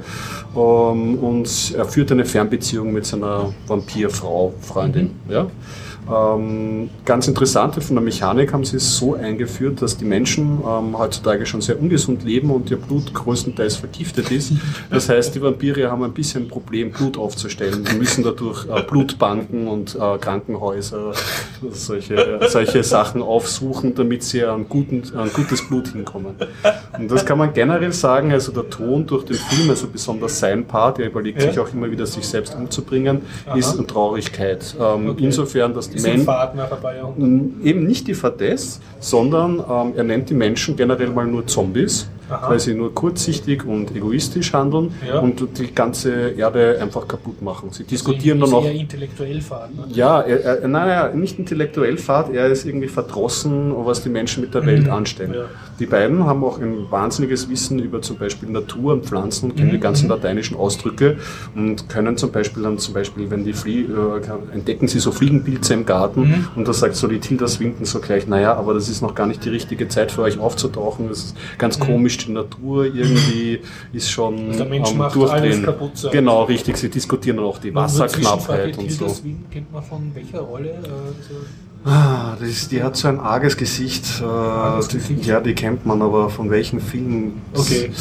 ähm, 0.56 1.16
und 1.20 1.74
er 1.78 1.86
führt 1.86 2.12
eine 2.12 2.26
Fernbeziehung 2.26 2.92
mit 2.92 3.06
seiner 3.06 3.54
Vampirfrau, 3.68 4.54
Freundin. 4.62 5.12
Ja? 5.30 5.48
Ähm, 6.10 6.90
ganz 7.06 7.28
interessant, 7.28 7.76
von 7.84 7.96
der 7.96 8.04
Mechanik 8.04 8.54
haben 8.54 8.64
sie 8.66 8.78
es 8.78 8.98
so 8.98 9.16
eingeführt, 9.16 9.82
dass 9.82 9.98
die 9.98 10.06
Menschen 10.06 10.60
ähm, 10.68 10.98
heutzutage 10.98 11.46
schon 11.46 11.62
sehr 11.62 11.80
ungesund 11.80 12.24
leben 12.24 12.50
und 12.52 12.72
ihr 12.72 12.78
Blut 12.78 13.14
größtenteils 13.14 13.76
vergiftet 13.76 14.32
ist. 14.32 14.54
Das 14.90 15.10
heißt, 15.10 15.36
die 15.36 15.42
Vampire 15.42 15.92
haben 15.92 16.04
ein 16.04 16.14
bisschen 16.14 16.44
ein 16.44 16.48
Problem, 16.48 16.92
Blut 16.92 17.18
aufzustellen. 17.18 17.86
Die 17.90 17.96
müssen 17.98 18.24
dadurch 18.24 18.66
äh, 18.68 18.82
Blutbanken 18.82 19.68
und 19.68 19.96
äh, 19.96 20.18
Krankenhäuser, 20.18 21.14
solche, 21.72 22.40
solche 22.50 22.84
Sachen 22.84 23.22
aufsuchen, 23.22 23.94
damit 23.96 24.24
sie 24.24 24.44
an, 24.44 24.68
guten, 24.68 25.04
an 25.16 25.30
gutes 25.34 25.68
Blut 25.68 25.90
hinkommen. 25.90 26.36
Und 26.98 27.12
das 27.12 27.26
kann 27.26 27.38
man 27.38 27.54
generell 27.54 27.94
sagen, 27.94 28.32
also 28.32 28.52
der 28.52 28.70
Ton 28.70 29.06
durch 29.06 29.26
den 29.26 29.36
Film, 29.38 29.70
also 29.70 29.88
besonders 29.88 30.40
sein 30.40 30.66
Part, 30.66 30.98
der 30.98 31.08
überlegt 31.08 31.42
Ja. 31.42 31.50
sich 31.50 31.60
auch 31.60 31.72
immer 31.74 31.90
wieder, 31.92 32.06
sich 32.06 32.26
selbst 32.28 32.56
umzubringen, 32.56 33.22
Aha. 33.46 33.56
ist 33.56 33.78
eine 33.78 33.86
Traurigkeit. 33.88 34.76
Ähm, 34.80 35.10
Okay. 35.12 35.26
Insofern, 35.26 35.74
dass 35.74 35.90
die 35.94 36.00
Jahren. 36.96 37.62
eben 37.64 37.86
nicht 37.86 38.08
die 38.08 38.14
Fadess, 38.14 38.80
sondern 39.00 39.60
ähm, 39.60 39.94
er 39.96 40.04
nennt 40.04 40.30
die 40.30 40.34
Menschen 40.34 40.76
generell 40.76 41.10
mal 41.10 41.26
nur 41.28 41.46
Zombies, 41.48 42.08
Aha. 42.30 42.50
weil 42.50 42.60
sie 42.60 42.74
nur 42.74 42.94
kurzsichtig 42.94 43.66
und 43.66 43.96
egoistisch 43.96 44.54
handeln 44.54 44.94
Ja. 45.08 45.20
und 45.20 45.46
die 45.60 45.74
ganze 45.74 46.30
Erde 46.30 46.78
einfach 46.82 47.08
kaputt 47.08 47.42
machen. 47.42 47.70
Sie 47.72 47.84
diskutieren 47.84 48.40
Deswegen 48.40 48.40
dann 48.40 48.50
ist 48.50 48.54
auch. 48.54 48.74
eher 48.74 48.80
intellektuell 48.80 49.42
Fahrt. 49.42 49.76
Ne? 49.76 49.84
Ja, 49.90 50.22
er, 50.22 50.62
er, 50.62 50.68
nein, 50.68 50.88
nein, 50.88 51.20
nicht 51.20 51.38
intellektuell 51.40 51.98
fahrt, 51.98 52.34
er 52.34 52.48
ist 52.48 52.66
irgendwie 52.66 52.88
verdrossen, 52.88 53.74
was 53.86 54.02
die 54.04 54.10
Menschen 54.10 54.42
mit 54.42 54.54
der 54.54 54.66
Welt 54.66 54.86
Mhm, 54.86 54.92
anstellen. 54.94 55.34
ja. 55.34 55.46
Die 55.82 55.88
beiden 55.88 56.26
haben 56.28 56.44
auch 56.44 56.60
ein 56.60 56.86
wahnsinniges 56.92 57.50
Wissen 57.50 57.80
über 57.80 58.04
zum 58.04 58.18
Beispiel 58.18 58.48
Natur 58.50 58.94
und 58.94 59.06
Pflanzen 59.08 59.50
und 59.50 59.56
kennen 59.58 59.70
Mhm, 59.70 59.74
die 59.74 59.80
ganzen 59.80 60.04
mhm. 60.06 60.12
lateinischen 60.12 60.56
Ausdrücke 60.56 61.18
und 61.56 61.90
können 61.90 62.18
zum 62.18 62.32
Beispiel 62.32 62.62
dann 62.62 62.78
zum 62.78 62.94
Beispiel, 62.94 63.32
wenn 63.32 63.44
die 63.44 63.54
Flie 63.54 63.86
äh, 63.86 64.54
entdecken 64.54 64.88
sie 64.88 65.00
so 65.00 65.12
Fliegenpilze 65.12 65.74
im 65.74 65.86
Garten 65.88 66.22
Mhm. 66.22 66.48
und 66.56 66.68
da 66.68 66.74
sagt 66.74 66.96
so 66.96 67.08
die 67.08 67.18
Tilda 67.20 67.48
Swinton 67.48 67.86
so 67.86 68.00
gleich, 68.00 68.28
naja, 68.28 68.54
aber 68.56 68.76
das 68.76 68.90
ist 68.90 69.02
noch 69.02 69.16
gar 69.16 69.26
nicht 69.26 69.44
die 69.44 69.50
richtige 69.50 69.88
Zeit 69.88 70.12
für 70.12 70.22
euch 70.22 70.38
aufzutauchen, 70.38 71.10
das 71.10 71.18
ist 71.26 71.36
ganz 71.58 71.80
komisch, 71.80 72.18
die 72.20 72.32
Natur 72.32 72.86
irgendwie 72.86 73.62
ist 73.92 74.12
schon 74.12 74.50
Mhm. 74.50 74.58
Der 74.58 74.66
Mensch 74.68 74.90
am 74.92 74.98
macht 74.98 75.16
Durchdrehen. 75.16 75.64
kaputt, 75.64 75.98
so. 75.98 76.12
Genau, 76.12 76.44
richtig, 76.44 76.78
sie 76.78 76.90
diskutieren 76.90 77.40
auch 77.40 77.58
die 77.58 77.74
Wasserknappheit 77.74 78.78
und 78.78 78.88
Tilda 78.88 79.08
so. 79.10 79.16
Swinton 79.16 79.46
kennt 79.52 79.74
man 79.74 79.82
von 79.84 80.12
welcher 80.14 80.42
Rolle? 80.42 80.70
Äh, 80.70 80.74
so 81.28 81.36
Ah, 81.84 82.36
das 82.40 82.68
die 82.70 82.84
hat 82.84 82.96
so 82.96 83.08
ein 83.08 83.20
arges 83.20 83.58
Gesicht. 83.58 84.22
Äh, 84.22 84.26
Arges 84.26 84.88
die, 84.90 84.98
Gesicht? 84.98 85.26
Ja, 85.26 85.40
die 85.40 85.56
kennt 85.56 85.86
man, 85.86 86.02
aber 86.02 86.30
von 86.30 86.50
welchen 86.52 86.80
Filmen? 86.80 87.42
Okay. 87.54 87.92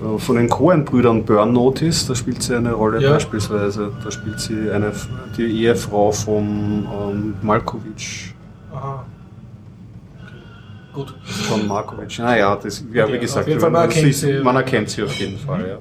Äh, 0.00 0.18
Von 0.18 0.36
den 0.36 0.48
Coen-Brüdern 0.48 1.24
Burn 1.24 1.52
Notice, 1.52 2.06
da 2.06 2.14
spielt 2.14 2.42
sie 2.42 2.54
eine 2.56 2.72
Rolle 2.72 3.00
Ja. 3.02 3.12
beispielsweise. 3.12 3.90
Da 4.02 4.10
spielt 4.10 4.38
sie 4.40 4.70
eine, 4.70 4.92
die 5.36 5.42
Ehefrau 5.64 6.12
von 6.12 6.86
ähm, 7.10 7.34
Malkovich. 7.42 8.34
Aha. 8.72 9.04
Okay. 10.22 10.32
Gut. 10.92 11.14
Von 11.24 11.66
Markovic. 11.66 12.18
Naja, 12.20 12.56
das, 12.62 12.84
ja, 12.92 13.04
Okay, 13.04 13.14
wie 13.14 13.18
gesagt, 13.18 13.48
man 13.60 13.90
sie. 13.90 14.40
man 14.42 14.56
erkennt 14.56 14.90
sie 14.90 15.02
auf 15.02 15.14
jeden 15.14 15.38
Fall, 15.38 15.66
ja. 15.68 15.78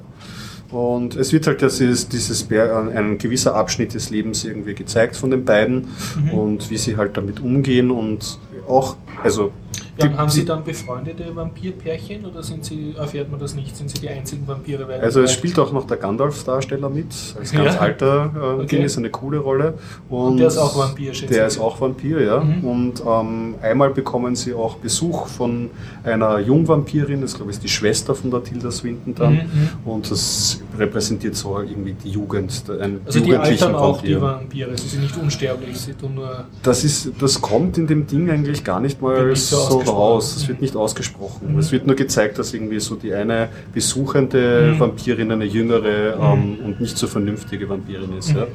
Und 0.73 1.15
es 1.15 1.31
wird 1.31 1.45
halt 1.45 1.61
das 1.61 1.79
ist, 1.79 2.13
dieses 2.13 2.49
Bär- 2.49 2.89
ein 2.95 3.17
gewisser 3.19 3.53
Abschnitt 3.55 3.93
des 3.93 4.09
Lebens 4.09 4.43
irgendwie 4.43 4.73
gezeigt 4.73 5.15
von 5.15 5.29
den 5.29 5.45
beiden 5.45 5.89
Mhm. 6.15 6.31
und 6.33 6.69
wie 6.71 6.77
sie 6.77 6.97
halt 6.97 7.15
damit 7.15 7.39
umgehen 7.41 7.91
und 7.91 8.39
auch, 8.67 8.95
also 9.23 9.51
Ja, 9.97 10.07
die- 10.07 10.15
haben 10.17 10.29
Sie 10.29 10.43
dann 10.43 10.63
befreundete 10.63 11.35
Vampirpärchen 11.35 12.25
oder 12.25 12.41
sind 12.41 12.65
Sie, 12.65 12.95
erfährt 12.97 13.29
man 13.29 13.39
das 13.39 13.53
nicht? 13.53 13.77
Sind 13.77 13.91
Sie 13.91 13.99
die 13.99 14.09
einzigen 14.09 14.47
Vampire? 14.47 14.87
Also 15.01 15.21
es 15.21 15.31
spielt 15.33 15.57
auch 15.59 15.71
noch 15.71 15.85
der 15.85 15.97
Gandalf-Darsteller 15.97 16.89
mit, 16.89 17.07
als 17.39 17.51
ganz 17.51 17.75
Ja. 17.75 17.79
alter 17.79 18.31
äh, 18.35 18.39
Okay. 18.63 18.65
Ding, 18.77 18.83
ist 18.85 18.97
eine 18.97 19.09
coole 19.11 19.37
Rolle. 19.37 19.75
Und 20.09 20.37
der 20.37 20.47
ist 20.47 20.57
auch 20.57 20.75
Vampir, 20.77 21.13
schätze 21.13 21.33
Der 21.35 21.45
ist 21.47 21.59
auch 21.59 21.79
Vampir, 21.79 22.21
ja. 22.21 22.39
Mhm. 22.39 22.63
Und 22.63 23.03
ähm, 23.05 23.55
einmal 23.61 23.91
bekommen 23.91 24.35
sie 24.35 24.53
auch 24.55 24.77
Besuch 24.77 25.27
von 25.27 25.69
einer 26.03 26.39
Jungvampirin, 26.39 27.21
das 27.21 27.35
glaube 27.35 27.51
ich 27.51 27.57
ist 27.57 27.63
die 27.63 27.69
Schwester 27.69 28.15
von 28.15 28.31
der 28.31 28.43
Tilda 28.43 28.71
Swinton 28.71 29.13
dann. 29.13 29.33
Mhm, 29.33 29.39
mhm. 29.39 29.91
Und 29.91 30.09
das 30.09 30.59
repräsentiert 30.77 31.35
so 31.35 31.59
irgendwie 31.59 31.93
die 31.93 32.09
Jugend, 32.09 32.63
einen 32.69 33.01
Also 33.05 33.19
die 33.19 33.29
jugendlichen 33.29 33.63
altern 33.65 33.75
auch, 33.75 34.01
die 34.01 34.19
Vampir. 34.19 34.21
Vampire. 34.21 34.77
Sie 34.77 34.87
sind 34.87 35.01
nicht 35.01 35.17
unsterblich, 35.17 35.77
sie 35.79 35.93
tun 35.93 36.15
nur... 36.15 36.45
Das, 36.63 36.83
ist, 36.83 37.11
das 37.19 37.39
kommt 37.39 37.77
in 37.77 37.85
dem 37.87 38.07
Ding 38.07 38.29
eigentlich 38.29 38.52
gar 38.63 38.79
nicht 38.79 39.01
mal 39.01 39.29
nicht 39.29 39.41
so 39.41 39.57
so, 39.57 39.79
raus. 39.79 40.35
Es 40.35 40.47
wird 40.47 40.61
nicht 40.61 40.75
ausgesprochen. 40.75 41.53
Mhm. 41.53 41.59
Es 41.59 41.71
wird 41.71 41.87
nur 41.87 41.95
gezeigt, 41.95 42.37
dass 42.37 42.53
irgendwie 42.53 42.79
so 42.79 42.95
die 42.95 43.13
eine 43.13 43.49
besuchende 43.73 44.73
Mhm. 44.73 44.79
Vampirin 44.79 45.31
eine 45.31 45.45
jüngere 45.45 46.17
ähm, 46.21 46.57
und 46.65 46.81
nicht 46.81 46.97
so 46.97 47.07
vernünftige 47.07 47.67
Vampirin 47.69 48.17
ist. 48.17 48.31
Ja. 48.31 48.47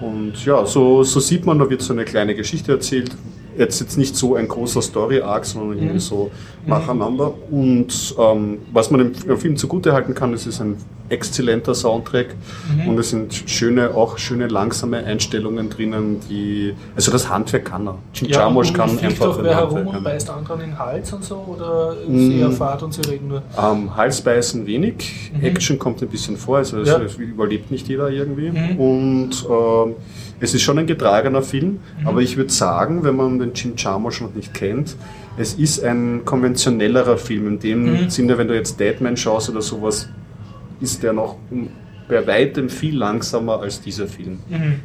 Und 0.00 0.44
ja, 0.44 0.66
so, 0.66 1.02
so 1.02 1.20
sieht 1.20 1.46
man, 1.46 1.58
da 1.58 1.68
wird 1.68 1.82
so 1.82 1.92
eine 1.92 2.04
kleine 2.04 2.34
Geschichte 2.34 2.72
erzählt. 2.72 3.10
Jetzt, 3.56 3.80
jetzt 3.80 3.98
nicht 3.98 4.16
so 4.16 4.34
ein 4.36 4.48
großer 4.48 4.82
Story-Arc, 4.82 5.44
sondern 5.44 5.78
irgendwie 5.78 6.00
so 6.00 6.30
nacheinander. 6.66 7.34
Und 7.50 8.14
ähm, 8.18 8.58
was 8.72 8.90
man 8.90 9.12
dem 9.12 9.38
Film 9.38 9.56
zugute 9.56 9.92
halten 9.92 10.14
kann, 10.14 10.32
es 10.32 10.46
ist 10.46 10.60
ein 10.60 10.76
exzellenter 11.10 11.74
Soundtrack 11.74 12.34
und 12.86 12.98
es 12.98 13.10
sind 13.10 13.34
schöne, 13.46 13.94
auch 13.94 14.16
schöne 14.16 14.48
langsame 14.48 15.04
Einstellungen 15.04 15.68
drinnen, 15.68 16.20
die, 16.30 16.74
also 16.96 17.12
das 17.12 17.28
Handwerk 17.28 17.66
kann 17.66 17.86
er. 17.86 17.98
Jim 18.14 18.30
Jarmusch 18.30 18.72
kann 18.72 18.98
einfach 18.98 19.26
doch 19.26 19.38
ein 19.38 19.44
wer 19.44 19.56
herum 19.56 19.86
und 19.86 19.94
ja. 19.94 20.00
beißt 20.00 20.30
anderen 20.30 20.60
in 20.62 20.70
den 20.70 20.78
Hals 20.78 21.12
und 21.12 21.22
so 21.22 21.36
oder 21.46 21.94
ist 22.08 22.32
eher 22.32 22.50
Fahrt 22.50 22.82
und 22.82 22.94
sie 22.94 23.02
reden 23.02 23.28
nur. 23.28 23.42
Ähm, 23.62 23.94
Halsbeißen 23.94 24.66
wenig, 24.66 25.32
Action 25.42 25.78
kommt 25.78 26.00
ein 26.00 26.08
bisschen 26.08 26.38
vor, 26.38 26.58
also 26.58 26.78
Ja. 26.78 26.98
es 27.02 27.16
überlebt 27.16 27.70
nicht 27.70 27.86
jeder 27.86 28.08
irgendwie. 28.08 28.48
Und 28.78 29.46
ähm, 29.48 29.94
es 30.40 30.54
ist 30.54 30.62
schon 30.62 30.78
ein 30.78 30.86
getragener 30.86 31.42
Film, 31.42 31.80
aber 32.04 32.20
ich 32.20 32.36
würde 32.36 32.50
sagen, 32.50 33.04
wenn 33.04 33.16
man 33.16 33.38
den 33.44 33.54
Jim 33.54 33.74
Jarmusch 33.76 34.20
noch 34.20 34.34
nicht 34.34 34.54
kennt, 34.54 34.96
es 35.36 35.54
ist 35.54 35.82
ein 35.82 36.24
konventionellerer 36.24 37.16
Film. 37.16 37.48
In 37.48 37.58
dem 37.58 38.10
Sinne, 38.10 38.38
wenn 38.38 38.48
du 38.48 38.54
jetzt 38.54 38.78
Deadman 38.78 39.16
schaust 39.16 39.50
oder 39.50 39.62
sowas, 39.62 40.08
ist 40.80 41.02
der 41.02 41.12
noch 41.12 41.36
um- 41.50 41.68
bei 42.08 42.26
weitem 42.26 42.68
viel 42.68 42.96
langsamer 42.98 43.60
als 43.60 43.80
dieser 43.80 44.06
Film. 44.06 44.38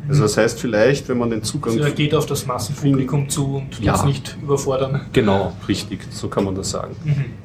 Also 0.08 0.24
das 0.24 0.38
heißt 0.38 0.60
vielleicht, 0.60 1.10
wenn 1.10 1.18
man 1.18 1.30
den 1.30 1.44
Zugang... 1.44 1.74
Also 1.74 1.84
er 1.86 1.92
geht 1.92 2.16
auf 2.16 2.26
das 2.26 2.46
Massenpublikum 2.46 3.28
zu 3.30 3.58
und 3.58 3.80
Ja. 3.82 3.94
das 3.94 4.06
nicht 4.06 4.38
überfordern. 4.42 5.02
Genau, 5.12 5.54
richtig, 5.68 6.00
so 6.12 6.28
kann 6.30 6.46
man 6.46 6.56
das 6.56 6.70
sagen. 6.72 6.96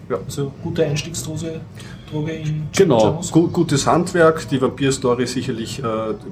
Ja. 0.09 0.19
Also 0.25 0.53
gute 0.63 0.85
Einstiegsdroge 0.85 1.61
Droge 2.11 2.33
in 2.33 2.65
Genau, 2.77 3.21
gu 3.33 3.49
gutes 3.49 3.87
Handwerk. 3.87 4.49
Die 4.49 4.61
Vampir-Story 4.61 5.27
sicherlich 5.27 5.79
äh, 5.83 5.85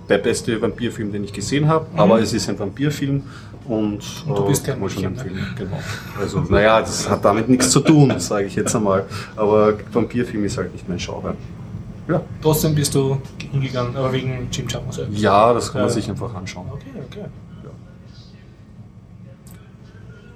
der 0.09 0.19
beste 0.19 0.61
Vampirfilm, 0.61 1.11
den 1.13 1.25
ich 1.25 1.33
gesehen 1.33 1.67
habe. 1.67 1.87
Aber 1.97 2.21
es 2.21 2.33
ist 2.33 2.49
ein 2.49 2.59
Vampirfilm 2.59 3.23
und, 3.67 4.03
Mhm. 4.25 4.31
Und 4.31 4.39
du 4.39 4.47
bist 4.47 4.67
äh, 4.69 4.73
kein 4.73 4.81
Mädchen, 4.81 5.05
empfehlen. 5.05 5.39
Genau. 5.57 5.79
Also, 6.21 6.41
naja, 6.49 6.81
das 6.81 7.09
hat 7.09 7.25
damit 7.25 7.49
nichts 7.49 7.71
zu 7.71 7.81
tun, 7.81 8.13
sage 8.19 8.47
ich 8.47 8.55
jetzt 8.57 8.75
einmal. 8.77 9.05
Aber 9.37 9.75
Vampirfilm 9.93 10.45
ist 10.45 10.59
halt 10.59 10.73
nicht 10.73 10.89
mein 10.89 10.99
Genre. 10.99 11.35
Ja, 12.09 12.21
Trotzdem 12.43 12.75
bist 12.75 12.95
du 12.95 13.19
hingegangen, 13.53 13.97
aber 13.97 14.13
wegen 14.13 14.49
Jim 14.51 14.67
Jarmusch. 14.69 14.99
ja. 14.99 15.05
ja 15.13 15.55
das 15.55 15.73
kann 15.73 15.83
man 15.83 15.89
Ja. 15.89 15.95
sich 15.95 16.09
einfach 16.11 16.35
anschauen. 16.35 16.67
Okay, 16.73 16.91
okay. 17.09 17.25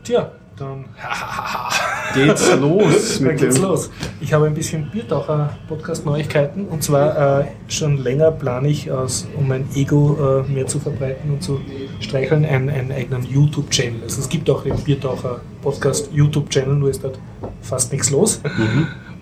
Tja, 0.05 0.31
dann 0.57 0.85
Geht's 2.15 2.51
los 2.57 3.21
Dann 3.21 3.37
geht's 3.37 3.59
los. 3.59 3.91
Ich 4.21 4.33
habe 4.33 4.47
ein 4.47 4.55
bisschen 4.55 4.89
Biertaucher-Podcast-Neuigkeiten 4.91 6.67
und 6.69 6.83
zwar 6.85 7.41
äh, 7.41 7.47
schon 7.69 7.99
länger 7.99 8.31
plane 8.31 8.69
ich, 8.69 8.91
aus, 8.91 9.27
um 9.37 9.49
mein 9.49 9.69
Ego 9.75 10.45
äh, 10.49 10.51
mehr 10.51 10.67
zu 10.67 10.79
verbreiten 10.79 11.31
und 11.33 11.43
zu 11.43 11.61
streicheln, 12.01 12.45
einen, 12.45 12.71
einen 12.71 12.93
eigenen 12.93 13.25
YouTube-Channel. 13.25 14.03
Also 14.05 14.21
es 14.21 14.29
gibt 14.29 14.49
auch 14.49 14.63
den 14.63 14.77
Biertaucher-Podcast 14.77 16.11
YouTube-Channel, 16.13 16.77
nur 16.77 16.91
ist 16.91 17.03
dort 17.03 17.19
fast 17.61 17.93
nichts 17.93 18.11
los. 18.11 18.41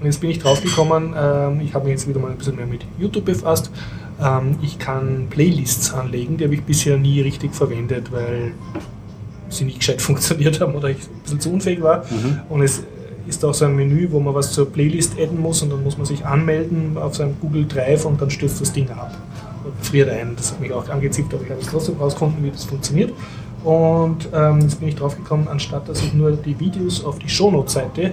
Und 0.00 0.07
jetzt 0.07 0.20
bin 0.20 0.30
ich 0.30 0.38
draufgekommen, 0.38 1.14
ähm, 1.16 1.61
ich 1.61 1.74
habe 1.74 1.85
mich 1.85 1.92
jetzt 1.92 2.09
wieder 2.09 2.20
mal 2.20 2.30
ein 2.30 2.37
bisschen 2.37 2.57
mehr 2.57 2.66
mit 2.66 2.85
YouTube 2.98 3.24
befasst. 3.24 3.70
Ähm, 4.22 4.57
ich 4.62 4.78
kann 4.78 5.28
Playlists 5.30 5.92
anlegen, 5.92 6.37
die 6.37 6.44
habe 6.44 6.54
ich 6.54 6.62
bisher 6.62 6.96
nie 6.96 7.20
richtig 7.20 7.54
verwendet, 7.54 8.12
weil 8.12 8.52
sie 9.48 9.64
nicht 9.64 9.78
gescheit 9.78 10.02
funktioniert 10.02 10.61
haben 10.61 10.74
oder 10.74 10.90
ich 10.90 10.98
ein 10.98 11.22
bisschen 11.22 11.40
zu 11.40 11.52
unfähig 11.52 11.83
war. 11.83 12.04
Und 12.48 12.62
es 12.62 12.83
ist 13.26 13.44
auch 13.44 13.54
so 13.54 13.64
ein 13.64 13.74
Menü, 13.74 14.09
wo 14.11 14.20
man 14.20 14.35
was 14.35 14.52
zur 14.52 14.70
Playlist 14.70 15.14
adden 15.18 15.40
muss 15.40 15.62
und 15.62 15.70
dann 15.70 15.83
muss 15.83 15.96
man 15.96 16.07
sich 16.07 16.24
anmelden 16.24 16.96
auf 16.98 17.14
seinem 17.14 17.37
Google 17.40 17.66
Drive 17.66 18.04
und 18.04 18.20
dann 18.20 18.30
stürzt 18.30 18.61
das 18.61 18.72
Ding 18.72 18.90
ab 18.90 19.16
und 19.64 19.87
friert 19.87 20.11
ein. 20.11 20.35
Das 20.37 20.52
hat 20.52 20.61
mich 20.61 20.72
auch 20.72 20.88
angezippt, 20.88 21.33
aber 21.33 21.42
ich 21.42 21.50
habe 21.50 21.61
es 21.61 21.66
trotzdem 21.66 21.96
rausgefunden, 21.96 22.44
wie 22.44 22.50
das 22.50 22.64
funktioniert. 22.64 23.12
Und 23.62 24.28
ähm, 24.35 24.61
jetzt 24.61 24.78
bin 24.78 24.90
ich 24.90 24.96
drauf 24.96 25.16
gekommen, 25.16 25.48
anstatt 25.50 25.88
dass 25.88 26.02
ich 26.02 26.12
nur 26.12 26.33
die 26.33 26.59
Videos 26.61 27.02
auf 27.02 27.18
die 27.18 27.30
Shownote-Seite 27.30 28.12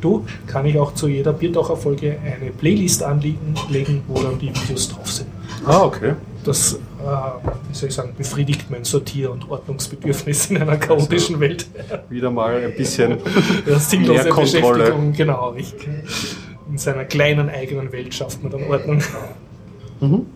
tue, 0.00 0.22
kann 0.46 0.66
ich 0.66 0.78
auch 0.78 0.94
zu 0.94 1.08
jeder 1.08 1.32
Biertaucher-Folge 1.32 2.18
eine 2.24 2.50
Playlist 2.50 3.02
anlegen, 3.02 3.54
legen, 3.68 4.02
wo 4.08 4.20
dann 4.20 4.38
die 4.38 4.48
Videos 4.48 4.88
drauf 4.88 5.10
sind. 5.10 5.28
Ah, 5.64 5.82
okay. 5.82 6.14
Das, 6.44 6.74
äh, 6.74 6.78
wie 7.68 7.74
soll 7.74 7.88
ich 7.90 7.94
sagen, 7.94 8.14
befriedigt 8.16 8.70
mein 8.70 8.84
Sortier- 8.84 9.30
und 9.30 9.50
Ordnungsbedürfnis 9.50 10.50
in 10.50 10.58
einer 10.58 10.78
chaotischen 10.78 11.38
Welt. 11.38 11.66
Wieder 12.08 12.30
mal 12.30 12.64
ein 12.64 12.74
bisschen 12.74 13.10
mehr 13.66 14.24
Kontrolle. 14.26 14.78
Beschäftigung, 14.78 15.12
genau. 15.12 15.54
Ich, 15.56 15.74
in 16.70 16.78
seiner 16.78 17.04
kleinen 17.04 17.50
eigenen 17.50 17.92
Welt 17.92 18.14
schafft 18.14 18.42
man 18.42 18.52
dann 18.52 18.64
Ordnung. 18.64 19.02
Mhm. 20.00 20.26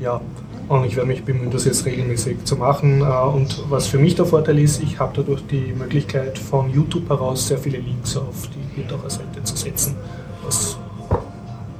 Ja, 0.00 0.20
und 0.68 0.84
ich 0.84 0.96
werde 0.96 1.08
mich 1.08 1.24
bemühen, 1.24 1.50
das 1.50 1.64
jetzt 1.64 1.84
regelmäßig 1.84 2.44
zu 2.44 2.56
machen. 2.56 3.00
Äh, 3.00 3.04
Und 3.04 3.64
was 3.68 3.86
für 3.86 3.98
mich 3.98 4.14
der 4.14 4.26
Vorteil 4.26 4.58
ist, 4.58 4.82
ich 4.82 4.98
habe 4.98 5.12
dadurch 5.16 5.42
die 5.46 5.72
Möglichkeit, 5.76 6.38
von 6.38 6.72
YouTube 6.72 7.08
heraus 7.08 7.46
sehr 7.48 7.58
viele 7.58 7.78
Links 7.78 8.16
auf 8.16 8.48
die 8.48 8.80
Biertaucher-Seite 8.80 9.42
zu 9.44 9.56
setzen, 9.56 9.96
was 10.44 10.78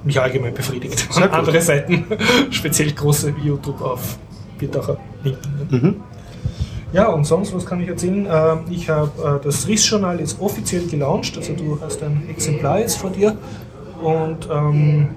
mich 0.05 0.21
allgemein 0.21 0.53
befriedigt. 0.55 0.99
Sehr 1.13 1.29
gut. 1.29 1.37
andere 1.39 1.61
Seiten, 1.61 2.05
speziell 2.51 2.93
große 2.93 3.35
wie 3.37 3.49
YouTube 3.49 3.81
auf 3.81 4.19
Biertaucher 4.59 4.97
linken. 5.23 5.69
Mhm. 5.71 5.97
Ja, 6.93 7.09
und 7.09 7.25
sonst, 7.25 7.55
was 7.55 7.65
kann 7.65 7.81
ich 7.81 7.89
erzählen? 7.89 8.27
Ähm, 8.31 8.59
Ich 8.69 8.91
habe 8.91 9.39
äh, 9.41 9.45
das 9.45 9.67
RIS-Journal 9.67 10.21
jetzt 10.21 10.39
offiziell 10.41 10.87
gelauncht, 10.87 11.37
also 11.39 11.55
du 11.55 11.79
hast 11.81 12.03
ein 12.03 12.29
Exemplar 12.29 12.81
jetzt 12.81 12.99
vor 12.99 13.11
dir. 13.11 13.37
Und 14.03 14.49
ähm, 14.53 15.11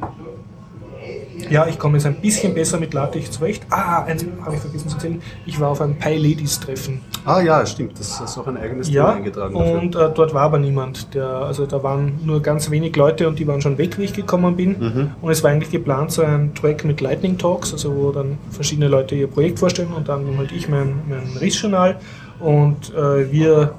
ja, 1.50 1.68
ich 1.68 1.78
komme 1.80 1.98
jetzt 1.98 2.06
ein 2.06 2.16
bisschen 2.16 2.54
besser 2.54 2.80
mit 2.80 2.94
LaTeX 2.94 3.32
zurecht. 3.32 3.64
Ah, 3.70 4.04
eins 4.04 4.26
habe 4.44 4.56
ich 4.56 4.62
vergessen 4.62 4.90
zu 4.90 4.96
erzählen. 4.96 5.22
Ich 5.46 5.60
war 5.60 5.70
auf 5.70 5.82
einem 5.82 5.96
Pi-Ladies-Treffen. 5.96 7.02
Ah 7.26 7.42
ja, 7.42 7.66
stimmt. 7.66 8.00
Das 8.00 8.20
ist 8.20 8.38
auch 8.38 8.48
ein 8.48 8.58
eigenes 8.58 8.88
Thema 8.88 8.98
Ja, 8.98 9.14
eingetragen 9.14 9.54
dafür. 9.58 9.80
und 9.82 9.96
äh, 9.96 10.10
dort 10.14 10.34
war 10.34 10.44
aber 10.44 10.60
niemand. 10.60 11.14
Der, 11.14 11.28
also 11.28 11.66
da 11.66 11.82
waren 11.84 12.20
nur 12.24 12.42
ganz 12.42 12.70
wenig 12.72 12.96
Leute 12.96 13.28
und 13.28 13.40
die 13.40 13.48
waren 13.48 13.62
schon 13.62 13.78
weg, 13.78 13.98
wie 13.98 14.04
ich 14.04 14.14
gekommen 14.14 14.56
bin. 14.56 14.80
Mhm. 14.80 15.12
Und 15.22 15.32
es 15.32 15.44
war 15.44 15.52
eigentlich 15.52 15.72
geplant, 15.72 16.12
so 16.12 16.22
ein 16.24 16.54
Track 16.56 16.86
mit 16.86 17.02
Lightning 17.02 17.38
Talks, 17.38 17.74
also 17.74 17.96
wo 17.96 18.12
dann 18.12 18.38
verschiedene 18.52 18.88
Leute 18.88 19.16
ihr 19.16 19.28
Projekt 19.28 19.60
vorstellen 19.60 19.94
und 19.96 20.08
dann 20.08 20.38
halt 20.38 20.52
ich 20.52 20.70
mein, 20.70 21.02
mein 21.08 21.38
RIS-Journal 21.40 21.98
und 22.40 22.94
äh, 22.94 23.32
wir 23.32 23.74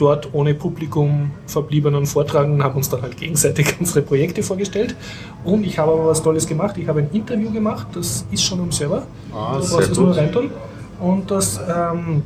dort 0.00 0.30
ohne 0.32 0.54
Publikum 0.54 1.30
verbliebenen 1.46 2.06
Vortragenden 2.06 2.62
haben 2.62 2.76
uns 2.76 2.88
dann 2.88 3.02
halt 3.02 3.16
gegenseitig 3.16 3.76
unsere 3.80 4.02
Projekte 4.02 4.42
vorgestellt. 4.42 4.96
Und 5.44 5.64
ich 5.64 5.78
habe 5.78 5.92
aber 5.92 6.06
was 6.06 6.22
Tolles 6.22 6.46
gemacht. 6.46 6.76
Ich 6.78 6.88
habe 6.88 7.00
ein 7.00 7.10
Interview 7.12 7.50
gemacht, 7.50 7.88
das 7.92 8.24
ist 8.30 8.42
schon 8.42 8.60
im 8.60 8.72
Server. 8.72 9.02
Ah, 9.34 9.56
du 9.58 9.62
sehr 9.62 9.88
gut. 9.88 10.16
reintun. 10.16 10.50
Und 11.00 11.30
das 11.30 11.60
ähm, 11.68 12.22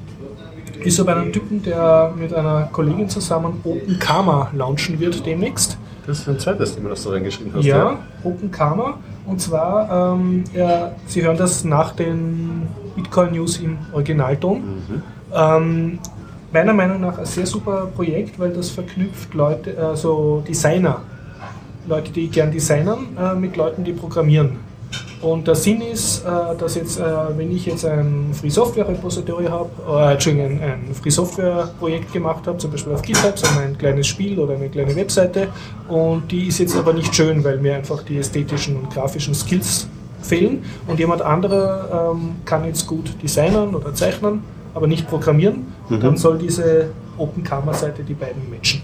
ist 0.82 0.96
so 0.96 1.04
bei 1.04 1.14
einem 1.14 1.32
Typen, 1.32 1.62
der 1.62 2.12
mit 2.16 2.32
einer 2.34 2.68
Kollegin 2.72 3.08
zusammen 3.08 3.60
Open 3.64 3.98
Karma 3.98 4.50
launchen 4.52 4.98
wird 5.00 5.24
demnächst. 5.24 5.78
Das 6.06 6.20
ist 6.20 6.28
ein 6.28 6.38
zweites 6.38 6.74
Thema, 6.74 6.90
das 6.90 7.02
du 7.02 7.10
reingeschrieben 7.10 7.52
hast. 7.54 7.64
Ja, 7.64 7.98
Open 8.22 8.50
Karma. 8.50 8.98
Und 9.26 9.40
zwar, 9.40 10.14
ähm, 10.14 10.44
ja, 10.52 10.92
Sie 11.06 11.22
hören 11.22 11.38
das 11.38 11.64
nach 11.64 11.92
den 11.92 12.68
Bitcoin-News 12.94 13.58
im 13.58 13.78
Originalton. 13.92 14.58
Mhm. 14.58 15.02
Ähm, 15.32 15.98
meiner 16.54 16.72
Meinung 16.72 17.00
nach 17.00 17.18
ein 17.18 17.26
sehr 17.26 17.46
super 17.46 17.88
Projekt, 17.96 18.38
weil 18.38 18.52
das 18.52 18.70
verknüpft 18.70 19.34
Leute, 19.34 19.76
also 19.76 20.42
Designer, 20.46 21.00
Leute, 21.88 22.12
die 22.12 22.28
gern 22.28 22.52
designern, 22.52 23.08
äh, 23.18 23.34
mit 23.34 23.56
Leuten, 23.56 23.82
die 23.82 23.92
programmieren. 23.92 24.50
Und 25.20 25.48
der 25.48 25.56
Sinn 25.56 25.80
ist, 25.80 26.24
äh, 26.24 26.56
dass 26.56 26.76
jetzt, 26.76 27.00
wenn 27.00 27.50
ich 27.50 27.66
jetzt 27.66 27.84
ein 27.84 28.32
Free 28.32 28.50
Software 28.50 28.86
Repository 28.86 29.46
habe, 29.46 29.70
äh, 29.88 30.12
Entschuldigung, 30.12 30.60
ein, 30.60 30.94
Free 30.94 31.10
Software 31.10 31.70
Projekt 31.80 32.12
gemacht 32.12 32.46
habe, 32.46 32.56
zum 32.58 32.70
Beispiel 32.70 32.92
auf 32.92 33.02
GitHub, 33.02 33.36
so 33.36 33.46
ein 33.58 33.76
kleines 33.76 34.06
Spiel 34.06 34.38
oder 34.38 34.54
eine 34.54 34.68
kleine 34.68 34.94
Webseite, 34.94 35.48
und 35.88 36.30
die 36.30 36.46
ist 36.46 36.58
jetzt 36.58 36.76
aber 36.76 36.92
nicht 36.92 37.12
schön, 37.12 37.42
weil 37.42 37.58
mir 37.58 37.74
einfach 37.74 38.04
die 38.04 38.18
ästhetischen 38.18 38.76
und 38.76 38.90
grafischen 38.90 39.34
Skills 39.34 39.88
fehlen. 40.22 40.62
Und 40.86 41.00
jemand 41.00 41.22
anderer 41.22 42.12
ähm, 42.12 42.36
kann 42.44 42.64
jetzt 42.64 42.86
gut 42.86 43.16
designen 43.20 43.74
oder 43.74 43.92
zeichnen, 43.92 44.44
aber 44.74 44.86
nicht 44.86 45.08
programmieren, 45.08 45.73
dann 45.90 46.16
soll 46.16 46.38
diese 46.38 46.90
Open 47.18 47.42
Karma 47.44 47.72
Seite 47.74 48.02
die 48.02 48.14
beiden 48.14 48.48
matchen. 48.50 48.82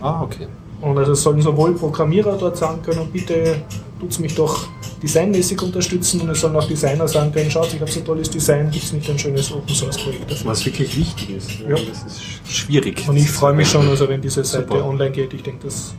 Ah, 0.00 0.22
okay. 0.22 0.46
Und 0.80 0.96
also 0.98 1.12
es 1.12 1.22
sollen 1.22 1.42
sowohl 1.42 1.74
Programmierer 1.74 2.36
dort 2.38 2.56
sagen 2.56 2.80
können, 2.82 3.06
bitte 3.12 3.56
tut's 4.00 4.18
mich 4.18 4.34
doch 4.34 4.66
designmäßig 5.02 5.60
unterstützen 5.62 6.22
und 6.22 6.30
es 6.30 6.40
sollen 6.40 6.56
auch 6.56 6.66
Designer 6.66 7.06
sagen 7.06 7.30
können, 7.32 7.50
schaut, 7.50 7.72
ich 7.74 7.80
habe 7.80 7.90
so 7.90 8.00
ein 8.00 8.04
tolles 8.06 8.30
Design, 8.30 8.70
gibt 8.70 8.84
es 8.84 8.92
nicht 8.94 9.08
ein 9.10 9.18
schönes 9.18 9.52
Open 9.52 9.74
Source 9.74 9.98
Projekt 9.98 10.30
dafür. 10.30 10.50
Was 10.50 10.64
wirklich 10.64 10.96
wichtig 10.96 11.36
ist. 11.36 11.50
Ja. 11.60 11.68
Das 11.76 12.02
ist 12.06 12.20
sch- 12.20 12.50
schwierig. 12.50 13.06
Und 13.06 13.16
ich 13.16 13.30
freue 13.30 13.52
mich 13.52 13.68
schon, 13.68 13.86
also 13.88 14.08
wenn 14.08 14.22
diese 14.22 14.42
Seite 14.42 14.66
Super. 14.68 14.86
online 14.86 15.10
geht, 15.10 15.34
ich 15.34 15.42
denke, 15.42 15.64
das, 15.64 15.94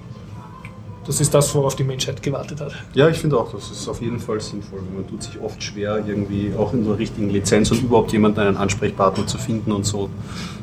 das 1.11 1.19
ist 1.19 1.33
das, 1.33 1.53
worauf 1.53 1.75
die 1.75 1.83
Menschheit 1.83 2.23
gewartet 2.23 2.61
hat. 2.61 2.71
Ja, 2.93 3.09
ich 3.09 3.17
finde 3.17 3.37
auch, 3.37 3.51
das 3.51 3.69
ist 3.69 3.87
auf 3.89 4.01
jeden 4.01 4.19
Fall 4.19 4.39
sinnvoll. 4.39 4.79
Man 4.95 5.05
tut 5.07 5.21
sich 5.23 5.39
oft 5.41 5.61
schwer, 5.61 6.01
irgendwie 6.07 6.53
auch 6.57 6.71
in 6.73 6.85
der 6.85 6.97
richtigen 6.97 7.29
Lizenz 7.29 7.69
und 7.71 7.81
überhaupt 7.83 8.13
jemanden, 8.13 8.39
einen 8.39 8.55
Ansprechpartner 8.55 9.27
zu 9.27 9.37
finden 9.37 9.73
und 9.73 9.85
so. 9.85 10.09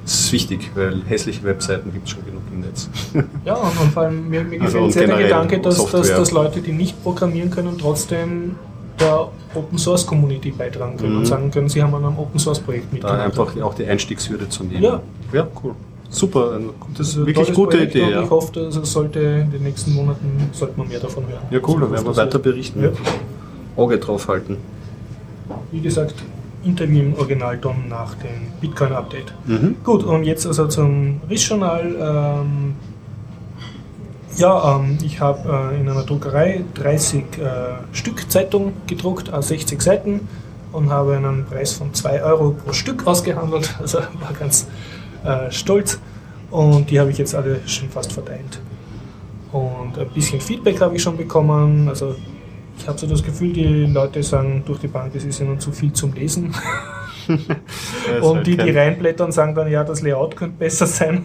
Das 0.04 0.14
ist 0.20 0.32
wichtig, 0.32 0.70
weil 0.74 1.02
hässliche 1.06 1.42
Webseiten 1.44 1.92
gibt 1.92 2.06
es 2.06 2.12
schon 2.14 2.24
genug 2.24 2.42
im 2.50 2.60
Netz. 2.60 2.88
Ja, 3.44 3.54
und, 3.56 3.78
und 3.78 3.92
vor 3.92 4.04
allem 4.04 4.26
mir, 4.28 4.42
mir 4.42 4.62
Also 4.62 4.78
gefällt 4.86 4.92
sehr 4.94 5.06
der 5.06 5.18
Gedanke, 5.18 5.58
dass, 5.60 5.84
dass, 5.90 6.08
dass 6.08 6.30
Leute, 6.30 6.60
die 6.62 6.72
nicht 6.72 7.02
programmieren 7.02 7.50
können, 7.50 7.76
trotzdem 7.78 8.54
der 8.98 9.28
Open 9.54 9.78
Source 9.78 10.06
Community 10.06 10.50
beitragen 10.50 10.96
können 10.96 11.12
Mhm. 11.12 11.18
und 11.18 11.26
sagen 11.26 11.50
können, 11.50 11.68
sie 11.68 11.82
haben 11.82 11.94
an 11.94 12.04
einem 12.06 12.18
Open 12.18 12.40
Source 12.40 12.58
Projekt 12.60 12.86
Da 12.90 12.94
mitgemacht. 12.94 13.20
einfach 13.20 13.62
auch 13.62 13.74
die 13.74 13.84
Einstiegshürde 13.86 14.48
zu 14.48 14.64
nehmen. 14.64 14.82
Ja. 14.82 15.00
Ja, 15.32 15.46
cool. 15.62 15.74
Super, 16.10 16.58
Das 16.96 17.08
ist 17.08 17.16
ein 17.16 17.26
wirklich 17.26 17.52
gute 17.52 17.76
Projekt 17.76 17.94
Idee. 17.94 18.10
Ja. 18.10 18.22
Ich 18.22 18.30
hoffe, 18.30 18.52
dass 18.52 18.76
es 18.76 18.90
sollte 18.92 19.20
in 19.20 19.50
den 19.50 19.62
nächsten 19.62 19.94
Monaten 19.94 20.48
sollte 20.52 20.78
man 20.78 20.88
mehr 20.88 21.00
davon 21.00 21.24
hören. 21.28 21.42
ja, 21.50 21.58
cool, 21.66 21.80
dann 21.80 21.92
werden 21.92 22.04
wir 22.06 22.08
Das- 22.14 22.16
weiter 22.16 22.38
berichten. 22.38 22.82
Ja. 22.82 22.90
Auge 23.76 23.98
drauf 23.98 24.26
halten. 24.28 24.56
Wie 25.70 25.80
gesagt, 25.80 26.14
Interview 26.64 27.00
im 27.00 27.14
Originalton 27.14 27.88
nach 27.88 28.14
dem 28.14 28.48
Bitcoin-Update. 28.60 29.32
Mhm. 29.46 29.76
Gut, 29.84 30.02
und 30.02 30.24
jetzt 30.24 30.46
also 30.46 30.66
zum 30.66 31.20
RIS-Journal. 31.30 31.94
Ähm, 32.00 32.74
ja, 34.36 34.76
ähm, 34.76 34.98
ich 35.04 35.20
habe 35.20 35.72
äh, 35.72 35.80
in 35.80 35.88
einer 35.88 36.02
Druckerei 36.04 36.64
30 36.74 37.22
äh, 37.38 37.94
Stück 37.96 38.30
Zeitung 38.30 38.72
gedruckt, 38.86 39.32
äh, 39.32 39.40
60 39.42 39.80
Seiten 39.80 40.28
und 40.72 40.90
habe 40.90 41.16
einen 41.16 41.44
Preis 41.44 41.74
von 41.74 41.92
2 41.94 42.22
Euro 42.22 42.50
pro 42.50 42.72
Stück 42.72 43.06
ausgehandelt. 43.06 43.74
Also 43.80 43.98
war 43.98 44.32
ganz 44.38 44.66
äh, 45.24 45.50
stolz. 45.50 45.98
Und 46.50 46.90
die 46.90 46.98
habe 46.98 47.10
ich 47.10 47.18
jetzt 47.18 47.34
alle 47.34 47.60
schon 47.66 47.88
fast 47.90 48.12
verteilt. 48.12 48.60
Und 49.52 49.98
ein 49.98 50.08
bisschen 50.14 50.40
Feedback 50.40 50.80
habe 50.80 50.96
ich 50.96 51.02
schon 51.02 51.16
bekommen. 51.16 51.88
Also 51.88 52.14
ich 52.78 52.86
habe 52.86 52.98
so 52.98 53.06
das 53.06 53.22
Gefühl, 53.22 53.52
die 53.52 53.86
Leute 53.86 54.22
sagen 54.22 54.62
durch 54.64 54.78
die 54.80 54.88
Bank, 54.88 55.14
es 55.14 55.24
ist 55.24 55.40
ihnen 55.40 55.58
zu 55.60 55.72
viel 55.72 55.92
zum 55.92 56.12
Lesen. 56.14 56.54
Und 57.28 58.36
halt 58.36 58.46
die, 58.46 58.52
die 58.52 58.56
kein- 58.56 58.76
reinblättern, 58.76 59.32
sagen 59.32 59.54
dann, 59.54 59.70
ja, 59.70 59.84
das 59.84 60.00
Layout 60.02 60.36
könnte 60.36 60.56
besser 60.58 60.86
sein. 60.86 61.24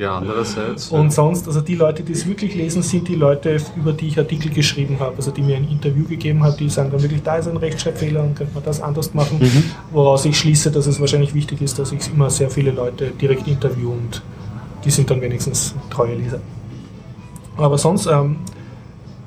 Ja, 0.00 0.16
andererseits. 0.16 0.88
Und 0.88 1.12
sonst, 1.12 1.46
also 1.46 1.60
die 1.60 1.74
Leute, 1.74 2.02
die 2.02 2.12
es 2.12 2.26
wirklich 2.26 2.54
lesen, 2.54 2.80
sind 2.80 3.06
die 3.06 3.16
Leute, 3.16 3.58
über 3.76 3.92
die 3.92 4.08
ich 4.08 4.18
Artikel 4.18 4.50
geschrieben 4.50 4.96
habe, 4.98 5.16
also 5.16 5.30
die 5.30 5.42
mir 5.42 5.58
ein 5.58 5.68
Interview 5.68 6.06
gegeben 6.06 6.42
haben, 6.42 6.56
die 6.56 6.70
sagen 6.70 6.90
dann 6.90 7.02
wirklich, 7.02 7.22
da 7.22 7.36
ist 7.36 7.48
ein 7.48 7.58
Rechtschreibfehler 7.58 8.22
und 8.22 8.34
könnte 8.34 8.54
man 8.54 8.64
das 8.64 8.80
anders 8.80 9.12
machen. 9.12 9.38
Mhm. 9.40 9.64
Woraus 9.92 10.24
ich 10.24 10.38
schließe, 10.38 10.70
dass 10.70 10.86
es 10.86 10.98
wahrscheinlich 11.00 11.34
wichtig 11.34 11.60
ist, 11.60 11.78
dass 11.78 11.92
ich 11.92 12.10
immer 12.10 12.30
sehr 12.30 12.48
viele 12.48 12.70
Leute 12.70 13.10
direkt 13.10 13.46
interviewe 13.46 13.90
und 13.90 14.22
die 14.86 14.90
sind 14.90 15.10
dann 15.10 15.20
wenigstens 15.20 15.74
treue 15.90 16.14
Leser. 16.14 16.40
Aber 17.58 17.76
sonst, 17.76 18.06
ähm, 18.06 18.36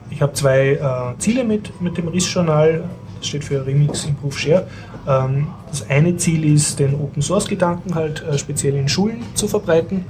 ich 0.09 0.23
habe 0.23 0.33
zwei 0.33 0.69
äh, 0.71 1.19
Ziele 1.19 1.43
mit, 1.43 1.79
mit 1.83 1.99
dem 1.99 2.07
RIS-Journal. 2.07 2.83
Das 3.19 3.27
steht 3.27 3.43
für 3.43 3.63
Remix 3.63 4.05
Improve 4.05 4.35
Share. 4.35 4.67
Ähm, 5.07 5.49
das 5.69 5.87
eine 5.87 6.17
Ziel 6.17 6.51
ist, 6.51 6.79
den 6.79 6.95
Open 6.95 7.21
Source 7.21 7.47
Gedanken 7.47 7.93
halt 7.93 8.23
äh, 8.23 8.39
speziell 8.39 8.73
in 8.73 8.89
Schulen 8.89 9.21
zu 9.35 9.47
verbreiten. 9.47 10.05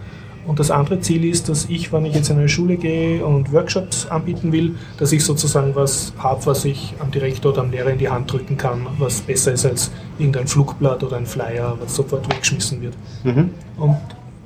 Und 0.45 0.59
das 0.59 0.71
andere 0.71 0.99
Ziel 0.99 1.23
ist, 1.25 1.47
dass 1.47 1.65
ich, 1.69 1.93
wenn 1.93 2.05
ich 2.05 2.13
jetzt 2.13 2.29
in 2.29 2.37
eine 2.37 2.49
Schule 2.49 2.75
gehe 2.75 3.25
und 3.25 3.53
Workshops 3.53 4.07
anbieten 4.07 4.51
will, 4.51 4.75
dass 4.97 5.11
ich 5.11 5.23
sozusagen 5.23 5.73
was 5.75 6.11
habe, 6.17 6.45
was 6.45 6.65
ich 6.65 6.93
am 6.99 7.11
Direktor 7.11 7.53
oder 7.53 7.61
am 7.61 7.71
Lehrer 7.71 7.91
in 7.91 7.97
die 7.97 8.09
Hand 8.09 8.31
drücken 8.31 8.57
kann, 8.57 8.85
was 8.97 9.21
besser 9.21 9.53
ist 9.53 9.65
als 9.65 9.91
irgendein 10.19 10.47
Flugblatt 10.47 11.01
oder 11.03 11.17
ein 11.17 11.25
Flyer, 11.25 11.77
was 11.79 11.95
sofort 11.95 12.29
weggeschmissen 12.29 12.81
wird. 12.81 12.93
Mhm. 13.23 13.51
Und 13.77 13.97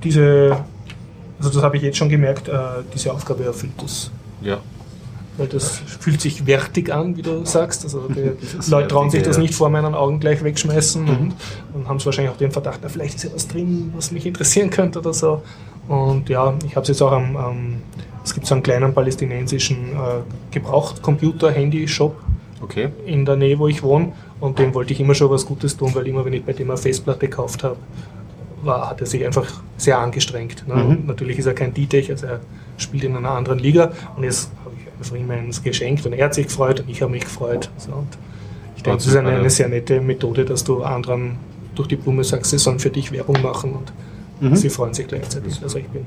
diese, 0.03 0.57
also 1.39 1.49
das 1.49 1.63
habe 1.63 1.77
ich 1.77 1.83
jetzt 1.83 1.97
schon 1.97 2.09
gemerkt, 2.09 2.47
äh, 2.47 2.53
diese 2.93 3.11
Aufgabe 3.11 3.43
erfüllt 3.43 3.73
das. 3.81 4.11
Ja. 4.41 4.59
Weil 5.37 5.47
das 5.47 5.77
fühlt 5.77 6.19
sich 6.21 6.45
wertig 6.47 6.91
an, 6.91 7.15
wie 7.15 7.21
du 7.21 7.45
sagst. 7.45 7.83
Also 7.83 8.07
die 8.07 8.31
Leute 8.69 8.87
trauen 8.87 9.09
sich 9.09 9.23
das 9.23 9.37
nicht 9.37 9.53
vor 9.53 9.69
meinen 9.69 9.93
Augen 9.93 10.19
gleich 10.19 10.43
wegschmeißen 10.43 11.07
und, 11.07 11.33
und 11.73 11.87
haben 11.87 12.03
wahrscheinlich 12.03 12.33
auch 12.33 12.37
den 12.37 12.51
Verdacht, 12.51 12.79
na, 12.83 12.89
vielleicht 12.89 13.15
ist 13.15 13.23
ja 13.23 13.29
was 13.33 13.47
drin, 13.47 13.93
was 13.95 14.11
mich 14.11 14.25
interessieren 14.25 14.69
könnte 14.69 14.99
oder 14.99 15.13
so. 15.13 15.41
Und 15.88 16.29
ja, 16.29 16.53
ich 16.65 16.75
habe 16.75 16.83
es 16.83 16.89
jetzt 16.89 17.01
auch 17.01 17.11
am, 17.11 17.35
am 17.38 17.81
es 18.23 18.33
gibt 18.33 18.45
so 18.45 18.55
einen 18.55 18.63
kleinen 18.63 18.93
palästinensischen 18.93 19.93
äh, 19.93 20.21
Gebrauchtcomputer-Handy-Shop 20.51 22.15
Okay. 22.59 22.89
in 23.05 23.23
der 23.23 23.35
Nähe, 23.35 23.57
wo 23.59 23.67
ich 23.67 23.83
wohne. 23.83 24.13
Und 24.39 24.57
dem 24.59 24.73
wollte 24.73 24.91
ich 24.91 24.99
immer 24.99 25.13
schon 25.13 25.29
was 25.29 25.45
Gutes 25.45 25.77
tun, 25.77 25.93
weil 25.93 26.07
immer, 26.07 26.25
wenn 26.25 26.33
ich 26.33 26.43
bei 26.43 26.53
dem 26.53 26.69
eine 26.69 26.77
Festplatte 26.77 27.27
gekauft 27.27 27.63
habe, 27.63 27.77
war, 28.63 28.89
hat 28.89 28.99
er 28.99 29.07
sich 29.07 29.23
einfach 29.25 29.45
sehr 29.77 29.99
angestrengt. 29.99 30.67
Ne? 30.67 30.75
Mhm. 30.75 31.05
Natürlich 31.05 31.38
ist 31.38 31.45
er 31.45 31.53
kein 31.53 31.73
D-Tech, 31.73 32.09
also 32.09 32.25
er 32.25 32.39
spielt 32.77 33.03
in 33.03 33.15
einer 33.15 33.31
anderen 33.31 33.59
Liga. 33.59 33.91
Und 34.15 34.23
jetzt 34.23 34.51
habe 34.65 34.75
ich 34.75 34.91
einfach 34.91 35.15
ihm 35.15 35.29
eins 35.29 35.61
geschenkt 35.61 36.05
und 36.05 36.13
er 36.13 36.25
hat 36.25 36.33
sich 36.33 36.47
gefreut 36.47 36.79
und 36.79 36.89
ich 36.89 37.01
habe 37.01 37.11
mich 37.11 37.23
gefreut. 37.23 37.69
So, 37.77 37.91
und 37.91 38.17
ich 38.75 38.83
denke, 38.83 38.97
das 38.97 39.07
ist 39.07 39.15
eine, 39.15 39.29
eine 39.29 39.49
sehr 39.49 39.69
nette 39.69 40.01
Methode, 40.01 40.43
dass 40.43 40.63
du 40.63 40.83
anderen 40.83 41.38
durch 41.75 41.88
die 41.88 41.95
Blume 41.95 42.23
sagst, 42.23 42.51
sie 42.51 42.57
sollen 42.57 42.79
für 42.79 42.89
dich 42.89 43.11
Werbung 43.11 43.41
machen 43.41 43.73
und 43.73 43.93
Mhm. 44.39 44.55
sie 44.55 44.69
freuen 44.69 44.93
sich 44.93 45.07
gleichzeitig. 45.07 45.61
Also 45.61 45.79
ich 45.79 45.88
bin 45.88 46.05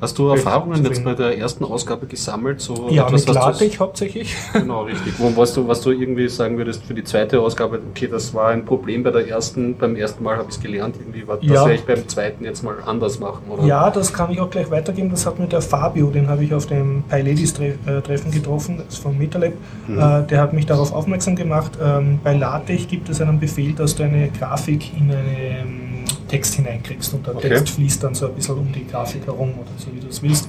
Hast 0.00 0.16
du 0.16 0.28
Erfahrungen 0.28 0.84
jetzt 0.84 1.02
bei 1.02 1.14
der 1.14 1.36
ersten 1.36 1.64
Ausgabe 1.64 2.06
gesammelt? 2.06 2.60
So 2.60 2.88
ja 2.88 3.06
etwas, 3.06 3.26
mit 3.26 3.34
LaTeX 3.34 3.80
hauptsächlich. 3.80 4.36
Genau, 4.52 4.82
richtig. 4.82 5.14
Wo, 5.18 5.36
was, 5.36 5.54
du, 5.54 5.66
was 5.66 5.80
du 5.80 5.90
irgendwie 5.90 6.28
sagen 6.28 6.56
würdest 6.56 6.84
für 6.84 6.94
die 6.94 7.02
zweite 7.02 7.40
Ausgabe, 7.40 7.80
okay, 7.90 8.06
das 8.06 8.32
war 8.32 8.48
ein 8.50 8.64
Problem 8.64 9.02
bei 9.02 9.10
der 9.10 9.26
ersten, 9.26 9.76
beim 9.76 9.96
ersten 9.96 10.22
Mal 10.22 10.36
habe 10.36 10.48
ich 10.50 10.56
es 10.56 10.60
gelernt, 10.60 10.96
irgendwie, 11.00 11.26
war, 11.26 11.36
das 11.38 11.46
Ja. 11.46 11.64
werde 11.64 11.74
ich 11.74 11.84
beim 11.84 12.06
zweiten 12.06 12.44
jetzt 12.44 12.62
mal 12.62 12.76
anders 12.86 13.18
machen, 13.18 13.42
oder? 13.50 13.64
Ja, 13.64 13.90
das 13.90 14.12
kann 14.12 14.30
ich 14.30 14.40
auch 14.40 14.50
gleich 14.50 14.70
weitergeben. 14.70 15.10
Das 15.10 15.26
hat 15.26 15.38
mir 15.38 15.48
der 15.48 15.62
Fabio, 15.62 16.10
den 16.10 16.28
habe 16.28 16.44
ich 16.44 16.54
auf 16.54 16.66
dem 16.66 17.02
PyLadies-Treffen 17.08 18.30
getroffen, 18.30 18.78
das 18.78 18.94
ist 18.94 19.02
vom 19.02 19.18
MetaLab. 19.18 19.54
Mhm. 19.88 19.98
Äh, 19.98 20.22
der 20.24 20.40
hat 20.40 20.52
mich 20.52 20.66
darauf 20.66 20.92
aufmerksam 20.92 21.34
gemacht. 21.34 21.72
Ähm, 21.82 22.20
bei 22.22 22.34
LaTeX 22.36 22.86
gibt 22.86 23.08
es 23.08 23.20
einen 23.20 23.40
Befehl, 23.40 23.72
dass 23.72 23.96
du 23.96 24.04
eine 24.04 24.28
Grafik 24.28 24.92
in 24.96 25.10
einen 25.10 26.04
Text 26.28 26.54
hineinkriegst 26.54 27.12
und 27.14 27.26
der 27.26 27.34
Okay. 27.36 27.48
Text 27.48 27.70
fließt 27.70 28.02
dann 28.04 28.14
so 28.14 28.26
ein 28.26 28.34
bisschen 28.34 28.56
um 28.58 28.70
die 28.72 28.86
Grafik 28.86 29.26
herum 29.26 29.50
oder 29.54 29.70
so, 29.78 29.86
wie 29.94 30.00
du 30.00 30.08
es 30.08 30.22
willst. 30.22 30.48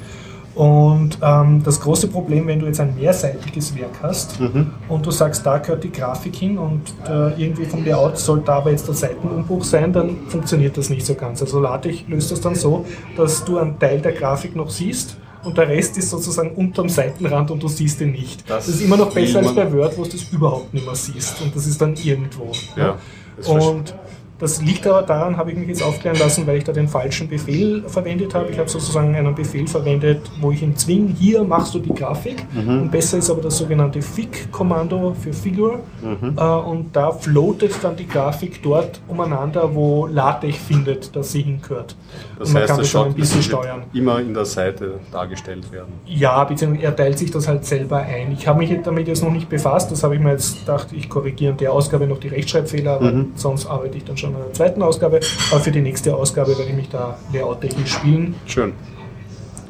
Und 0.55 1.17
ähm, 1.21 1.61
das 1.63 1.79
große 1.79 2.07
Problem, 2.07 2.47
wenn 2.47 2.59
du 2.59 2.65
jetzt 2.65 2.79
ein 2.79 2.93
mehrseitiges 2.95 3.75
Werk 3.77 3.91
hast 4.01 4.39
Mhm. 4.39 4.71
und 4.89 5.05
du 5.05 5.11
sagst, 5.11 5.45
da 5.45 5.57
gehört 5.59 5.83
die 5.83 5.91
Grafik 5.91 6.35
hin 6.35 6.57
und 6.57 6.81
äh, 7.07 7.41
irgendwie 7.41 7.65
vom 7.65 7.85
Layout 7.85 8.17
soll 8.17 8.41
da 8.41 8.55
aber 8.55 8.71
jetzt 8.71 8.87
der 8.87 8.95
Seitenumbruch 8.95 9.63
sein, 9.63 9.93
dann 9.93 10.17
funktioniert 10.27 10.75
das 10.75 10.89
nicht 10.89 11.05
so 11.05 11.13
ganz. 11.15 11.41
Also 11.41 11.59
LaTeX 11.61 11.99
löst 12.07 12.31
das 12.31 12.41
dann 12.41 12.55
so, 12.55 12.85
dass 13.15 13.45
du 13.45 13.57
einen 13.59 13.77
Teil 13.79 14.01
der 14.01 14.11
Grafik 14.11 14.55
noch 14.55 14.69
siehst 14.69 15.15
und 15.45 15.57
der 15.57 15.69
Rest 15.69 15.97
ist 15.97 16.09
sozusagen 16.09 16.51
unterm 16.51 16.89
Seitenrand 16.89 17.51
und 17.51 17.63
du 17.63 17.67
siehst 17.69 18.01
ihn 18.01 18.11
nicht. 18.11 18.49
Das 18.49 18.65
Das, 18.65 18.75
ist 18.75 18.81
immer 18.81 18.97
noch 18.97 19.13
besser 19.13 19.39
als 19.39 19.53
bei 19.55 19.71
Word, 19.71 19.97
wo 19.97 20.03
du 20.03 20.09
das 20.09 20.23
überhaupt 20.23 20.73
nicht 20.73 20.85
mehr 20.85 20.95
siehst 20.95 21.41
und 21.41 21.55
das 21.55 21.67
ist 21.67 21.79
dann 21.79 21.93
irgendwo. 21.95 22.51
Ja. 22.75 22.97
Das 23.37 23.47
verstehe- 23.47 23.69
Und 23.71 23.95
das 24.39 24.61
liegt 24.61 24.87
aber 24.87 25.01
daran, 25.03 25.37
habe 25.37 25.51
ich 25.51 25.57
mich 25.57 25.67
jetzt 25.67 25.83
aufklären 25.83 26.17
lassen, 26.17 26.47
weil 26.47 26.57
ich 26.57 26.63
da 26.63 26.71
den 26.71 26.87
falschen 26.87 27.27
Befehl 27.27 27.83
verwendet 27.87 28.33
habe. 28.33 28.49
Ich 28.49 28.57
habe 28.57 28.69
sozusagen 28.69 29.13
einen 29.15 29.35
Befehl 29.35 29.67
verwendet, 29.67 30.21
wo 30.39 30.51
ich 30.51 30.61
ihn 30.63 30.75
zwinge, 30.75 31.13
hier 31.19 31.43
machst 31.43 31.73
du 31.75 31.79
die 31.79 31.93
Grafik. 31.93 32.45
Mhm. 32.53 32.83
Und 32.83 32.91
besser 32.91 33.17
ist 33.17 33.29
aber 33.29 33.41
das 33.41 33.57
sogenannte 33.57 34.01
Fig-Kommando 34.01 35.13
für 35.21 35.33
Figure. 35.33 35.79
Mhm. 36.01 36.35
Äh, 36.37 36.41
und 36.41 36.95
da 36.95 37.11
floatet 37.11 37.73
dann 37.83 37.95
die 37.95 38.07
Grafik 38.07 38.61
dort 38.63 39.01
umeinander, 39.07 39.73
wo 39.75 40.07
LaTeX 40.07 40.57
findet, 40.57 41.15
dass 41.15 41.31
sie 41.31 41.41
hingehört. 41.41 41.95
Das 42.37 42.47
und 42.47 42.53
man 42.53 42.61
heißt, 42.63 42.69
kann 42.71 42.79
das 42.79 42.89
schaut 42.89 43.07
ein 43.07 43.13
bisschen 43.15 43.43
steuern. 43.43 43.83
immer 43.93 44.19
in 44.19 44.33
der 44.33 44.45
Seite 44.45 44.95
dargestellt 45.11 45.71
werden. 45.71 45.93
Ja, 46.05 46.43
beziehungsweise 46.43 46.85
er 46.85 46.95
teilt 46.95 47.17
sich 47.19 47.31
das 47.31 47.47
halt 47.47 47.65
selber 47.65 47.97
ein. 47.97 48.31
Ich 48.31 48.47
habe 48.47 48.59
mich 48.59 48.73
damit 48.83 49.07
jetzt 49.07 49.23
noch 49.23 49.31
nicht 49.31 49.49
befasst, 49.49 49.91
das 49.91 50.03
habe 50.03 50.15
ich 50.15 50.21
mir 50.21 50.31
jetzt 50.31 50.59
gedacht, 50.61 50.87
ich 50.93 51.09
korrigiere 51.09 51.51
in 51.51 51.57
der 51.57 51.73
Ausgabe 51.73 52.07
noch 52.07 52.19
die 52.19 52.29
Rechtschreibfehler, 52.29 52.93
aber 52.93 53.09
Mhm. 53.11 53.31
sonst 53.35 53.65
arbeite 53.65 53.97
ich 53.97 54.05
dann 54.05 54.15
schon 54.17 54.28
an 54.35 54.41
der 54.45 54.53
zweiten 54.53 54.81
Ausgabe. 54.81 55.19
Aber 55.51 55.59
für 55.61 55.71
die 55.71 55.81
nächste 55.81 56.15
Ausgabe 56.15 56.49
werde 56.57 56.69
ich 56.71 56.75
mich 56.75 56.89
da 56.89 57.17
layout-technisch 57.33 57.91
spielen. 57.93 58.35
Schön. 58.45 58.73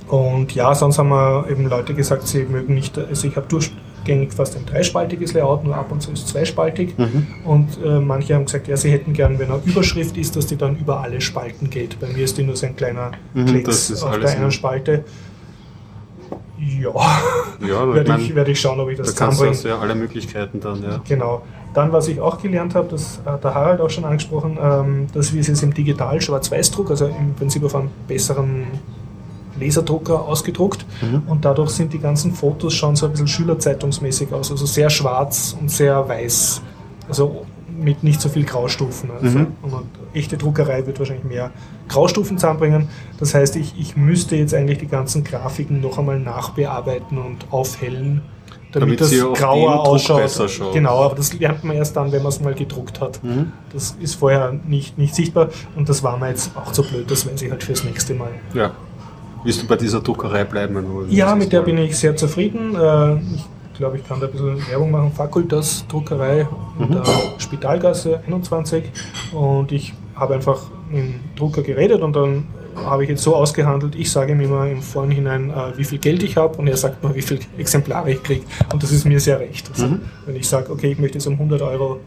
Und 0.07 0.55
ja, 0.55 0.73
sonst 0.73 0.97
haben 0.97 1.09
wir 1.09 1.45
eben 1.49 1.67
Leute 1.69 1.93
gesagt, 1.93 2.27
sie 2.27 2.43
mögen 2.45 2.73
nicht, 2.73 2.97
also 2.97 3.27
ich 3.27 3.35
habe 3.35 3.45
durchgängig 3.47 4.33
fast 4.33 4.55
ein 4.57 4.65
dreispaltiges 4.65 5.33
Layout, 5.33 5.63
nur 5.63 5.75
ab 5.75 5.91
und 5.91 6.01
zu 6.01 6.11
ist 6.11 6.27
zweispaltig. 6.27 6.97
Mhm. 6.97 7.27
Und 7.45 7.77
äh, 7.85 7.99
manche 7.99 8.33
haben 8.33 8.45
gesagt, 8.45 8.67
ja, 8.67 8.75
sie 8.75 8.89
hätten 8.91 9.13
gern, 9.13 9.37
wenn 9.37 9.51
eine 9.51 9.61
Überschrift 9.65 10.17
ist, 10.17 10.35
dass 10.35 10.47
die 10.47 10.55
dann 10.57 10.77
über 10.77 11.01
alle 11.01 11.21
Spalten 11.21 11.69
geht. 11.69 11.99
Bei 11.99 12.07
mir 12.07 12.23
ist 12.23 12.37
die 12.39 12.43
nur 12.43 12.55
so 12.55 12.65
ein 12.65 12.75
kleiner 12.75 13.11
Mhm, 13.35 13.45
Klecks 13.45 13.91
ist 13.91 14.01
auf 14.03 14.11
alles 14.13 14.31
der 14.31 14.37
einen 14.37 14.45
in- 14.45 14.51
Spalte. 14.51 15.03
Ja, 16.57 16.89
Ja, 17.65 17.93
werde 17.93 18.17
ich, 18.19 18.35
werde 18.35 18.51
ich 18.51 18.59
schauen, 18.59 18.79
ob 18.79 18.89
ich 18.89 18.97
da 18.97 19.03
das 19.03 19.15
kannst 19.15 19.37
zusammenbringe. 19.37 19.51
hast 19.55 19.63
du 19.63 19.67
ja 19.69 19.79
alle 19.79 19.95
Möglichkeiten 19.95 20.59
dann, 20.59 20.83
ja. 20.83 21.01
Genau. 21.07 21.43
Dann, 21.73 21.91
was 21.91 22.07
ich 22.07 22.19
auch 22.19 22.41
gelernt 22.41 22.73
habe, 22.75 22.87
das 22.89 23.19
hat 23.25 23.43
der 23.43 23.53
Harald 23.53 23.79
auch 23.81 23.89
schon 23.89 24.05
angesprochen, 24.05 24.57
ähm, 24.61 25.07
dass 25.13 25.33
wir 25.33 25.41
es 25.41 25.47
jetzt 25.47 25.61
im 25.61 25.73
Digital-Schwarz-Weiß-Druck, 25.73 26.89
also 26.89 27.05
im 27.05 27.35
Prinzip 27.35 27.63
auf 27.63 27.75
einem 27.75 27.89
besseren 28.07 28.63
Laserdrucker 29.59 30.21
ausgedruckt 30.25 30.85
Mhm. 31.01 31.23
und 31.27 31.45
dadurch 31.45 31.71
sind 31.71 31.91
die 31.93 31.99
ganzen 31.99 32.33
Fotos 32.33 32.73
schon 32.73 32.95
so 32.95 33.05
ein 33.05 33.11
bisschen 33.11 33.27
schülerzeitungsmäßig 33.27 34.31
aus, 34.33 34.51
also 34.51 34.65
sehr 34.65 34.89
schwarz 34.89 35.55
und 35.59 35.69
sehr 35.69 36.07
weiß, 36.07 36.61
also 37.07 37.45
mit 37.77 38.03
nicht 38.03 38.19
so 38.19 38.29
viel 38.29 38.43
Graustufen. 38.43 39.09
Also. 39.21 39.39
Mhm. 39.39 39.47
Und 39.61 39.85
echte 40.13 40.37
Druckerei 40.37 40.85
wird 40.85 40.99
wahrscheinlich 40.99 41.23
mehr 41.25 41.51
Graustufen 41.87 42.37
zusammenbringen. 42.37 42.89
Das 43.19 43.33
heißt, 43.33 43.55
ich, 43.55 43.73
ich 43.79 43.95
müsste 43.95 44.35
jetzt 44.35 44.53
eigentlich 44.53 44.79
die 44.79 44.87
ganzen 44.87 45.23
Grafiken 45.23 45.79
noch 45.79 45.97
einmal 45.97 46.19
nachbearbeiten 46.19 47.17
und 47.17 47.45
aufhellen, 47.51 48.21
damit, 48.71 48.99
Damit 49.01 49.01
das 49.01 49.39
grauer 49.39 49.79
ausschaut. 49.87 50.21
Genau, 50.73 51.03
aber 51.03 51.15
das 51.15 51.33
lernt 51.33 51.63
man 51.63 51.75
erst 51.75 51.95
dann, 51.95 52.11
wenn 52.11 52.21
man 52.21 52.29
es 52.29 52.39
mal 52.39 52.53
gedruckt 52.53 53.01
hat. 53.01 53.23
Mhm. 53.23 53.51
Das 53.73 53.95
ist 53.99 54.15
vorher 54.15 54.53
nicht, 54.67 54.97
nicht 54.97 55.15
sichtbar 55.15 55.49
und 55.75 55.89
das 55.89 56.03
war 56.03 56.17
mir 56.17 56.29
jetzt 56.29 56.51
auch 56.55 56.73
so 56.73 56.83
blöd, 56.83 57.09
das 57.09 57.25
weiß 57.29 57.41
ich 57.41 57.49
halt 57.51 57.63
fürs 57.63 57.83
nächste 57.83 58.13
Mal. 58.13 58.29
Ja. 58.53 58.71
Willst 59.43 59.61
du 59.63 59.67
bei 59.67 59.75
dieser 59.77 60.01
Druckerei 60.01 60.43
bleiben? 60.43 61.07
Ja, 61.09 61.33
mit 61.33 61.51
der 61.53 61.61
mal? 61.61 61.65
bin 61.65 61.77
ich 61.77 61.97
sehr 61.97 62.15
zufrieden. 62.15 62.75
Äh, 62.75 63.15
Ich 63.35 63.81
glaube, 63.81 63.97
ich 63.97 64.05
kann 64.05 64.19
da 64.19 64.25
ein 64.25 64.31
bisschen 64.33 64.69
Werbung 64.69 64.91
machen. 64.91 65.13
Fakultas 65.13 65.85
Druckerei 65.87 66.45
in 66.77 66.85
Mhm. 66.89 66.91
der 66.95 67.03
Spitalgasse 67.37 68.19
21 68.27 68.83
und 69.31 69.71
ich 69.71 69.93
habe 70.15 70.33
einfach 70.35 70.59
mit 70.89 70.97
dem 71.03 71.15
Drucker 71.37 71.61
geredet 71.61 72.01
und 72.01 72.13
dann 72.13 72.45
habe 72.75 73.03
ich 73.03 73.09
jetzt 73.09 73.23
so 73.23 73.35
ausgehandelt, 73.35 73.95
ich 73.95 74.11
sage 74.11 74.31
ihm 74.33 74.41
immer 74.41 74.67
im 74.67 74.81
Vorhinein, 74.81 75.49
äh, 75.49 75.77
wie 75.77 75.83
viel 75.83 75.99
Geld 75.99 76.23
ich 76.23 76.37
habe 76.37 76.57
und 76.57 76.67
er 76.67 76.77
sagt 76.77 77.03
mir, 77.03 77.13
wie 77.15 77.21
viele 77.21 77.41
Exemplare 77.57 78.11
ich 78.11 78.23
kriege. 78.23 78.45
Und 78.71 78.81
das 78.83 78.91
ist 78.91 79.05
mir 79.05 79.19
sehr 79.19 79.39
recht. 79.39 79.69
Also, 79.71 79.87
Mhm. 79.87 80.01
Wenn 80.25 80.35
ich 80.35 80.47
sage, 80.47 80.71
okay, 80.71 80.91
ich 80.91 80.99
möchte 80.99 81.17
jetzt 81.17 81.27
um 81.27 81.33
100 81.33 81.61
Euro 81.61 81.99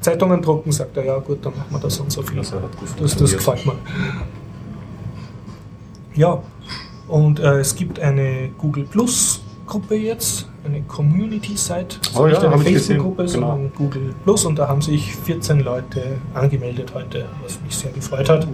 Zeitungen 0.00 0.40
drucken, 0.40 0.72
sagt 0.72 0.96
er, 0.96 1.04
ja 1.04 1.18
gut, 1.18 1.44
dann 1.44 1.52
machen 1.56 1.66
wir 1.70 1.78
das 1.78 1.98
und 2.00 2.10
so 2.10 2.22
viel. 2.22 2.38
Das, 2.38 2.50
das 2.50 2.60
funktioniert. 2.96 3.36
gefällt 3.38 3.66
mir. 3.66 3.74
Ja, 6.14 6.42
und 7.08 7.38
äh, 7.40 7.58
es 7.60 7.74
gibt 7.74 8.00
eine 8.00 8.50
Google 8.58 8.84
Plus 8.84 9.42
Gruppe 9.66 9.94
jetzt, 9.94 10.48
eine 10.64 10.82
Community-Site, 10.82 11.96
also 12.08 12.22
Oh 12.22 12.26
nicht 12.26 12.42
ja, 12.42 12.50
eine 12.50 12.60
Facebook-Gruppe, 12.62 13.24
genau. 13.24 13.28
sondern 13.28 13.72
Google 13.76 14.14
Plus 14.24 14.44
und 14.44 14.58
da 14.58 14.66
haben 14.66 14.82
sich 14.82 15.14
14 15.14 15.60
Leute 15.60 16.18
angemeldet 16.34 16.92
heute, 16.92 17.26
was 17.42 17.60
mich 17.62 17.76
sehr 17.76 17.92
gefreut 17.92 18.28
hat. 18.28 18.48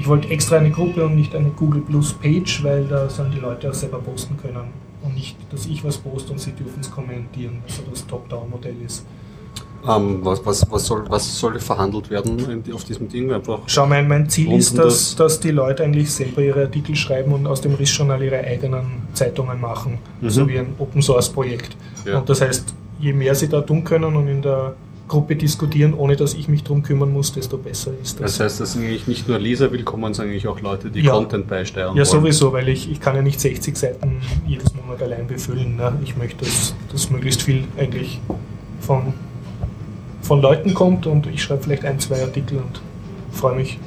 Ich 0.00 0.08
wollte 0.08 0.28
extra 0.30 0.56
eine 0.56 0.70
Gruppe 0.70 1.04
und 1.04 1.14
nicht 1.14 1.34
eine 1.34 1.50
Google 1.50 1.82
Plus 1.82 2.14
Page, 2.14 2.64
weil 2.64 2.84
da 2.86 3.08
sollen 3.10 3.32
die 3.32 3.38
Leute 3.40 3.68
auch 3.70 3.74
selber 3.74 3.98
posten 3.98 4.34
können 4.40 4.68
und 5.02 5.14
nicht, 5.14 5.36
dass 5.52 5.66
ich 5.66 5.84
was 5.84 5.98
poste 5.98 6.32
und 6.32 6.38
sie 6.40 6.52
dürfen 6.52 6.80
es 6.80 6.90
kommentieren, 6.90 7.58
so 7.66 7.82
das 7.90 8.06
Top-Down-Modell 8.06 8.76
ist. 8.86 9.04
Ähm, 9.86 10.20
was, 10.22 10.44
was, 10.44 10.70
was, 10.70 10.86
soll, 10.86 11.04
was 11.08 11.38
soll 11.38 11.58
verhandelt 11.60 12.10
werden 12.10 12.62
auf 12.72 12.84
diesem 12.84 13.08
Ding? 13.08 13.30
Einfach 13.32 13.60
Schau, 13.66 13.86
mein, 13.86 14.08
mein 14.08 14.28
Ziel 14.28 14.52
ist, 14.52 14.76
dass, 14.76 14.84
das- 14.86 15.16
dass 15.16 15.40
die 15.40 15.50
Leute 15.50 15.84
eigentlich 15.84 16.10
selber 16.10 16.40
ihre 16.42 16.62
Artikel 16.62 16.94
schreiben 16.96 17.32
und 17.32 17.46
aus 17.46 17.60
dem 17.62 17.74
Rissjournal 17.74 18.22
ihre 18.22 18.38
eigenen 18.40 19.02
Zeitungen 19.14 19.60
machen, 19.60 19.98
Mhm. 20.20 20.30
so 20.30 20.48
wie 20.48 20.58
ein 20.58 20.74
Open 20.78 21.00
Source 21.02 21.28
Projekt. 21.30 21.76
Ja. 22.06 22.18
Und 22.18 22.28
das 22.28 22.40
heißt, 22.40 22.74
je 23.00 23.12
mehr 23.12 23.34
sie 23.34 23.48
da 23.48 23.60
tun 23.62 23.84
können 23.84 24.14
und 24.16 24.28
in 24.28 24.40
der 24.42 24.74
Gruppe 25.10 25.34
diskutieren, 25.34 25.92
ohne 25.92 26.14
dass 26.14 26.34
ich 26.34 26.46
mich 26.46 26.62
darum 26.62 26.84
kümmern 26.84 27.12
muss, 27.12 27.32
desto 27.32 27.58
besser 27.58 27.90
ist 28.00 28.20
das. 28.20 28.38
Das 28.38 28.40
heißt, 28.40 28.60
das 28.60 28.72
sind 28.74 28.84
eigentlich 28.84 29.08
nicht 29.08 29.26
nur 29.26 29.40
Leser 29.40 29.72
willkommen, 29.72 30.14
sondern 30.14 30.30
eigentlich 30.30 30.46
auch 30.46 30.60
Leute, 30.60 30.88
die 30.88 31.00
Ja. 31.00 31.12
Content 31.12 31.48
beisteuern 31.48 31.96
ja, 31.96 32.04
sowieso, 32.04 32.52
weil 32.52 32.68
ich, 32.68 32.88
ich 32.88 33.00
kann 33.00 33.16
ja 33.16 33.22
nicht 33.22 33.40
60 33.40 33.76
Seiten 33.76 34.22
jedes 34.46 34.72
Monat 34.72 35.02
allein 35.02 35.26
befüllen. 35.26 35.74
Ne? 35.74 35.98
Ich 36.04 36.16
möchte, 36.16 36.44
dass, 36.44 36.76
dass 36.92 37.10
möglichst 37.10 37.42
viel 37.42 37.64
eigentlich 37.76 38.20
von, 38.80 39.12
von 40.22 40.40
Leuten 40.40 40.74
kommt 40.74 41.08
und 41.08 41.26
ich 41.26 41.42
schreibe 41.42 41.64
vielleicht 41.64 41.84
ein, 41.84 41.98
zwei 41.98 42.22
Artikel 42.22 42.58
und 42.58 42.80
freue 43.32 43.56
mich, 43.56 43.80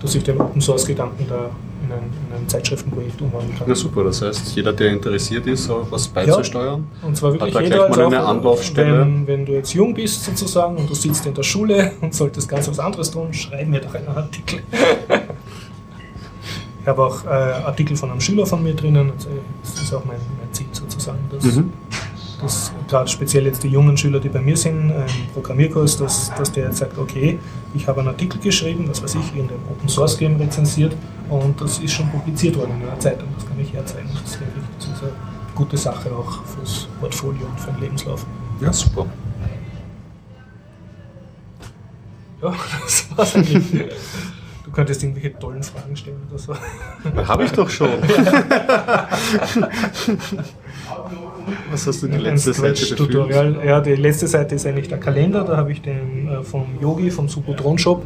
dass 0.00 0.14
ich 0.14 0.24
den 0.24 0.40
Open 0.40 0.62
Source 0.62 0.86
Gedanken 0.86 1.26
da 1.28 1.50
in 1.86 1.92
ein, 1.92 2.10
in 2.30 2.36
ein 2.36 2.48
Zeitschriftenprojekt 2.48 3.20
umwandeln 3.20 3.56
kann. 3.56 3.66
Na 3.68 3.74
super, 3.74 4.04
das 4.04 4.22
heißt, 4.22 4.54
jeder, 4.56 4.72
der 4.72 4.90
interessiert 4.92 5.46
ist, 5.46 5.68
was 5.90 6.08
beizusteuern. 6.08 6.86
Und 7.02 7.16
zwar 7.16 7.32
wirklich 7.32 7.54
Hat 7.54 7.62
da 7.62 7.64
jeder, 7.64 7.76
gleich 7.86 7.96
mal 7.96 8.04
also 8.04 8.16
eine 8.16 8.24
auch, 8.24 8.28
Anlaufstelle? 8.28 9.00
Wenn, 9.00 9.26
wenn 9.26 9.46
du 9.46 9.52
jetzt 9.52 9.72
jung 9.74 9.94
bist 9.94 10.24
sozusagen 10.24 10.76
und 10.76 10.88
du 10.90 10.94
sitzt 10.94 11.26
in 11.26 11.34
der 11.34 11.42
Schule 11.42 11.92
und 12.00 12.14
solltest 12.14 12.48
ganz 12.48 12.68
was 12.68 12.78
anderes 12.78 13.10
tun, 13.10 13.32
schreib 13.32 13.68
mir 13.68 13.80
doch 13.80 13.94
einen 13.94 14.08
Artikel. 14.08 14.60
ich 16.80 16.86
habe 16.86 17.02
auch 17.04 17.24
äh, 17.24 17.28
Artikel 17.28 17.96
von 17.96 18.10
einem 18.10 18.20
Schüler 18.20 18.46
von 18.46 18.62
mir 18.62 18.74
drinnen. 18.74 19.12
Also, 19.12 19.28
das 19.62 19.82
ist 19.82 19.92
auch 19.94 20.04
mein, 20.04 20.18
mein 20.38 20.52
Ziel 20.52 20.66
sozusagen, 20.72 21.18
dass, 21.30 21.44
Mhm. 21.44 21.72
dass 22.42 22.72
gerade 22.88 23.08
speziell 23.08 23.46
jetzt 23.46 23.62
die 23.62 23.68
jungen 23.68 23.96
Schüler, 23.96 24.20
die 24.20 24.28
bei 24.28 24.40
mir 24.40 24.56
sind, 24.56 24.90
äh, 24.90 25.00
im 25.00 25.32
Programmierkurs, 25.34 25.98
dass, 25.98 26.32
dass 26.34 26.52
der 26.52 26.66
jetzt 26.66 26.78
sagt, 26.78 26.98
okay, 26.98 27.38
ich 27.74 27.86
habe 27.86 28.00
einen 28.00 28.08
Artikel 28.08 28.40
geschrieben, 28.40 28.86
was 28.88 29.02
weiß 29.02 29.16
ich, 29.16 29.38
in 29.38 29.48
dem 29.48 29.58
Open 29.70 29.88
Source 29.88 30.16
Game 30.18 30.36
rezensiert 30.36 30.94
und 31.28 31.60
das 31.60 31.78
ist 31.78 31.92
schon 31.92 32.08
publiziert 32.10 32.56
worden 32.56 32.80
in 32.80 32.88
einer 32.88 32.98
Zeitung, 32.98 33.28
das 33.34 33.46
kann 33.46 33.58
ich 33.60 33.72
herzeigen. 33.72 34.08
Das 34.22 34.38
denke 34.38 34.54
ich, 34.56 34.62
das 34.78 34.96
ist 34.96 35.02
eine 35.02 35.12
gute 35.54 35.76
Sache 35.76 36.10
auch 36.10 36.44
fürs 36.44 36.88
Portfolio 37.00 37.46
und 37.46 37.60
für 37.60 37.72
den 37.72 37.80
Lebenslauf. 37.80 38.24
Ja, 38.60 38.72
super. 38.72 39.06
Ja, 42.42 42.54
das 42.84 43.06
war's 43.16 43.34
eigentlich. 43.36 43.90
Du 44.64 44.70
könntest 44.72 45.02
irgendwelche 45.02 45.38
tollen 45.38 45.62
Fragen 45.62 45.96
stellen 45.96 46.20
oder 46.28 46.38
so. 46.38 46.54
Habe 47.28 47.44
ich 47.44 47.52
doch 47.52 47.70
schon. 47.70 47.88
was 51.70 51.86
hast 51.86 52.02
du 52.02 52.08
die 52.08 52.18
letzte 52.18 52.52
Seite? 52.52 52.76
Scratch-Tutorial. 52.76 53.64
Ja, 53.64 53.80
die 53.80 53.94
letzte 53.94 54.26
Seite 54.26 54.56
ist 54.56 54.66
eigentlich 54.66 54.88
der 54.88 54.98
Kalender. 54.98 55.44
Da 55.44 55.56
habe 55.56 55.72
ich 55.72 55.80
den 55.82 56.28
äh, 56.28 56.42
vom 56.42 56.66
Yogi, 56.80 57.10
vom 57.10 57.28
Subotron 57.28 57.78
Shop, 57.78 58.04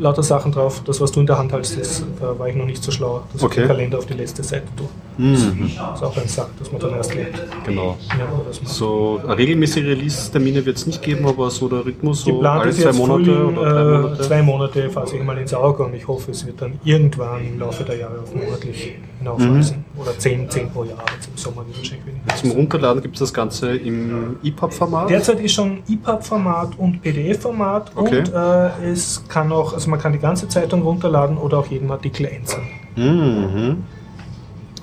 lauter 0.00 0.22
Sachen 0.22 0.50
drauf. 0.52 0.82
Das, 0.84 1.00
was 1.00 1.12
du 1.12 1.20
in 1.20 1.26
der 1.26 1.38
Hand 1.38 1.52
hältst, 1.52 1.78
das, 1.78 2.04
da 2.20 2.38
war 2.38 2.48
ich 2.48 2.56
noch 2.56 2.66
nicht 2.66 2.82
so 2.82 2.90
schlau, 2.90 3.22
dass 3.32 3.42
Okay. 3.42 3.60
ich 3.62 3.66
den 3.66 3.68
Kalender 3.68 3.98
auf 3.98 4.06
die 4.06 4.14
letzte 4.14 4.42
Seite 4.42 4.66
tue. 4.76 4.86
Mhm, 5.18 5.70
Das 5.76 6.00
ist 6.00 6.04
auch 6.06 6.16
ein 6.16 6.28
Sack, 6.28 6.48
das 6.58 6.72
man 6.72 6.80
dann 6.80 6.92
erst 6.94 7.14
lernt. 7.14 7.34
genau. 7.66 7.96
Ja, 8.18 8.24
das. 8.46 8.60
So 8.76 9.20
regelmäßige 9.28 9.84
Release-Termine 9.84 10.64
wird 10.64 10.76
es 10.78 10.86
nicht 10.86 11.02
geben, 11.02 11.26
aber 11.26 11.50
so 11.50 11.68
der 11.68 11.84
Rhythmus 11.84 12.22
so 12.22 12.32
Geplant 12.32 12.62
alle 12.62 12.70
ist 12.70 12.80
zwei 12.80 12.92
Monate 12.92 13.24
Frühling, 13.24 13.58
oder 13.58 13.72
drei 13.72 13.80
äh, 13.80 13.98
Monate. 14.02 14.22
zwei 14.22 14.42
Monate 14.42 14.90
fasse 14.90 15.16
ich 15.16 15.22
mal 15.22 15.38
ins 15.38 15.52
Auge 15.54 15.84
und 15.84 15.94
ich 15.94 16.08
hoffe, 16.08 16.30
es 16.30 16.46
wird 16.46 16.60
dann 16.62 16.80
irgendwann 16.84 17.46
im 17.46 17.58
Laufe 17.60 17.84
der 17.84 17.96
Jahre 17.98 18.20
auf 18.20 18.34
monatlich 18.34 18.94
hinaufweisen. 19.18 19.84
Oder 19.98 20.18
zehn, 20.18 20.48
zehn 20.48 20.70
pro 20.70 20.84
Jahr, 20.84 20.98
jetzt 21.14 21.28
im 21.28 21.36
Sommer 21.36 21.66
wird 21.66 21.76
wahrscheinlich 21.76 22.06
weniger. 22.06 22.36
Zum 22.36 22.50
Runterladen 22.52 23.02
gibt 23.02 23.16
es 23.16 23.20
das 23.20 23.34
Ganze 23.34 23.76
im 23.76 24.36
EPUB-Format. 24.42 25.10
Derzeit 25.10 25.40
ist 25.40 25.52
schon 25.52 25.80
EPUB-Format 25.88 26.78
und 26.78 27.02
PDF-Format 27.02 27.92
Okay. 27.94 28.20
und 28.20 28.32
äh, 28.32 28.90
es 28.92 29.22
kann 29.28 29.52
auch, 29.52 29.74
also 29.74 29.89
man 29.90 30.00
kann 30.00 30.12
die 30.12 30.18
ganze 30.18 30.48
Zeitung 30.48 30.82
runterladen 30.82 31.36
oder 31.36 31.58
auch 31.58 31.66
jeden 31.66 31.90
Artikel 31.90 32.26
einzeln. 32.26 32.62
Mhm. 32.96 33.84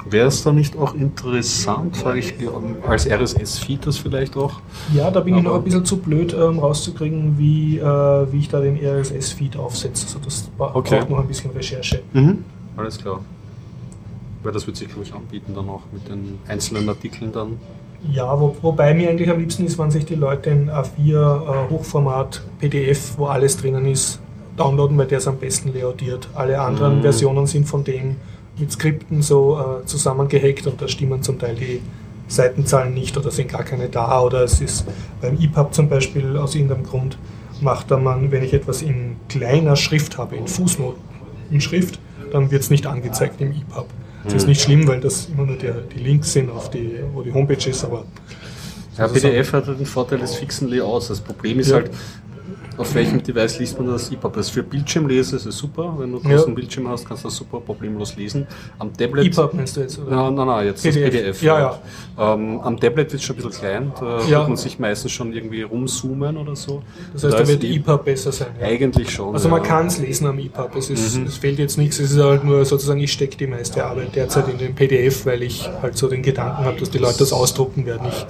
Wäre 0.10 0.28
es 0.28 0.42
da 0.44 0.54
nicht 0.54 0.78
auch 0.78 0.94
interessant, 0.96 1.98
frage 1.98 2.20
ich, 2.20 2.34
als 2.88 3.06
RSS-Feed 3.10 3.86
das 3.88 3.98
vielleicht 3.98 4.38
auch? 4.38 4.62
Ja, 4.94 5.12
da 5.12 5.20
bin 5.20 5.34
ich 5.36 5.40
Aber- 5.42 5.50
noch 5.50 5.56
ein 5.58 5.64
bisschen 5.66 5.84
zu 5.84 5.98
blöd 5.98 6.34
ähm, 6.34 6.60
rauszukriegen, 6.60 7.38
wie, 7.38 7.78
äh, 7.80 7.84
wie 8.32 8.40
ich 8.40 8.48
da 8.48 8.62
den 8.62 8.78
RSS-Feed 8.78 9.58
aufsetze. 9.58 10.06
Also 10.06 10.20
das 10.24 10.50
Okay. 10.58 11.00
braucht 11.00 11.10
noch 11.10 11.20
ein 11.20 11.28
bisschen 11.28 11.52
Recherche. 11.52 12.02
Mhm. 12.14 12.46
Alles 12.78 12.98
klar. 13.00 13.20
Weil 14.44 14.54
das 14.54 14.66
wird 14.66 14.78
sich, 14.78 14.88
glaube 14.88 15.04
ich, 15.04 15.14
anbieten 15.14 15.54
dann 15.54 15.68
auch 15.68 15.82
mit 15.92 16.08
den 16.08 16.38
einzelnen 16.48 16.88
Artikeln 16.88 17.34
dann. 17.34 17.58
Ja, 18.10 18.40
wo, 18.40 18.56
wobei 18.62 18.94
mir 18.94 19.10
eigentlich 19.10 19.30
am 19.30 19.40
liebsten 19.40 19.66
ist, 19.66 19.78
wenn 19.78 19.92
sich 19.92 20.06
die 20.06 20.16
Leute 20.16 20.52
in 20.52 20.70
A4 20.70 20.86
äh, 21.66 21.70
Hochformat 21.70 22.44
PDF, 22.60 23.18
wo 23.18 23.26
alles 23.26 23.58
drinnen 23.58 23.86
ist, 23.88 24.22
downloaden, 24.58 24.98
weil 24.98 25.08
der 25.08 25.20
ist 25.20 25.28
am 25.28 25.38
besten 25.38 25.74
layoutiert. 25.74 26.28
Alle 26.34 26.60
anderen 26.60 26.98
Mhm. 26.98 27.02
Versionen 27.04 27.48
sind 27.48 27.66
von 27.68 27.84
dem 27.84 28.16
mit 28.60 28.72
Skripten 28.72 29.22
so 29.22 29.60
äh, 29.60 29.86
zusammengehackt 29.86 30.66
und 30.68 30.82
da 30.82 30.88
stimmen 30.88 31.22
zum 31.22 31.38
Teil 31.40 31.56
die 31.56 31.80
Seitenzahlen 32.28 32.94
nicht 32.94 33.16
oder 33.16 33.32
sind 33.32 33.50
gar 33.52 33.64
keine 33.64 33.88
da 33.88 34.20
oder 34.22 34.44
es 34.44 34.60
ist 34.60 34.86
beim 35.22 35.40
EPUB 35.40 35.74
zum 35.74 35.88
Beispiel 35.88 36.36
aus 36.38 36.56
irgendeinem 36.56 36.84
Grund 36.84 37.18
macht 37.62 37.90
da 37.90 37.98
man, 37.98 38.32
wenn 38.32 38.44
ich 38.44 38.54
etwas 38.54 38.82
in 38.82 39.16
kleiner 39.30 39.76
Schrift 39.76 40.18
habe, 40.18 40.36
in 40.36 40.48
Fußnoten 40.48 41.02
in 41.50 41.62
Schrift, 41.62 42.00
dann 42.32 42.52
wird 42.52 42.62
es 42.64 42.70
nicht 42.70 42.86
angezeigt 42.86 43.40
im 43.40 43.52
EPUB. 43.52 43.86
Das 44.26 44.34
ist 44.34 44.44
Mhm. 44.44 44.50
nicht 44.50 44.62
schlimm, 44.62 44.88
weil 44.88 45.00
das 45.00 45.28
immer 45.34 45.46
nur 45.46 45.56
der, 45.56 45.76
die 45.96 46.00
Links 46.00 46.34
sind, 46.34 46.50
auf 46.52 46.70
die, 46.70 47.00
wo 47.14 47.22
die 47.22 47.34
Homepage 47.34 47.70
ist, 47.70 47.86
aber 47.86 48.04
Ja, 48.98 49.08
PDF 49.08 49.54
hat 49.54 49.68
den 49.68 49.86
Vorteil 49.86 50.18
des 50.20 50.36
fixen 50.36 50.68
Layouts. 50.70 51.08
Das 51.10 51.22
Problem 51.22 51.60
ist 51.60 51.70
Ja. 51.70 51.76
halt, 51.76 51.92
auf 52.78 52.94
welchem 52.96 53.22
Device 53.24 53.60
liest 53.60 53.78
man 53.80 53.88
das 53.88 54.12
EPUB? 54.12 54.34
Das 54.34 54.50
für 54.50 54.64
Bildschirmleser 54.64 55.38
ist 55.38 55.46
es 55.46 55.58
super. 55.58 55.96
Wenn 55.98 56.12
du 56.12 56.20
Ja. 56.20 56.36
großen 56.36 56.54
Bildschirm 56.54 56.88
hast, 56.88 57.06
kannst 57.08 57.24
du 57.24 57.28
das 57.30 57.36
super 57.38 57.60
problemlos 57.60 58.16
lesen. 58.16 58.46
Am 58.80 58.94
Tablet. 58.96 59.26
EPUB 59.38 59.54
meinst 59.54 59.76
du 59.78 59.82
jetzt? 59.82 59.98
Oder? 60.00 60.16
Nein, 60.16 60.36
nein, 60.36 60.48
nein, 60.48 60.66
jetzt 60.68 60.84
PDF. 60.84 61.04
das 61.12 61.12
PDF. 61.22 61.42
Ja, 61.44 61.60
ja. 62.18 62.34
Ähm, 62.34 62.60
am 62.62 62.80
Tablet 62.80 63.12
wird 63.12 63.14
es 63.16 63.24
schon 63.24 63.36
ein 63.38 63.44
bisschen 63.44 63.60
klein. 63.62 63.92
Da 64.00 64.20
Ja. 64.22 64.40
wird 64.40 64.48
man 64.50 64.58
sich 64.58 64.80
meistens 64.80 65.12
schon 65.12 65.34
irgendwie 65.34 65.64
rumzoomen 65.64 66.38
oder 66.38 66.56
so. 66.56 66.84
Das 67.14 67.24
heißt, 67.24 67.34
da 67.34 67.40
ist 67.40 67.48
wird 67.50 67.64
EPUB 67.64 68.06
besser 68.06 68.32
sein. 68.32 68.48
Ja. 68.60 68.68
Eigentlich 68.68 69.10
schon. 69.12 69.34
Also 69.34 69.50
man 69.50 69.64
kann 69.64 69.88
es 69.88 69.98
lesen 70.00 70.28
am 70.28 70.38
EPUB, 70.38 70.76
es, 70.76 70.90
ist, 70.90 71.18
Mhm. 71.18 71.26
es 71.26 71.38
fehlt 71.38 71.60
jetzt 71.60 71.78
nichts, 71.78 72.00
es 72.00 72.12
ist 72.12 72.20
halt 72.22 72.44
nur 72.44 72.64
sozusagen, 72.66 73.00
ich 73.00 73.12
stecke 73.12 73.38
die 73.38 73.48
meiste 73.48 73.84
Arbeit 73.84 74.16
derzeit 74.16 74.48
in 74.50 74.58
den 74.58 74.76
PDF, 74.76 75.26
weil 75.26 75.44
ich 75.44 75.70
halt 75.82 75.98
so 75.98 76.08
den 76.08 76.22
Gedanken 76.22 76.64
habe, 76.66 76.80
dass 76.80 76.90
die 76.92 77.00
Leute 77.00 77.18
das 77.20 77.34
ausdrucken 77.34 77.86
werden. 77.86 78.08
Ich, 78.08 78.26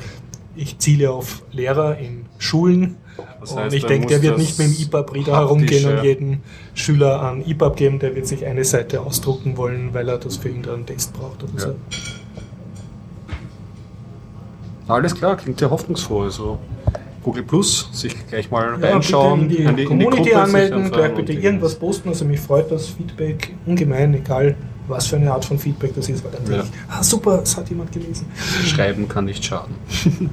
ich 0.63 0.77
ziele 0.79 1.11
auf 1.11 1.43
Lehrer 1.51 1.97
in 1.97 2.25
Schulen 2.39 2.95
Das 3.39 3.51
und 3.51 3.59
heißt, 3.59 3.75
ich 3.75 3.83
man 3.83 3.89
denke, 3.89 4.07
der 4.07 4.21
wird 4.21 4.37
nicht 4.37 4.57
mit 4.59 4.67
dem 4.67 4.85
EPUB-Reader 4.87 5.35
herumgehen 5.35 5.97
und 5.97 6.03
jeden 6.03 6.41
Schüler 6.73 7.21
an 7.21 7.43
EPUB 7.45 7.75
geben, 7.75 7.99
der 7.99 8.15
wird 8.15 8.27
sich 8.27 8.45
eine 8.45 8.63
Seite 8.63 9.01
ausdrucken 9.01 9.57
wollen, 9.57 9.93
weil 9.93 10.07
er 10.09 10.17
das 10.17 10.37
für 10.37 10.49
irgendeinen 10.49 10.85
Test 10.85 11.13
braucht 11.13 11.43
oder 11.43 11.53
Ja. 11.53 11.59
so. 11.59 11.75
Alles 14.87 15.13
klar, 15.15 15.35
klingt 15.35 15.59
ja 15.61 15.69
hoffnungsfroh. 15.69 16.21
Also 16.23 16.59
Google 17.23 17.43
Plus, 17.43 17.89
sich 17.91 18.15
gleich 18.27 18.49
mal 18.49 18.77
Ja, 18.81 18.89
reinschauen, 18.91 19.47
bitte 19.49 19.63
in 19.63 19.75
die, 19.75 19.81
in 19.83 19.87
Community 19.89 20.15
Gruppe 20.17 20.29
sich 20.29 20.37
anmelden, 20.37 20.91
gleich 20.91 21.13
bitte 21.13 21.33
und- 21.33 21.43
irgendwas 21.43 21.75
posten. 21.75 22.09
Also 22.09 22.23
mich 22.25 22.39
freut 22.39 22.71
das 22.71 22.87
Feedback 22.87 23.53
ungemein, 23.65 24.13
egal 24.13 24.55
was 24.87 25.07
für 25.07 25.17
eine 25.17 25.31
Art 25.31 25.43
von 25.45 25.57
Feedback 25.59 25.93
das 25.95 26.07
ist, 26.09 26.23
weil 26.23 26.31
dann 26.31 26.43
Ja. 26.45 26.61
denke 26.63 26.67
ich, 26.73 26.91
ah 26.93 27.03
super, 27.03 27.41
es 27.43 27.55
hat 27.57 27.69
jemand 27.69 27.91
gelesen. 27.91 28.25
Schreiben 28.65 29.07
kann 29.07 29.25
nicht 29.25 29.43
schaden. 29.43 29.75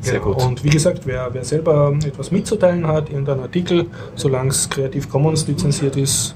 Sehr 0.00 0.20
Genau. 0.20 0.32
gut. 0.34 0.42
Und 0.44 0.64
wie 0.64 0.70
gesagt, 0.70 1.06
wer, 1.06 1.28
wer 1.32 1.44
selber 1.44 1.92
etwas 2.04 2.30
mitzuteilen 2.30 2.86
hat, 2.86 3.10
irgendein 3.10 3.40
Artikel, 3.40 3.86
solange 4.14 4.50
es 4.50 4.68
Creative 4.68 5.06
Commons 5.08 5.46
lizenziert 5.46 5.96
ist, 5.96 6.34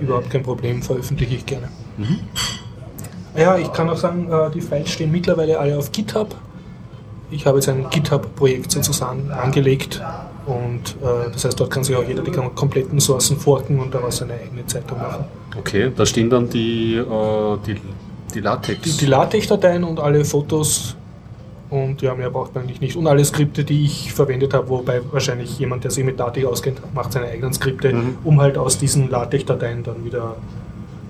überhaupt 0.00 0.30
kein 0.30 0.42
Problem, 0.42 0.82
veröffentliche 0.82 1.34
ich 1.36 1.46
gerne. 1.46 1.68
Mhm. 1.96 2.18
Ja, 3.36 3.56
ich 3.56 3.72
kann 3.72 3.88
auch 3.88 3.96
sagen, 3.96 4.30
äh, 4.30 4.50
die 4.50 4.60
Files 4.60 4.90
stehen 4.90 5.10
mittlerweile 5.10 5.58
alle 5.58 5.78
auf 5.78 5.90
GitHub. 5.92 6.34
Ich 7.30 7.46
habe 7.46 7.58
jetzt 7.58 7.68
ein 7.68 7.88
GitHub-Projekt 7.88 8.72
sozusagen 8.72 9.30
angelegt, 9.30 10.02
Und 10.46 10.96
äh, 11.02 11.30
das 11.32 11.44
heißt, 11.44 11.58
dort 11.60 11.70
kann 11.70 11.84
sich 11.84 11.94
auch 11.94 12.06
jeder 12.06 12.22
die 12.22 12.32
kompletten 12.32 12.98
Sourcen 13.00 13.36
forken 13.36 13.78
und 13.78 13.94
daraus 13.94 14.16
seine 14.18 14.34
eigene 14.34 14.66
Zeitung 14.66 14.98
machen. 14.98 15.24
Okay, 15.56 15.92
da 15.94 16.04
stehen 16.04 16.28
dann 16.30 16.48
die, 16.48 16.96
äh, 16.96 17.56
die, 17.66 17.76
die 18.34 18.40
Latex. 18.40 18.82
Die, 18.82 18.96
die 18.96 19.06
LaTeX-Dateien 19.06 19.84
und 19.84 20.00
alle 20.00 20.24
Fotos 20.24 20.96
und 21.72 22.02
ja, 22.02 22.14
mehr 22.14 22.28
braucht 22.28 22.54
man 22.54 22.64
eigentlich 22.64 22.82
nicht. 22.82 22.96
Und 22.96 23.06
alle 23.06 23.24
Skripte, 23.24 23.64
die 23.64 23.84
ich 23.84 24.12
verwendet 24.12 24.52
habe, 24.52 24.68
wobei 24.68 25.00
wahrscheinlich 25.10 25.58
jemand, 25.58 25.84
der 25.84 25.90
sich 25.90 26.04
mit 26.04 26.18
LaTeX 26.18 26.46
auskennt, 26.46 26.94
macht 26.94 27.14
seine 27.14 27.28
eigenen 27.28 27.54
Skripte, 27.54 27.94
mhm. 27.94 28.18
um 28.24 28.42
halt 28.42 28.58
aus 28.58 28.76
diesen 28.76 29.08
LaTeX-Dateien 29.08 29.82
dann 29.82 30.04
wieder 30.04 30.36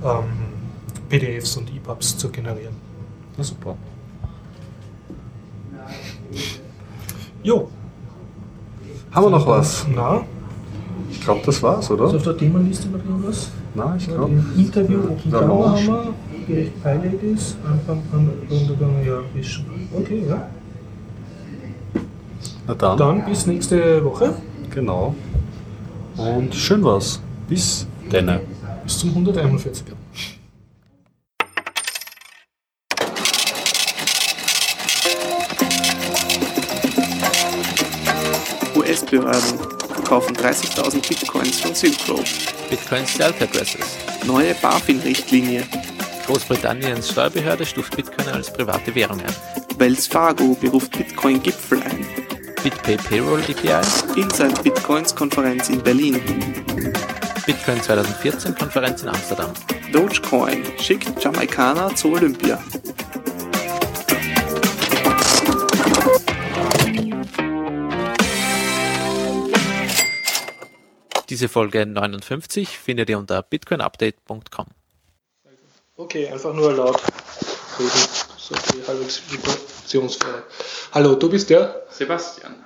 ähm, 0.05 0.25
PDFs 1.09 1.57
und 1.57 1.69
EPUBs 1.75 2.17
zu 2.17 2.29
generieren. 2.29 2.77
Na 3.37 3.43
super. 3.43 3.77
Jo. 7.43 7.69
Haben 9.13 9.27
wir 9.27 9.31
noch 9.31 9.47
was? 9.47 9.87
Na? 9.95 10.23
Ich 11.11 11.21
glaube, 11.21 11.43
das 11.45 11.63
war's, 11.63 11.91
oder? 11.91 12.07
Ist 12.07 12.15
auf 12.15 12.23
der 12.23 12.37
Themenliste 12.39 12.89
noch 12.89 13.05
irgendwas? 13.05 13.51
Nein, 13.75 13.97
ich 13.99 14.09
glaube. 14.09 14.33
Interview 14.57 15.01
Open 15.01 15.31
Camera 15.31 15.71
haben 15.71 15.87
wir, 15.87 16.15
Gerecht 16.47 16.83
Pilot 16.83 17.23
ist, 17.23 17.57
Anfang 17.65 18.03
an 18.13 18.31
runtergegangen, 18.51 19.07
ja, 19.07 19.21
ist 19.39 19.51
schon. 19.51 19.65
Okay, 19.95 20.25
ja. 20.29 20.49
Na 22.67 22.75
dann. 22.75 22.97
Dann 22.97 23.25
bis 23.27 23.47
nächste 23.47 24.03
Woche. 24.05 24.35
Genau. 24.71 25.15
Und 26.17 26.55
schön 26.55 26.83
was. 26.83 27.21
Bis 27.49 27.87
denne. 28.11 28.41
Bis 28.85 28.99
zum 28.99 29.13
141er. 39.13 39.23
US-Behörden 39.23 39.59
verkaufen 39.95 40.37
30.000 40.37 41.07
Bitcoins 41.07 41.61
von 41.61 41.75
Silk 41.75 41.97
Road. 42.09 42.25
Bitcoin 42.71 43.07
Stealth 43.07 43.43
Addresses. 43.43 43.99
Neue 44.27 44.55
BaFin-Richtlinie. 44.55 45.65
Großbritanniens 46.27 47.11
Steuerbehörde 47.11 47.67
stuft 47.67 47.97
Bitcoin 47.97 48.29
als 48.29 48.53
private 48.53 48.95
Währung 48.95 49.21
ein. 49.21 49.35
Wells 49.79 50.07
Fargo 50.07 50.57
beruft 50.61 50.93
Bitcoin-Gipfel 50.93 51.83
ein. 51.83 52.07
BitPay 52.63 52.97
Payroll 52.97 53.41
API. 53.41 54.21
Inside 54.21 54.63
Bitcoins 54.63 55.15
Konferenz 55.15 55.69
in 55.69 55.83
Berlin. 55.83 56.21
Bitcoin 57.45 57.83
2014 57.83 58.55
Konferenz 58.55 59.03
in 59.03 59.09
Amsterdam. 59.09 59.53
Dogecoin 59.93 60.63
schickt 60.79 61.23
Jamaikaner 61.23 61.95
zu 61.95 62.13
Olympia. 62.13 62.63
Diese 71.33 71.49
Folge 71.49 71.87
59 71.87 72.77
findet 72.79 73.09
ihr 73.09 73.17
unter 73.17 73.41
bitcoinupdate.com. 73.43 74.67
Okay, 75.97 76.29
einfach 76.29 76.53
nur 76.53 76.75
laut 76.75 77.01
reden. 77.79 77.91
So 78.37 78.55
die. 78.55 79.99
Hallo, 80.93 81.15
du 81.15 81.31
bist 81.31 81.49
der? 81.49 81.85
Sebastian. 81.89 82.57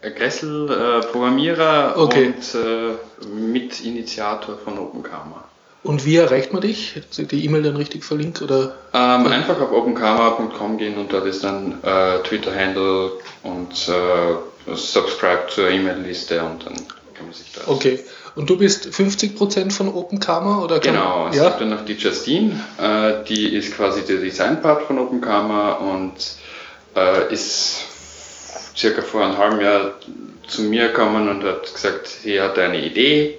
Gressel, 0.00 0.70
äh, 0.70 1.06
Programmierer 1.06 1.94
Okay. 1.96 2.34
und 2.36 2.54
äh, 2.54 3.26
Mitinitiator 3.26 4.56
von 4.58 4.78
OpenKarma. 4.78 5.42
Und 5.82 6.04
wie 6.04 6.14
erreicht 6.14 6.52
man 6.52 6.62
dich? 6.62 6.96
Ist 6.96 7.32
die 7.32 7.44
E-Mail 7.44 7.64
dann 7.64 7.74
richtig 7.76 8.04
verlinkt? 8.04 8.42
Oder? 8.42 8.76
Ähm, 8.92 9.26
einfach 9.26 9.60
auf 9.60 9.72
openkarma.com 9.72 10.78
gehen 10.78 10.96
und 10.98 11.12
dort 11.12 11.26
ist 11.26 11.42
dann 11.42 11.82
äh, 11.82 12.20
Twitter-Handle 12.22 13.10
und 13.42 13.88
äh, 13.88 14.72
Subscribe 14.76 15.48
zur 15.48 15.68
E-Mail-Liste 15.68 16.40
und 16.44 16.64
dann 16.64 16.76
kann 17.24 17.26
man 17.26 17.34
sich 17.34 17.52
da. 17.52 17.62
Okay. 17.66 18.00
Und 18.34 18.50
du 18.50 18.58
bist 18.58 18.86
50% 18.86 19.70
von 19.72 19.88
Open 19.94 20.18
Karma? 20.20 20.62
Oder 20.62 20.80
kann 20.80 20.94
Genau, 20.94 21.28
es 21.28 21.36
ja? 21.36 21.48
gibt 21.48 21.60
dann 21.60 21.70
noch 21.70 21.84
die 21.84 21.94
Justine, 21.94 22.60
äh, 22.80 23.24
die 23.28 23.54
ist 23.54 23.76
quasi 23.76 24.02
der 24.04 24.16
Design-Part 24.16 24.82
von 24.82 24.98
OpenKarma 24.98 25.72
und 25.74 26.14
äh, 26.96 27.32
ist 27.32 27.84
circa 28.76 29.02
vor 29.02 29.24
einem 29.24 29.38
halben 29.38 29.60
Jahr 29.60 29.92
zu 30.48 30.62
mir 30.62 30.88
gekommen 30.88 31.28
und 31.28 31.44
hat 31.44 31.72
gesagt, 31.72 32.08
sie 32.08 32.40
hat 32.40 32.58
eine 32.58 32.84
Idee 32.84 33.38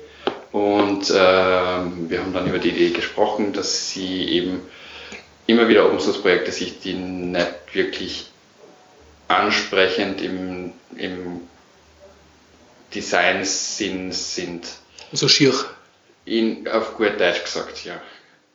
und 0.52 1.12
ähm, 1.16 2.10
wir 2.10 2.20
haben 2.20 2.34
dann 2.34 2.48
über 2.48 2.60
die 2.60 2.70
Idee 2.70 2.92
gesprochen, 2.92 3.52
dass 3.52 3.90
sie 3.90 4.30
eben 4.30 4.62
immer 5.46 5.68
wieder 5.68 5.86
Open 5.86 6.00
Source 6.00 6.22
Projekte 6.22 6.52
sich, 6.52 6.80
die 6.80 6.94
nicht 6.94 7.52
wirklich 7.74 8.32
ansprechend 9.28 10.22
im, 10.22 10.72
im 10.96 11.42
Design-Sinn 12.94 14.12
sind. 14.12 14.66
So 15.12 15.28
schier. 15.28 15.54
In, 16.26 16.68
auf 16.68 16.96
gut 16.98 17.20
Deutsch 17.20 17.44
gesagt, 17.44 17.86
ja. 17.86 18.02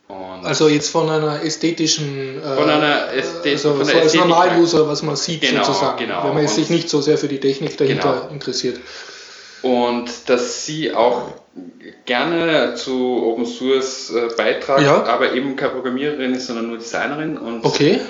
Und 0.08 0.44
Also 0.44 0.66
jetzt 0.68 0.88
von 0.90 1.08
einer 1.08 1.42
ästhetischen, 1.44 2.42
äh, 2.42 2.56
Von 2.56 2.68
einer 2.68 3.12
Ästhet- 3.12 3.52
also 3.52 3.74
von 3.76 3.84
so 3.84 3.92
der 3.92 4.02
als 4.02 4.14
Normaluser, 4.14 4.88
was 4.88 5.02
man 5.02 5.14
sieht 5.14 5.42
Genau, 5.42 5.62
sozusagen, 5.62 5.98
genau. 5.98 6.24
wenn 6.24 6.34
man 6.34 6.48
sich 6.48 6.68
nicht 6.68 6.88
so 6.90 7.00
sehr 7.00 7.16
für 7.16 7.28
die 7.28 7.38
Technik 7.38 7.76
dahinter 7.78 8.22
Genau. 8.22 8.32
interessiert. 8.32 8.80
Und 9.62 10.10
dass 10.28 10.66
sie 10.66 10.92
auch 10.94 11.28
gerne 12.06 12.74
zu 12.74 13.22
Open 13.24 13.46
Source 13.46 14.10
äh, 14.10 14.28
beitragt, 14.36 14.82
Ja. 14.82 15.04
aber 15.04 15.32
eben 15.32 15.54
keine 15.54 15.72
Programmiererin 15.74 16.34
ist, 16.34 16.46
sondern 16.48 16.66
nur 16.68 16.78
Designerin 16.78 17.38
und 17.38 17.64
Okay, 17.64 18.00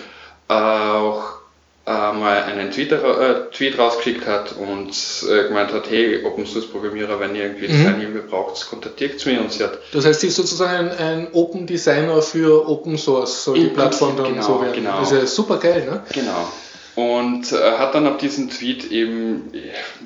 äh, 0.48 0.52
auch 0.52 1.39
mal 1.86 2.42
einen 2.44 2.70
Twitter, 2.70 3.48
äh, 3.48 3.50
Tweet 3.50 3.78
rausgeschickt 3.78 4.26
hat 4.26 4.52
und 4.52 4.90
äh, 5.28 5.48
gemeint 5.48 5.72
hat, 5.72 5.90
hey, 5.90 6.24
Open 6.24 6.46
Source 6.46 6.66
Programmierer, 6.66 7.18
wenn 7.18 7.34
ihr 7.34 7.44
irgendwie 7.44 7.66
Mhm. 7.68 7.72
Designhilfe 7.72 8.18
braucht, 8.28 8.68
kontaktiert 8.68 9.24
mich 9.26 9.38
und 9.40 9.50
sie 9.52 9.64
hat 9.64 9.78
das 9.92 10.04
heißt, 10.04 10.20
sie 10.20 10.28
ist 10.28 10.36
sozusagen 10.36 10.90
ein, 10.90 10.98
ein 10.98 11.28
Open 11.32 11.66
Designer 11.66 12.22
für 12.22 12.68
Open 12.68 12.96
Source, 12.98 13.44
soll 13.44 13.58
die 13.58 13.66
Plattform 13.66 14.16
dann 14.16 14.34
genau, 14.34 14.42
so 14.46 14.60
werden. 14.60 14.74
genau. 14.74 15.00
Das 15.00 15.10
ist 15.10 15.18
ja 15.18 15.26
super 15.26 15.56
geil, 15.56 15.84
ne? 15.90 16.02
Genau. 16.12 16.48
Und 16.96 17.50
äh, 17.52 17.78
hat 17.78 17.94
dann 17.94 18.06
auf 18.06 18.18
diesen 18.18 18.50
Tweet 18.50 18.90
eben 18.90 19.50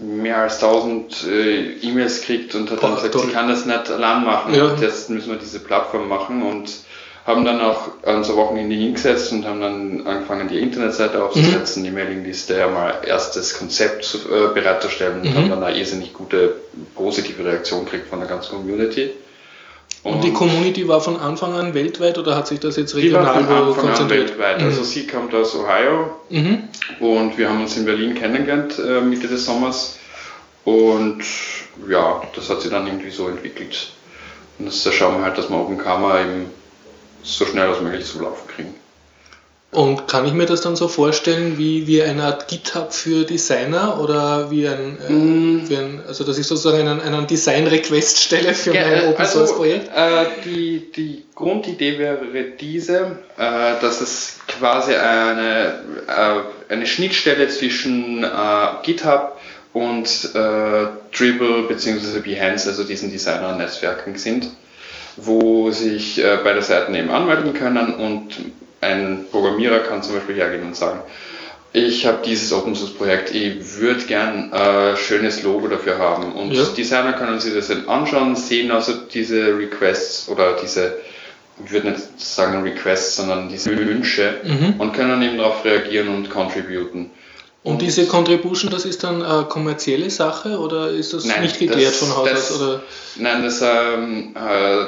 mehr 0.01 0.37
als 0.39 0.63
1000 0.63 1.27
äh, 1.29 1.73
E-Mails 1.83 2.21
gekriegt 2.21 2.55
und 2.55 2.71
hat 2.71 2.81
Boah, 2.81 2.89
dann 2.89 2.97
gesagt, 2.97 3.15
toll. 3.15 3.25
sie 3.27 3.33
kann 3.33 3.49
das 3.49 3.65
nicht 3.67 3.91
allein 3.91 4.23
machen. 4.25 4.55
Ja. 4.55 4.67
Und 4.67 4.81
jetzt 4.81 5.11
müssen 5.11 5.31
wir 5.31 5.39
diese 5.39 5.61
Plattform 5.61 6.09
machen 6.09 6.43
und 6.43 6.71
haben 7.27 7.45
dann 7.47 7.61
auch 7.61 7.89
an 8.05 8.23
so 8.23 8.37
Wochenende 8.37 8.75
hingesetzt 8.77 9.33
und 9.33 9.47
haben 9.47 9.61
dann 9.61 10.07
angefangen, 10.07 10.47
die 10.49 10.59
Internetseite 10.59 11.23
aufzusetzen, 11.25 11.83
Mhm. 11.83 11.87
die 11.87 11.93
Mailingliste, 11.93 12.63
einmal 12.63 13.01
erstes 13.07 13.59
Konzept 13.59 14.15
äh, 14.31 14.53
bereitzustellen 14.53 15.23
und 15.23 15.31
Mhm. 15.31 15.37
haben 15.37 15.51
dann 15.51 15.63
eine 15.65 15.79
irrsinnig 15.79 16.13
gute 16.13 16.57
positive 16.95 17.43
Reaktion 17.45 17.85
gekriegt 17.87 18.09
von 18.09 18.19
der 18.21 18.29
ganzen 18.29 18.51
Community. 18.57 19.11
Und, 20.03 20.23
die 20.23 20.35
Community 20.35 20.87
war 20.87 21.01
von 21.01 21.17
Anfang 21.19 21.55
an 21.55 21.73
weltweit 21.73 22.19
oder 22.19 22.37
hat 22.37 22.47
sich 22.47 22.61
das 22.61 22.77
jetzt 22.77 22.93
die 22.95 23.11
war 23.11 23.23
regional 23.23 23.35
von 23.35 23.57
Anfang 23.57 23.69
an 23.69 23.75
konzentriert? 23.87 24.29
weltweit. 24.39 24.63
Also 24.63 24.83
sie 24.83 25.07
kommt 25.07 25.35
aus 25.35 25.55
Ohio, 25.57 26.11
Mhm. 26.29 26.65
Und 27.01 27.39
wir 27.39 27.49
haben 27.49 27.63
uns 27.63 27.75
in 27.79 27.87
Berlin 27.87 28.15
kennengelernt 28.15 28.79
äh, 28.79 29.01
Mitte 29.01 29.29
des 29.29 29.47
Sommers. 29.47 29.99
Und 30.65 31.23
ja, 31.89 32.23
das 32.37 32.51
hat 32.51 32.61
sich 32.61 32.71
dann 32.71 32.87
irgendwie 32.87 33.11
so 33.11 33.29
entwickelt. 33.29 33.89
Und 34.59 34.67
das, 34.67 34.83
da 34.83 34.93
schauen 34.93 35.17
wir 35.19 35.25
halt, 35.25 35.39
dass 35.39 35.49
wir 35.49 35.57
Open 35.57 35.79
Karma 35.79 36.21
eben 36.21 36.47
so 37.25 37.47
schnell 37.47 37.69
als 37.69 37.81
möglich 37.81 38.05
zum 38.07 38.23
Laufen 38.23 38.49
kriegen. 38.49 38.75
Und 39.75 40.07
kann 40.07 40.25
ich 40.25 40.33
mir 40.33 40.47
das 40.47 40.61
dann 40.61 40.77
so 40.77 40.87
vorstellen 40.87 41.59
wie, 41.59 41.89
wie 41.89 42.01
eine 42.01 42.23
Art 42.23 42.47
GitHub 42.47 42.93
für 42.93 43.25
Designer 43.25 44.01
oder 44.01 44.49
wie 44.53 44.69
ein, 44.69 44.99
äh, 45.09 45.13
Mm. 45.13 45.69
wie 45.69 45.77
ein 45.77 46.01
also 46.07 46.23
dass 46.23 46.39
ich 46.39 46.47
sozusagen 46.47 46.87
einen, 46.87 47.01
einen 47.01 47.27
Design-Request 47.27 48.21
stelle 48.21 48.55
für 48.55 48.73
mein 48.73 49.03
äh, 49.03 49.07
Open 49.09 49.27
Source 49.27 49.53
Projekt? 49.57 49.91
äh, 49.93 50.27
die, 50.45 50.93
die 50.95 51.25
Grundidee 51.35 51.99
wäre 51.99 52.21
diese, 52.61 53.19
äh, 53.37 53.81
dass 53.81 54.01
es 54.01 54.37
quasi 54.47 54.95
eine, 54.95 55.81
äh, 56.07 56.73
eine 56.73 56.87
Schnittstelle 56.87 57.49
zwischen 57.49 58.23
äh, 58.23 58.29
GitHub 58.85 59.41
und 59.73 60.31
Dribble 60.35 61.65
bzw. 61.67 62.21
Behance, 62.21 62.69
also 62.69 62.85
diesen 62.85 63.11
Designer-Netzwerken 63.11 64.17
sind, 64.17 64.47
wo 65.17 65.71
sich 65.71 66.23
äh, 66.23 66.39
beide 66.43 66.63
Seiten 66.63 66.95
eben 66.95 67.11
anmelden 67.11 67.55
können 67.55 67.95
und 67.95 68.29
ein 68.81 69.27
Programmierer 69.31 69.79
kann 69.81 70.03
zum 70.03 70.15
Beispiel 70.17 70.37
hergehen 70.37 70.63
und 70.65 70.77
sagen, 70.77 71.01
ich 71.73 72.07
habe 72.07 72.19
dieses 72.25 72.53
Open 72.53 72.75
Source 72.77 72.93
Projekt, 72.95 73.35
ich 73.35 73.79
würde 73.79 74.03
gern 74.05 74.53
äh, 74.53 74.97
schönes 74.97 75.43
Logo 75.43 75.67
dafür 75.67 75.99
haben. 75.99 76.33
Und 76.33 76.53
Ja. 76.53 76.63
Designer 76.65 77.15
können 77.15 77.41
sich 77.41 77.53
das 77.55 77.69
dann 77.69 77.89
anschauen, 77.89 78.37
sehen 78.37 78.71
also 78.71 78.93
diese 79.13 79.57
Requests 79.59 80.29
oder 80.29 80.57
diese, 80.63 80.99
ich 81.65 81.73
würde 81.73 81.91
nicht 81.91 82.03
sagen 82.21 82.63
Requests, 82.63 83.17
sondern 83.17 83.49
diese 83.49 83.77
Wünsche 83.77 84.35
Mhm. 84.45 84.75
und 84.79 84.93
können 84.93 85.21
eben 85.23 85.39
darauf 85.39 85.65
reagieren 85.65 86.09
und 86.15 86.31
contributen. 86.31 87.11
Und 87.65 87.81
diese 87.81 88.07
Contribution, 88.07 88.71
das 88.71 88.85
ist 88.85 89.03
dann 89.03 89.23
eine 89.23 89.45
kommerzielle 89.45 90.11
Sache 90.11 90.59
oder 90.59 90.91
ist 90.91 91.15
das 91.15 91.25
Nein, 91.25 91.43
nicht 91.43 91.59
geklärt 91.59 91.93
das- 91.93 91.97
von 91.97 92.15
Haus 92.15 92.29
das- 92.31 92.53
aus? 92.53 92.61
Oder? 92.61 92.83
Nein, 93.17 93.43
das 93.43 93.63
ähm, 93.63 94.35
äh, 94.37 94.85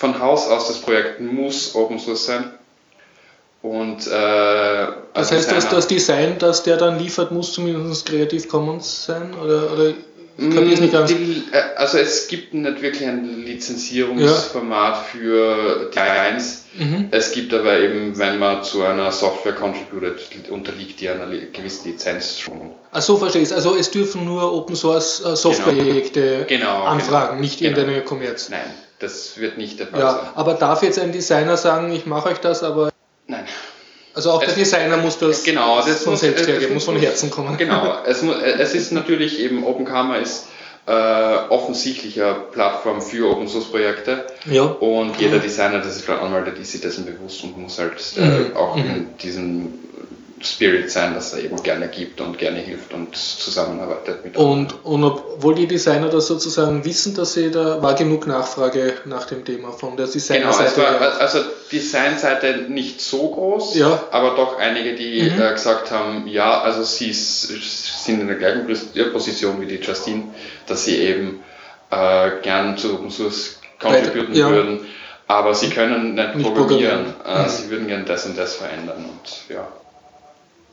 von 0.00 0.18
Haus 0.18 0.48
aus, 0.48 0.66
das 0.68 0.78
Projekt 0.78 1.20
muss 1.20 1.74
Open 1.74 1.98
Source 1.98 2.24
sein. 2.26 2.50
Und 3.62 4.06
äh, 4.06 4.10
Das 4.10 4.96
als 5.14 5.32
heißt, 5.32 5.52
dass 5.52 5.68
das 5.68 5.86
Design, 5.86 6.36
das 6.38 6.62
der 6.62 6.78
dann 6.78 6.98
liefert, 6.98 7.30
muss 7.30 7.52
zumindest 7.52 8.06
Creative 8.06 8.48
Commons 8.48 9.04
sein? 9.04 9.34
Oder, 9.34 9.70
oder 9.70 9.92
ich 10.38 10.80
nicht 10.80 10.92
ganz? 10.94 11.10
Die, 11.10 11.42
äh, 11.52 11.76
also 11.76 11.98
es 11.98 12.26
gibt 12.28 12.54
nicht 12.54 12.80
wirklich 12.80 13.06
ein 13.06 13.44
Lizenzierungsformat 13.44 15.04
für 15.12 15.90
Designs. 15.90 16.64
Mhm. 16.78 17.08
Es 17.10 17.32
gibt 17.32 17.52
aber 17.52 17.78
eben, 17.78 18.16
wenn 18.16 18.38
man 18.38 18.64
zu 18.64 18.82
einer 18.82 19.12
Software 19.12 19.52
contributed, 19.52 20.18
unterliegt 20.48 20.98
die 21.02 21.10
einer 21.10 21.26
gewissen 21.26 21.90
Lizenz 21.90 22.38
schon. 22.38 22.70
Ach 22.92 23.02
so, 23.02 23.18
verstehe 23.18 23.42
ich. 23.42 23.52
Also 23.52 23.76
es 23.76 23.90
dürfen 23.90 24.24
nur 24.24 24.50
Open 24.54 24.74
Source 24.74 25.22
äh, 25.22 25.36
Softwareprojekte 25.36 26.46
Genau, 26.48 26.84
anfragen, 26.84 27.32
genau. 27.32 27.40
nicht 27.42 27.58
Genau. 27.58 27.76
irgendeine 27.76 28.02
Kommerz. 28.04 28.48
Nein, 28.48 28.60
das 29.00 29.38
wird 29.38 29.58
nicht 29.58 29.78
der 29.80 29.88
Fall 29.88 30.00
sein. 30.00 30.10
Ja, 30.10 30.32
aber 30.34 30.54
darf 30.54 30.82
jetzt 30.82 30.98
ein 30.98 31.12
Designer 31.12 31.56
sagen, 31.56 31.92
ich 31.92 32.06
mache 32.06 32.28
euch 32.30 32.38
das, 32.38 32.62
aber 32.62 32.90
Nein. 33.26 33.44
also 34.14 34.30
auch 34.32 34.40
Es- 34.42 34.48
der 34.48 34.56
Designer 34.56 34.96
muss 34.98 35.18
das 35.18 35.42
Genau, 35.44 35.80
es 35.80 36.02
von 36.04 36.12
muss- 36.12 36.20
selbst 36.20 36.42
es 36.42 36.46
hergeben, 36.48 36.74
muss 36.74 36.84
von 36.84 36.96
Herzen 36.96 37.30
kommen. 37.30 37.56
Genau, 37.56 37.94
es, 38.06 38.22
mu- 38.22 38.32
es 38.32 38.74
ist 38.74 38.92
natürlich 38.92 39.40
eben, 39.40 39.64
OpenKama 39.64 40.16
ist 40.16 40.46
äh, 40.86 40.92
offensichtlicher 41.50 42.34
Plattform 42.34 43.00
für 43.02 43.30
Open 43.30 43.46
Source 43.48 43.66
Projekte 43.70 44.24
Ja. 44.46 44.62
und 44.62 45.20
jeder 45.20 45.38
Designer, 45.38 45.78
der 45.80 45.90
sich 45.90 46.04
dort 46.06 46.20
anmeldet, 46.22 46.58
ist 46.58 46.72
sich 46.72 46.80
dessen 46.80 47.04
bewusst 47.04 47.44
und 47.44 47.56
muss 47.58 47.78
halt 47.78 47.92
äh, 48.16 48.20
Mhm. 48.20 48.56
auch 48.56 48.76
in 48.76 49.06
diesem 49.22 49.74
Spirit 50.42 50.90
sein, 50.90 51.14
dass 51.14 51.34
er 51.34 51.44
eben 51.44 51.62
gerne 51.62 51.88
gibt 51.88 52.20
und 52.20 52.38
gerne 52.38 52.58
hilft 52.60 52.94
und 52.94 53.14
zusammenarbeitet 53.14 54.24
mit 54.24 54.36
Und, 54.36 54.84
und 54.84 55.04
obwohl 55.04 55.54
die 55.54 55.66
Designer 55.66 56.08
das 56.08 56.26
sozusagen 56.28 56.84
wissen, 56.84 57.14
dass 57.14 57.34
sie 57.34 57.50
da 57.50 57.82
war 57.82 57.94
genug 57.94 58.26
Nachfrage 58.26 58.94
nach 59.04 59.26
dem 59.26 59.44
Thema 59.44 59.72
von 59.72 59.96
der 59.96 60.06
Genau, 60.06 60.12
Designerseite. 60.14 60.70
es 60.70 60.78
war 60.78 61.20
also 61.20 61.38
Designseite 61.70 62.66
nicht 62.68 63.00
so 63.00 63.28
groß, 63.30 63.74
Ja. 63.76 64.02
aber 64.10 64.30
doch 64.36 64.58
einige, 64.58 64.94
die 64.94 65.22
Mhm. 65.30 65.40
äh, 65.40 65.52
gesagt 65.52 65.90
haben, 65.90 66.26
ja, 66.26 66.60
also 66.62 66.82
sie 66.84 67.12
sind 67.12 68.20
in 68.20 68.26
der 68.28 68.36
gleichen 68.36 68.66
Pos- 68.66 68.86
Position 69.12 69.60
wie 69.60 69.66
die 69.66 69.76
Justine, 69.84 70.24
dass 70.66 70.84
sie 70.84 70.96
eben 70.98 71.40
äh, 71.90 72.30
gern 72.42 72.78
zu 72.78 72.94
Open 72.94 73.10
Source 73.10 73.58
contributen 73.80 74.34
Ja. 74.34 74.48
würden, 74.50 74.86
aber 75.26 75.54
sie 75.54 75.70
können 75.70 76.14
nicht, 76.14 76.36
Nicht 76.36 76.46
programmieren. 76.54 77.14
programmieren. 77.16 77.44
Mhm. 77.44 77.48
Sie 77.50 77.70
würden 77.70 77.86
gern 77.88 78.04
das 78.06 78.26
und 78.26 78.38
das 78.38 78.54
verändern 78.54 79.04
und 79.04 79.54
ja. 79.54 79.66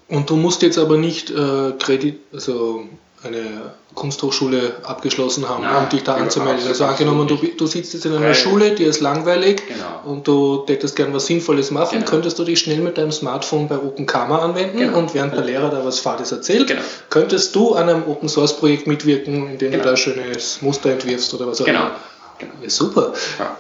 Und 0.10 0.30
du 0.30 0.36
musst 0.38 0.62
jetzt 0.62 0.78
aber 0.78 0.98
nicht 0.98 1.30
äh, 1.32 1.74
Kredit, 1.80 2.20
also 2.34 2.84
eine 3.24 3.74
Kunsthochschule 3.94 4.76
abgeschlossen 4.84 5.50
haben, 5.50 5.64
Nein, 5.64 5.84
um 5.84 5.90
dich 5.90 6.04
da 6.04 6.14
über- 6.16 6.24
anzumelden. 6.24 6.68
Also 6.68 6.86
angenommen, 6.86 7.28
du, 7.28 7.36
du 7.36 7.66
sitzt 7.68 7.94
jetzt 7.96 8.06
in 8.06 8.14
einer 8.16 8.36
Schule, 8.36 8.76
die 8.76 8.84
ist 8.84 9.02
langweilig 9.02 9.64
Genau. 9.68 10.02
und 10.14 10.28
du 10.28 10.58
tätest 10.68 10.96
gern 10.96 11.14
was 11.16 11.26
Sinnvolles 11.26 11.72
machen, 11.72 11.98
Genau. 12.00 12.10
könntest 12.12 12.38
du 12.38 12.44
dich 12.44 12.60
schnell 12.60 12.78
mit 12.78 12.98
deinem 13.00 13.12
Smartphone 13.12 13.68
bei 13.68 13.78
OpenKama 13.78 14.38
anwenden 14.40 14.78
Genau. 14.78 15.00
und 15.00 15.14
während 15.16 15.34
der 15.34 15.44
Lehrer 15.44 15.70
da 15.72 15.84
was 15.84 16.00
Fades 16.00 16.32
erzählt, 16.32 16.68
Genau. 16.68 16.82
könntest 17.10 17.56
du 17.56 17.74
an 17.74 17.90
einem 17.90 18.04
Open 18.08 18.30
Source 18.30 18.56
Projekt 18.58 18.86
mitwirken, 18.86 19.50
in 19.50 19.58
dem 19.58 19.72
Genau. 19.72 19.84
du 19.84 19.90
da 19.90 19.98
schönes 19.98 20.62
Muster 20.62 20.92
entwirfst 20.92 21.34
oder 21.34 21.48
was 21.48 21.60
auch 21.60 21.66
Genau. 21.66 21.80
immer. 21.88 21.92
genau. 22.38 22.54
Ja, 22.62 22.70
super. 22.70 23.14
Ja. 23.40 23.58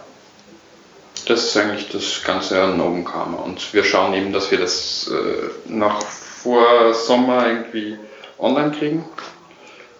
Das 1.25 1.43
ist 1.45 1.57
eigentlich 1.57 1.89
das 1.89 2.23
Ganze 2.23 2.61
an 2.61 2.79
OpenKama 2.79 3.37
und 3.37 3.73
wir 3.73 3.83
schauen 3.83 4.13
eben, 4.13 4.31
dass 4.31 4.49
wir 4.51 4.59
das 4.59 5.09
äh, 5.11 5.69
noch 5.73 5.99
vor 6.43 6.93
Sommer 6.93 7.47
irgendwie 7.47 7.97
online 8.39 8.71
kriegen. 8.71 9.05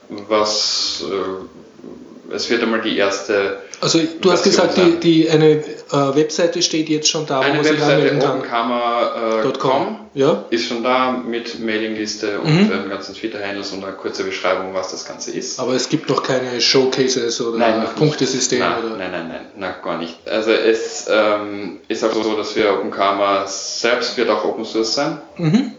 Was 0.10 1.04
äh, 1.10 2.34
es 2.34 2.50
wird 2.50 2.62
einmal 2.64 2.82
die 2.82 2.98
erste 2.98 3.58
Also 3.82 4.00
du 4.22 4.32
hast 4.32 4.44
Version 4.44 4.68
gesagt, 4.68 4.78
die, 4.78 4.92
sein. 4.92 5.00
die, 5.02 5.30
eine 5.30 5.52
äh, 5.52 6.16
Webseite 6.16 6.62
steht 6.62 6.90
jetzt 6.90 7.10
schon 7.10 7.26
da, 7.26 7.40
wo 7.40 7.42
eine 7.44 7.56
man 7.56 7.64
sich 7.64 7.74
Webseite 7.74 7.94
anmelden 7.94 8.20
kann. 8.20 8.38
openkama.com 8.40 9.58
.com. 9.60 10.00
Ja? 10.14 10.46
ist 10.50 10.68
schon 10.68 10.84
da 10.84 11.12
mit 11.12 11.60
Mailingliste 11.60 12.40
und 12.40 12.54
Mhm. 12.54 12.70
den 12.70 12.90
ganzen 12.90 13.16
Twitter-Handles 13.16 13.72
und 13.74 13.84
eine 13.84 13.94
kurze 13.94 14.24
Beschreibung, 14.24 14.74
was 14.74 14.92
das 14.92 15.06
Ganze 15.06 15.32
ist. 15.32 15.60
Aber 15.60 15.74
es 15.74 15.90
gibt 15.90 16.10
noch 16.10 16.24
keine 16.24 16.60
Showcases 16.60 17.40
oder 17.42 17.58
nicht. 17.82 17.96
Punktesystem 17.96 18.60
nein, 18.60 18.84
oder. 18.84 18.98
Nein, 18.98 19.12
nein, 19.12 19.28
nein, 19.28 19.46
nein, 19.56 19.74
gar 19.84 19.98
nicht. 19.98 20.16
Also 20.28 20.52
es 20.52 21.06
ähm, 21.10 21.80
ist 21.88 22.04
auch 22.04 22.14
so, 22.14 22.36
dass 22.36 22.56
wir 22.56 22.74
OpenKama 22.74 23.46
selbst 23.48 24.18
wird 24.18 24.30
auch 24.30 24.44
Open 24.46 24.66
Source 24.66 24.96
sein. 24.96 25.20
Mhm. 25.38 25.74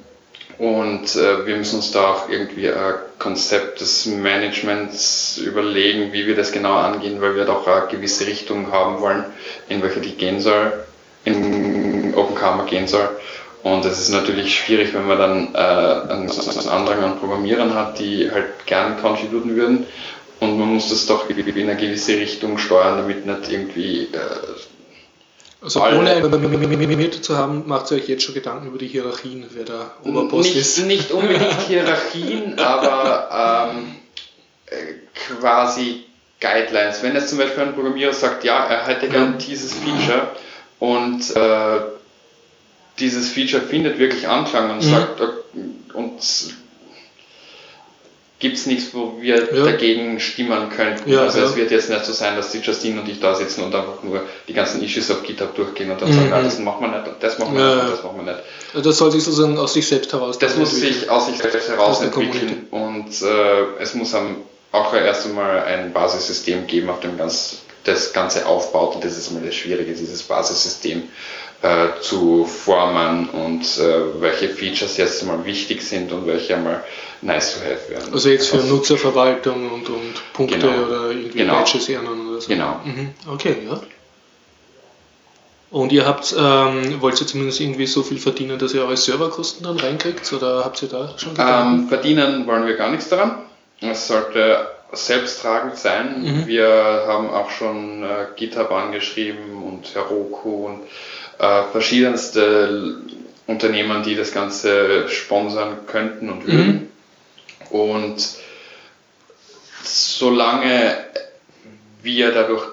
Und 0.58 1.14
äh, 1.14 1.46
wir 1.46 1.56
müssen 1.56 1.76
uns 1.76 1.92
da 1.92 2.08
auch 2.08 2.28
irgendwie 2.28 2.68
ein 2.68 2.94
Konzept 3.20 3.80
des 3.80 4.06
Managements 4.06 5.38
überlegen, 5.38 6.12
wie 6.12 6.26
wir 6.26 6.34
das 6.34 6.50
genau 6.50 6.74
angehen, 6.74 7.20
weil 7.20 7.36
wir 7.36 7.44
doch 7.44 7.66
eine 7.68 7.86
gewisse 7.86 8.26
Richtung 8.26 8.72
haben 8.72 9.00
wollen, 9.00 9.24
in 9.68 9.82
welche 9.82 10.00
die 10.00 10.16
gehen 10.16 10.40
soll, 10.40 10.72
in 11.24 12.12
OpenKama 12.14 12.64
gehen 12.64 12.88
soll. 12.88 13.08
Und 13.62 13.84
es 13.84 14.00
ist 14.00 14.10
natürlich 14.10 14.54
schwierig, 14.58 14.94
wenn 14.94 15.06
man 15.06 15.18
dann 15.18 15.54
äh, 15.54 15.58
einen, 15.58 16.30
einen 16.30 16.68
Andrang 16.68 17.04
an 17.04 17.18
Programmierern 17.20 17.74
hat, 17.74 18.00
die 18.00 18.28
halt 18.30 18.66
gern 18.66 19.00
contributen 19.00 19.54
würden. 19.54 19.86
Und 20.40 20.58
man 20.58 20.74
muss 20.74 20.88
das 20.88 21.06
doch 21.06 21.28
in 21.30 21.36
eine 21.38 21.76
gewisse 21.76 22.16
Richtung 22.16 22.58
steuern, 22.58 22.98
damit 22.98 23.26
nicht 23.26 23.52
irgendwie 23.52 24.02
äh, 24.04 24.77
Also 25.60 25.80
Alle- 25.82 25.98
ohne 25.98 26.10
ein 26.10 26.24
zu 27.20 27.36
haben, 27.36 27.64
macht 27.66 27.90
ihr 27.90 27.96
euch 27.96 28.08
jetzt 28.08 28.22
schon 28.22 28.34
Gedanken 28.34 28.68
über 28.68 28.78
die 28.78 28.86
Hierarchien, 28.86 29.44
wer 29.54 29.64
der 29.64 29.90
Oberboss 30.04 30.46
nicht, 30.46 30.56
ist. 30.56 30.78
nicht 30.86 31.10
unbedingt 31.10 31.60
Hierarchien, 31.68 32.58
aber 32.60 33.72
ähm, 33.74 33.96
äh, 34.66 34.76
quasi 35.40 36.04
Guidelines. 36.40 37.02
Wenn 37.02 37.14
jetzt 37.16 37.30
zum 37.30 37.38
Beispiel 37.38 37.64
ein 37.64 37.74
Programmierer 37.74 38.12
sagt, 38.12 38.44
ja, 38.44 38.64
er 38.66 38.86
hätte 38.86 39.08
gern 39.08 39.38
dieses 39.38 39.72
Feature 39.74 40.28
und 40.78 41.34
äh, 41.34 41.80
dieses 43.00 43.28
Feature 43.30 43.62
findet 43.62 43.98
wirklich 43.98 44.28
Anklang 44.28 44.70
und 44.70 44.76
Mhm. 44.84 44.90
sagt, 44.90 45.20
und 45.94 46.20
gibt 48.40 48.56
es 48.56 48.66
nichts, 48.66 48.94
wo 48.94 49.14
wir 49.20 49.52
Ja. 49.52 49.64
dagegen 49.64 50.20
stimmen 50.20 50.70
könnten. 50.70 51.10
Ja, 51.10 51.22
also 51.22 51.38
ja. 51.40 51.44
es 51.46 51.56
wird 51.56 51.70
jetzt 51.72 51.90
nicht 51.90 52.04
so 52.04 52.12
sein, 52.12 52.36
dass 52.36 52.52
die 52.52 52.58
Justine 52.58 53.00
und 53.00 53.08
ich 53.08 53.18
da 53.18 53.34
sitzen 53.34 53.64
und 53.64 53.74
einfach 53.74 54.02
nur 54.04 54.20
die 54.46 54.52
ganzen 54.52 54.82
Issues 54.82 55.10
auf 55.10 55.22
GitHub 55.24 55.54
durchgehen 55.56 55.90
und 55.90 56.00
dann 56.00 56.08
Mhm. 56.08 56.14
sagen, 56.14 56.32
ah, 56.32 56.42
das 56.42 56.58
machen 56.60 56.80
wir 56.82 56.88
nicht, 56.96 57.08
und 57.08 57.16
das 57.20 57.38
machen 57.38 57.56
wir 57.56 57.64
nicht, 57.74 57.82
und 57.84 57.90
das 57.90 58.02
machen 58.04 58.16
wir 58.24 58.32
nicht. 58.32 58.86
Das 58.86 58.98
soll 58.98 59.10
sich 59.10 59.24
sozusagen 59.24 59.58
aus 59.58 59.72
sich 59.74 59.86
selbst 59.88 60.12
heraus. 60.12 60.38
Das 60.38 60.56
muss 60.56 60.70
sich 60.76 61.10
aus 61.10 61.26
sich 61.26 61.38
selbst 61.38 61.68
heraus 61.68 62.00
entwickeln 62.00 62.66
und 62.70 63.08
äh, 63.22 63.80
es 63.80 63.94
muss 63.94 64.14
auch 64.70 64.94
erst 64.94 65.26
einmal 65.26 65.64
ein 65.64 65.92
Basissystem 65.92 66.66
geben, 66.66 66.90
auf 66.90 67.00
dem 67.00 67.16
ganz, 67.18 67.58
das 67.84 68.12
Ganze 68.12 68.46
aufbaut 68.46 68.94
und 68.96 69.04
das 69.04 69.16
ist 69.16 69.30
immer 69.30 69.40
das 69.40 69.54
Schwierige, 69.54 69.94
dieses 69.94 70.22
Basissystem 70.22 71.04
äh, 71.62 72.00
zu 72.00 72.44
formen 72.44 73.28
und 73.30 73.62
äh, 73.78 74.20
welche 74.20 74.48
Features 74.48 74.96
jetzt 74.96 75.22
einmal 75.22 75.44
wichtig 75.44 75.82
sind 75.82 76.12
und 76.12 76.26
welche 76.26 76.54
einmal 76.56 76.84
nice 77.20 77.54
to 77.54 77.60
have 77.64 77.90
werden. 77.90 78.12
Also 78.12 78.28
jetzt 78.28 78.48
für 78.48 78.58
Das- 78.58 78.66
Nutzerverwaltung 78.66 79.70
und, 79.72 79.88
und 79.88 80.32
Punkte 80.32 80.58
Genau. 80.58 80.86
oder 80.86 81.10
irgendwie 81.10 81.38
Genau. 81.38 81.54
Badges 81.54 81.88
ehren 81.88 82.06
oder 82.06 82.40
so. 82.40 82.48
Genau. 82.48 82.80
Mhm. 82.84 83.10
Okay, 83.32 83.56
ja. 83.68 83.80
Und 85.70 85.92
ihr 85.92 86.06
habt, 86.06 86.34
ähm, 86.38 87.02
wollt 87.02 87.20
ihr 87.20 87.26
zumindest 87.26 87.60
irgendwie 87.60 87.86
so 87.86 88.02
viel 88.02 88.18
verdienen, 88.18 88.58
dass 88.58 88.72
ihr 88.72 88.82
eure 88.82 88.96
Serverkosten 88.96 89.64
dann 89.64 89.76
reinkriegt? 89.78 90.32
Oder 90.32 90.64
habt 90.64 90.80
ihr 90.82 90.88
da 90.88 91.12
schon? 91.18 91.34
Ähm, 91.38 91.88
verdienen 91.88 92.46
wollen 92.46 92.66
wir 92.66 92.76
gar 92.76 92.90
nichts 92.90 93.10
daran. 93.10 93.42
Es 93.80 94.08
sollte 94.08 94.66
selbsttragend 94.92 95.76
sein. 95.76 96.22
Mhm. 96.22 96.46
Wir 96.46 97.04
haben 97.06 97.28
auch 97.28 97.50
schon 97.50 98.02
äh, 98.02 98.26
GitHub 98.36 98.70
angeschrieben 98.72 99.62
und 99.62 99.94
Heroku 99.94 100.66
und 100.68 100.80
äh, 101.38 101.62
verschiedenste 101.72 102.98
Unternehmen, 103.46 104.02
die 104.02 104.14
das 104.14 104.32
Ganze 104.32 105.08
sponsern 105.08 105.86
könnten 105.86 106.30
und 106.30 106.46
würden. 106.46 106.90
Und 107.70 108.28
solange 109.82 110.96
wir 112.02 112.32
dadurch 112.32 112.64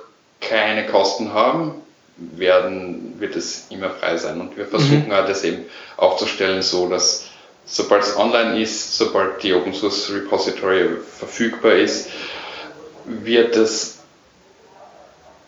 keine 0.41 0.85
Kosten 0.87 1.33
haben, 1.33 1.75
werden, 2.17 3.19
wird 3.19 3.35
es 3.35 3.67
immer 3.69 3.89
frei 3.89 4.17
sein. 4.17 4.39
Und 4.39 4.55
wir 4.57 4.65
versuchen 4.65 5.11
halt 5.11 5.29
das 5.29 5.43
eben 5.43 5.65
aufzustellen, 5.97 6.61
so 6.61 6.87
dass 6.87 7.25
sobald 7.65 8.03
es 8.03 8.15
online 8.15 8.61
ist, 8.61 8.97
sobald 8.97 9.41
die 9.43 9.53
Open 9.53 9.73
Source 9.73 10.11
Repository 10.13 10.89
verfügbar 11.17 11.73
ist, 11.73 12.09
wird 13.05 13.55
das 13.55 13.99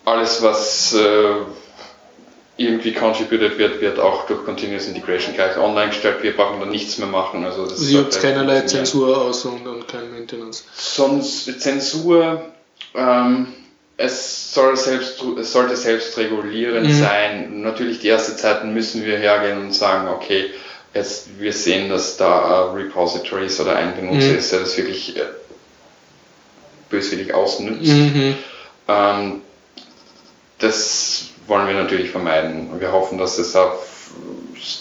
alles, 0.04 0.42
was 0.42 0.94
äh, 0.94 1.34
irgendwie 2.58 2.92
contributed 2.92 3.56
wird, 3.56 3.80
wird 3.80 3.98
auch 3.98 4.26
durch 4.26 4.44
Continuous 4.44 4.86
Integration 4.86 5.34
gleich 5.34 5.56
online 5.56 5.88
gestellt. 5.90 6.16
Wir 6.22 6.36
brauchen 6.36 6.60
da 6.60 6.66
nichts 6.66 6.98
mehr 6.98 7.06
machen. 7.08 7.44
Also, 7.44 7.62
das 7.64 7.78
Also 7.78 7.84
ihr 7.92 7.98
habt 8.00 8.12
sollte 8.12 8.26
keinerlei. 8.28 8.60
Zensur 8.62 9.16
aus 9.16 9.44
und, 9.44 9.66
und 9.66 9.86
kein 9.88 10.10
Maintenance. 10.12 10.64
Sonst 10.74 11.60
Zensur, 11.60 12.42
ähm, 12.96 13.46
es, 13.96 14.52
soll 14.52 14.76
selbst, 14.76 15.22
es 15.40 15.52
sollte 15.52 15.76
selbstregulierend 15.76 16.88
Mhm. 16.88 17.00
sein. 17.00 17.62
Natürlich 17.62 18.00
die 18.00 18.08
erste 18.08 18.36
Zeit 18.36 18.64
müssen 18.64 19.04
wir 19.04 19.18
hergehen 19.18 19.58
und 19.60 19.72
sagen, 19.72 20.08
okay, 20.08 20.50
jetzt 20.94 21.38
wir 21.38 21.52
sehen, 21.52 21.88
dass 21.88 22.16
da 22.16 22.70
ein 22.70 22.76
Repository 22.76 23.46
ist 23.46 23.60
oder 23.60 23.76
ein 23.76 23.94
Benutzer 23.94 24.30
Mhm. 24.32 24.38
ist, 24.38 24.50
der 24.52 24.60
das 24.60 24.76
wirklich 24.76 25.16
äh, 25.16 25.20
böswillig 26.90 27.32
ausnützt. 27.34 27.86
Mhm. 27.92 28.34
Ähm, 28.88 29.42
das 30.58 31.26
wollen 31.48 31.66
wir 31.66 31.74
natürlich 31.74 32.10
vermeiden. 32.10 32.68
Wir 32.78 32.92
hoffen, 32.92 33.18
dass 33.18 33.38
es 33.38 33.56
auf 33.56 33.88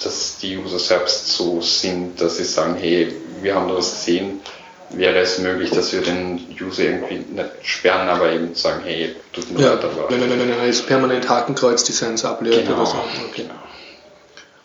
dass 0.03 0.37
die 0.39 0.57
User 0.57 0.79
selbst 0.79 1.27
so 1.27 1.61
sind, 1.61 2.19
dass 2.19 2.37
sie 2.37 2.43
sagen, 2.43 2.75
hey, 2.75 3.13
wir 3.41 3.55
haben 3.55 3.67
da 3.67 3.75
was 3.75 3.91
gesehen, 3.91 4.41
wäre 4.89 5.19
es 5.19 5.39
möglich, 5.39 5.69
dass 5.69 5.93
wir 5.93 6.01
den 6.01 6.55
User 6.59 6.83
irgendwie 6.83 7.15
nicht 7.15 7.49
sperren, 7.63 8.07
aber 8.07 8.31
eben 8.31 8.55
sagen, 8.55 8.81
hey, 8.83 9.15
tut 9.33 9.51
mir 9.51 9.61
Ja, 9.61 9.73
leid, 9.73 9.83
aber 9.83 10.09
wenn, 10.09 10.21
wenn, 10.21 10.39
wenn 10.39 10.49
er 10.49 10.65
jetzt 10.65 10.87
permanent 10.87 11.27
Hakenkreuz-Designs 11.29 12.25
ablehnt 12.25 12.65
Genau, 12.65 12.77
oder 12.77 12.85
so. 12.85 12.97
Okay. 13.29 13.43
genau. 13.43 13.53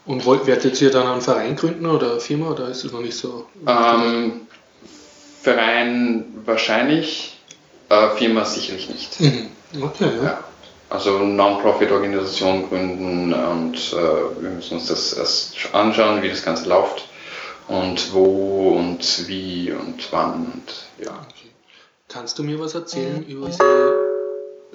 Und 0.05 0.25
wollt, 0.25 0.47
werdet 0.47 0.81
ihr 0.81 0.91
dann 0.91 1.07
einen 1.07 1.21
Verein 1.21 1.55
gründen 1.57 1.87
oder 1.87 2.13
eine 2.13 2.21
Firma 2.21 2.51
oder 2.51 2.69
ist 2.69 2.85
es 2.85 2.93
noch 2.93 3.01
nicht 3.01 3.17
so? 3.17 3.47
Ähm, 3.67 4.47
Verein 5.43 6.25
wahrscheinlich, 6.45 7.39
äh, 7.89 8.09
Firma 8.17 8.45
sicherlich 8.45 8.89
nicht. 8.89 9.21
Mhm. 9.21 9.51
Okay, 9.81 10.09
ja. 10.17 10.25
Ja. 10.25 10.45
Also 10.93 11.19
Non-Profit-Organisation 11.21 12.69
gründen 12.69 13.33
und 13.33 13.77
äh, 13.95 14.43
wir 14.43 14.51
müssen 14.51 14.75
uns 14.75 14.89
das 14.89 15.15
erst 15.15 15.55
anschauen, 15.73 16.23
wie 16.23 16.29
das 16.29 16.45
Ganze 16.45 16.69
läuft 16.69 17.09
und 17.67 18.13
wo 18.13 18.75
und 18.77 19.27
wie 19.27 19.73
und 19.73 20.07
wann 20.13 20.53
und 20.53 20.73
ja. 21.03 21.13
Okay. 21.13 21.49
Kannst 22.09 22.39
du 22.39 22.43
mir 22.43 22.61
was 22.61 22.75
erzählen 22.75 23.25
über 23.27 23.47
diese 23.47 23.95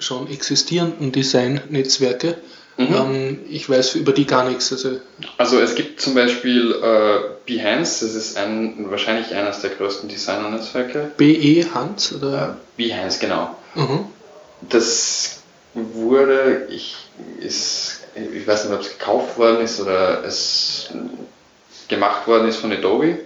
schon 0.00 0.28
existierenden 0.28 1.12
Design-Netzwerke? 1.12 2.38
Mhm. 2.78 2.94
Ähm, 2.94 3.38
ich 3.48 3.70
weiß 3.70 3.94
über 3.94 4.10
die 4.12 4.26
gar 4.26 4.48
nichts. 4.48 4.72
Also, 4.72 4.98
Also 5.36 5.60
es 5.60 5.76
gibt 5.76 6.00
zum 6.00 6.14
Beispiel 6.14 6.72
äh, 6.82 7.18
Behance, 7.46 8.04
das 8.04 8.16
ist 8.16 8.36
ein, 8.36 8.90
wahrscheinlich 8.90 9.32
eines 9.36 9.60
der 9.60 9.70
größten 9.70 10.08
Designer-Netzwerke. 10.08 11.12
BE 11.16 11.64
Hans 11.72 12.10
Äh, 12.10 12.14
oder? 12.16 12.56
Behance, 12.76 13.20
genau. 13.20 13.54
Mhm. 13.76 14.06
Das 14.68 15.37
wurde, 15.94 16.66
ich, 16.70 16.96
ist, 17.40 18.04
ich 18.14 18.46
weiß 18.46 18.64
nicht, 18.64 18.74
ob 18.74 18.80
es 18.80 18.98
gekauft 18.98 19.38
worden 19.38 19.60
ist 19.62 19.80
oder 19.80 20.24
es 20.24 20.90
gemacht 21.88 22.26
worden 22.26 22.48
ist 22.48 22.58
von 22.58 22.72
Adobe. 22.72 23.18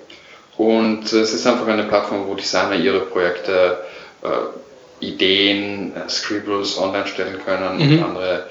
Und 0.57 1.05
es 1.13 1.33
ist 1.33 1.47
einfach 1.47 1.67
eine 1.67 1.85
Plattform, 1.85 2.27
wo 2.29 2.35
Designer 2.35 2.77
ihre 2.77 3.01
Projekte, 3.01 3.79
äh, 4.23 5.05
Ideen, 5.05 5.93
äh, 5.97 6.09
Scribbles 6.09 6.79
online 6.79 7.07
stellen 7.07 7.41
können 7.45 7.77
Mhm. 7.79 7.99
und 7.99 8.05
andere 8.05 8.47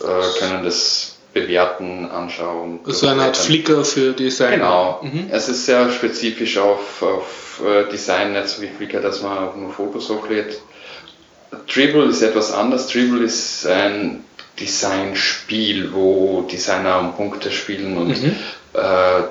äh, 0.00 0.38
können 0.38 0.64
das 0.64 1.16
bewerten, 1.32 2.10
anschauen. 2.10 2.80
So 2.86 3.06
eine 3.06 3.22
Art. 3.22 3.36
Flickr 3.36 3.84
für 3.84 4.12
Design. 4.12 4.54
Genau. 4.60 5.00
Mhm. 5.02 5.28
Es 5.30 5.48
ist 5.48 5.66
sehr 5.66 5.90
spezifisch 5.90 6.58
auf, 6.58 7.02
auf 7.02 7.60
äh, 7.64 7.88
Design, 7.90 8.32
nicht 8.32 8.48
so 8.48 8.62
wie 8.62 8.68
Flickr, 8.68 9.00
dass 9.00 9.22
man 9.22 9.60
nur 9.60 9.72
Fotos 9.72 10.08
hochlädt. 10.08 10.60
Dribble 11.72 12.04
ist 12.06 12.22
etwas 12.22 12.52
anders. 12.52 12.88
Dribble 12.88 13.24
ist 13.24 13.66
ein 13.66 14.24
Designspiel, 14.58 15.92
wo 15.92 16.42
Designer 16.42 17.00
um 17.00 17.14
Punkte 17.16 17.50
spielen 17.50 17.96
und 17.96 18.08
Mhm. 18.22 18.36
äh, 18.74 19.22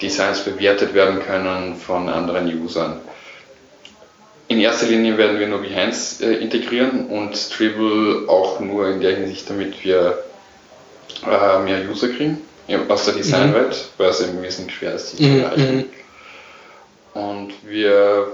Designs 0.00 0.40
bewertet 0.40 0.94
werden 0.94 1.20
können 1.22 1.76
von 1.76 2.08
anderen 2.08 2.46
Usern. 2.62 3.00
In 4.48 4.58
erster 4.58 4.86
Linie 4.86 5.16
werden 5.18 5.38
wir 5.38 5.46
nur 5.46 5.60
Behance 5.60 6.24
äh, 6.24 6.36
integrieren 6.42 7.06
und 7.06 7.32
Dribble 7.58 8.28
auch 8.28 8.60
nur 8.60 8.88
in 8.88 9.00
der 9.00 9.16
Hinsicht, 9.16 9.48
damit 9.50 9.84
wir 9.84 10.18
äh, 11.26 11.58
mehr 11.62 11.88
User 11.90 12.08
kriegen 12.08 12.38
aus 12.88 13.04
der 13.04 13.14
Designwelt, 13.14 13.88
weil 13.98 14.10
es 14.10 14.20
eben 14.20 14.40
wesentlich 14.42 14.76
schwer 14.76 14.94
ist, 14.94 15.12
die 15.12 15.16
zu 15.16 15.22
Mhm. 15.24 15.40
erreichen. 15.40 15.76
Mhm. 15.76 17.20
Und 17.20 17.52
wir 17.66 18.28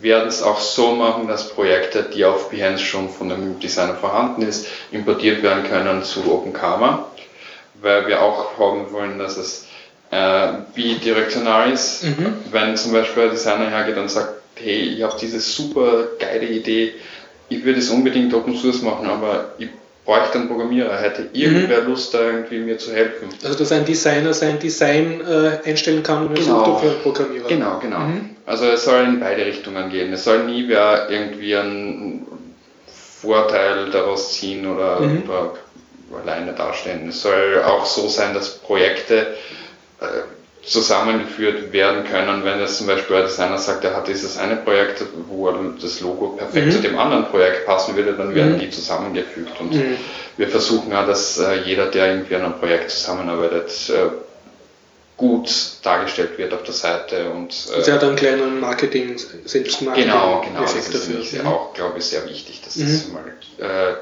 werden 0.00 0.28
es 0.28 0.42
auch 0.42 0.60
so 0.60 0.92
machen, 0.92 1.28
dass 1.28 1.50
Projekte, 1.50 2.02
die 2.02 2.24
auf 2.24 2.50
Behance 2.50 2.82
schon 2.82 3.08
von 3.08 3.28
dem 3.28 3.60
Designer 3.60 3.94
vorhanden 3.94 4.42
ist, 4.42 4.66
importiert 4.90 5.42
werden 5.42 5.64
können 5.64 6.02
zu 6.02 6.30
OpenKarma, 6.30 7.06
weil 7.80 8.06
wir 8.06 8.22
auch 8.22 8.58
haben 8.58 8.92
wollen, 8.92 9.18
dass 9.18 9.36
es 9.36 9.66
äh, 10.10 10.48
bidirektional 10.74 11.70
ist. 11.70 12.04
Mhm. 12.04 12.34
Wenn 12.50 12.76
zum 12.76 12.92
Beispiel 12.92 13.24
ein 13.24 13.30
Designer 13.30 13.70
hergeht 13.70 13.96
und 13.96 14.10
sagt, 14.10 14.34
hey, 14.56 14.94
ich 14.96 15.02
habe 15.02 15.16
diese 15.20 15.40
super 15.40 16.08
geile 16.18 16.46
Idee, 16.46 16.94
ich 17.48 17.64
würde 17.64 17.78
es 17.78 17.90
unbedingt 17.90 18.32
Open 18.34 18.56
Source 18.56 18.82
machen, 18.82 19.08
aber 19.08 19.54
ich 19.58 19.68
bräuchte 20.04 20.38
einen 20.38 20.48
Programmierer, 20.48 20.96
hätte 20.98 21.28
irgendwer 21.32 21.80
Lust, 21.82 22.12
da 22.14 22.20
irgendwie 22.20 22.58
mir 22.58 22.78
zu 22.78 22.92
helfen. 22.92 23.28
Also 23.42 23.58
dass 23.58 23.72
ein 23.72 23.84
Designer 23.84 24.34
sein 24.34 24.58
Design 24.58 25.20
äh, 25.26 25.66
einstellen 25.68 26.02
kann 26.02 26.26
und 26.26 26.34
Genau. 26.34 26.64
sucht 26.64 26.80
für 26.82 26.90
einen 26.90 27.00
Programmierer. 27.02 27.48
Genau, 27.48 27.78
genau. 27.80 27.98
Mhm. 28.00 28.30
Also 28.46 28.66
es 28.66 28.84
soll 28.84 29.04
in 29.04 29.20
beide 29.20 29.46
Richtungen 29.46 29.88
gehen. 29.90 30.12
Es 30.12 30.24
soll 30.24 30.44
nie 30.44 30.68
wer 30.68 31.08
irgendwie 31.08 31.56
einen 31.56 32.26
Vorteil 33.20 33.90
daraus 33.90 34.34
ziehen 34.34 34.66
oder, 34.66 35.00
Mhm. 35.00 35.22
oder 35.28 35.54
alleine 36.22 36.52
dastehen. 36.52 37.08
Es 37.08 37.22
soll 37.22 37.62
auch 37.64 37.86
so 37.86 38.06
sein, 38.08 38.34
dass 38.34 38.58
Projekte 38.58 39.34
äh, 40.00 40.04
zusammengeführt 40.66 41.72
werden 41.72 42.04
können, 42.04 42.44
wenn 42.44 42.58
jetzt 42.60 42.78
zum 42.78 42.86
Beispiel 42.86 43.16
ein 43.16 43.22
Designer 43.24 43.58
sagt, 43.58 43.84
er 43.84 43.94
hat 43.96 44.08
dieses 44.08 44.38
eine 44.38 44.56
Projekt, 44.56 45.04
wo 45.28 45.50
das 45.80 46.00
Logo 46.00 46.28
perfekt 46.28 46.66
Mhm. 46.66 46.70
zu 46.70 46.78
dem 46.80 46.98
anderen 46.98 47.26
Projekt 47.26 47.66
passen 47.66 47.96
würde, 47.96 48.14
dann 48.14 48.34
werden 48.34 48.54
Mhm. 48.54 48.60
die 48.60 48.70
zusammengefügt. 48.70 49.60
Und 49.60 49.74
Mhm. 49.74 49.96
wir 50.36 50.48
versuchen 50.48 50.90
ja, 50.90 51.04
dass 51.04 51.38
äh, 51.38 51.60
jeder, 51.64 51.86
der 51.86 52.06
irgendwie 52.08 52.34
an 52.36 52.42
einem 52.44 52.58
Projekt 52.58 52.90
zusammenarbeitet, 52.90 53.70
äh, 53.90 54.08
gut 55.16 55.48
dargestellt 55.84 56.38
wird 56.38 56.52
auf 56.52 56.64
der 56.64 56.74
Seite 56.74 57.30
und 57.30 57.54
äh, 57.70 57.76
Also 57.76 57.90
er 57.90 57.94
hat 57.96 58.02
einen 58.04 58.16
kleinen 58.16 58.58
Marketing, 58.60 59.16
Selbstmarketing 59.44 60.10
Genau, 60.10 60.42
genau. 60.44 60.60
Das 60.62 60.74
ist 60.74 60.92
dafür. 60.92 61.42
Mhm. 61.42 61.46
auch, 61.46 61.72
glaube 61.74 61.98
ich, 61.98 62.04
sehr 62.06 62.28
wichtig, 62.28 62.62
dass 62.64 62.76
Mhm. 62.76 62.82
das 62.82 63.08
mal 63.08 63.22
äh, 63.58 63.94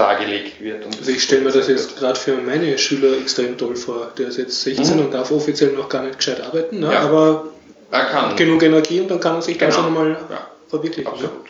dargelegt 0.00 0.60
wird. 0.60 0.84
Also 0.86 1.10
ich 1.10 1.22
stelle 1.22 1.42
mir 1.42 1.50
das 1.52 1.68
jetzt 1.68 1.96
gerade 1.98 2.18
für 2.18 2.34
meine 2.36 2.76
Schüler 2.78 3.18
extrem 3.18 3.56
toll 3.58 3.76
vor. 3.76 4.10
Der 4.18 4.28
ist 4.28 4.38
jetzt 4.38 4.60
16 4.62 4.96
Mhm. 4.96 5.04
und 5.06 5.14
darf 5.14 5.30
offiziell 5.30 5.72
noch 5.72 5.88
gar 5.88 6.02
nicht 6.02 6.16
gescheit 6.18 6.40
arbeiten, 6.40 6.80
ne? 6.80 6.92
Ja. 6.92 7.00
aber 7.00 7.48
Er 7.90 8.04
kann. 8.06 8.36
genug 8.36 8.62
Energie 8.62 9.00
und 9.00 9.08
dann 9.10 9.20
kann 9.20 9.34
er 9.36 9.42
sich 9.42 9.58
da 9.58 9.66
Genau. 9.66 9.76
schon 9.76 9.86
einmal 9.86 10.10
Ja, 10.30 10.48
verwirklichen. 10.68 11.04
Ne? 11.04 11.10
absolut. 11.10 11.46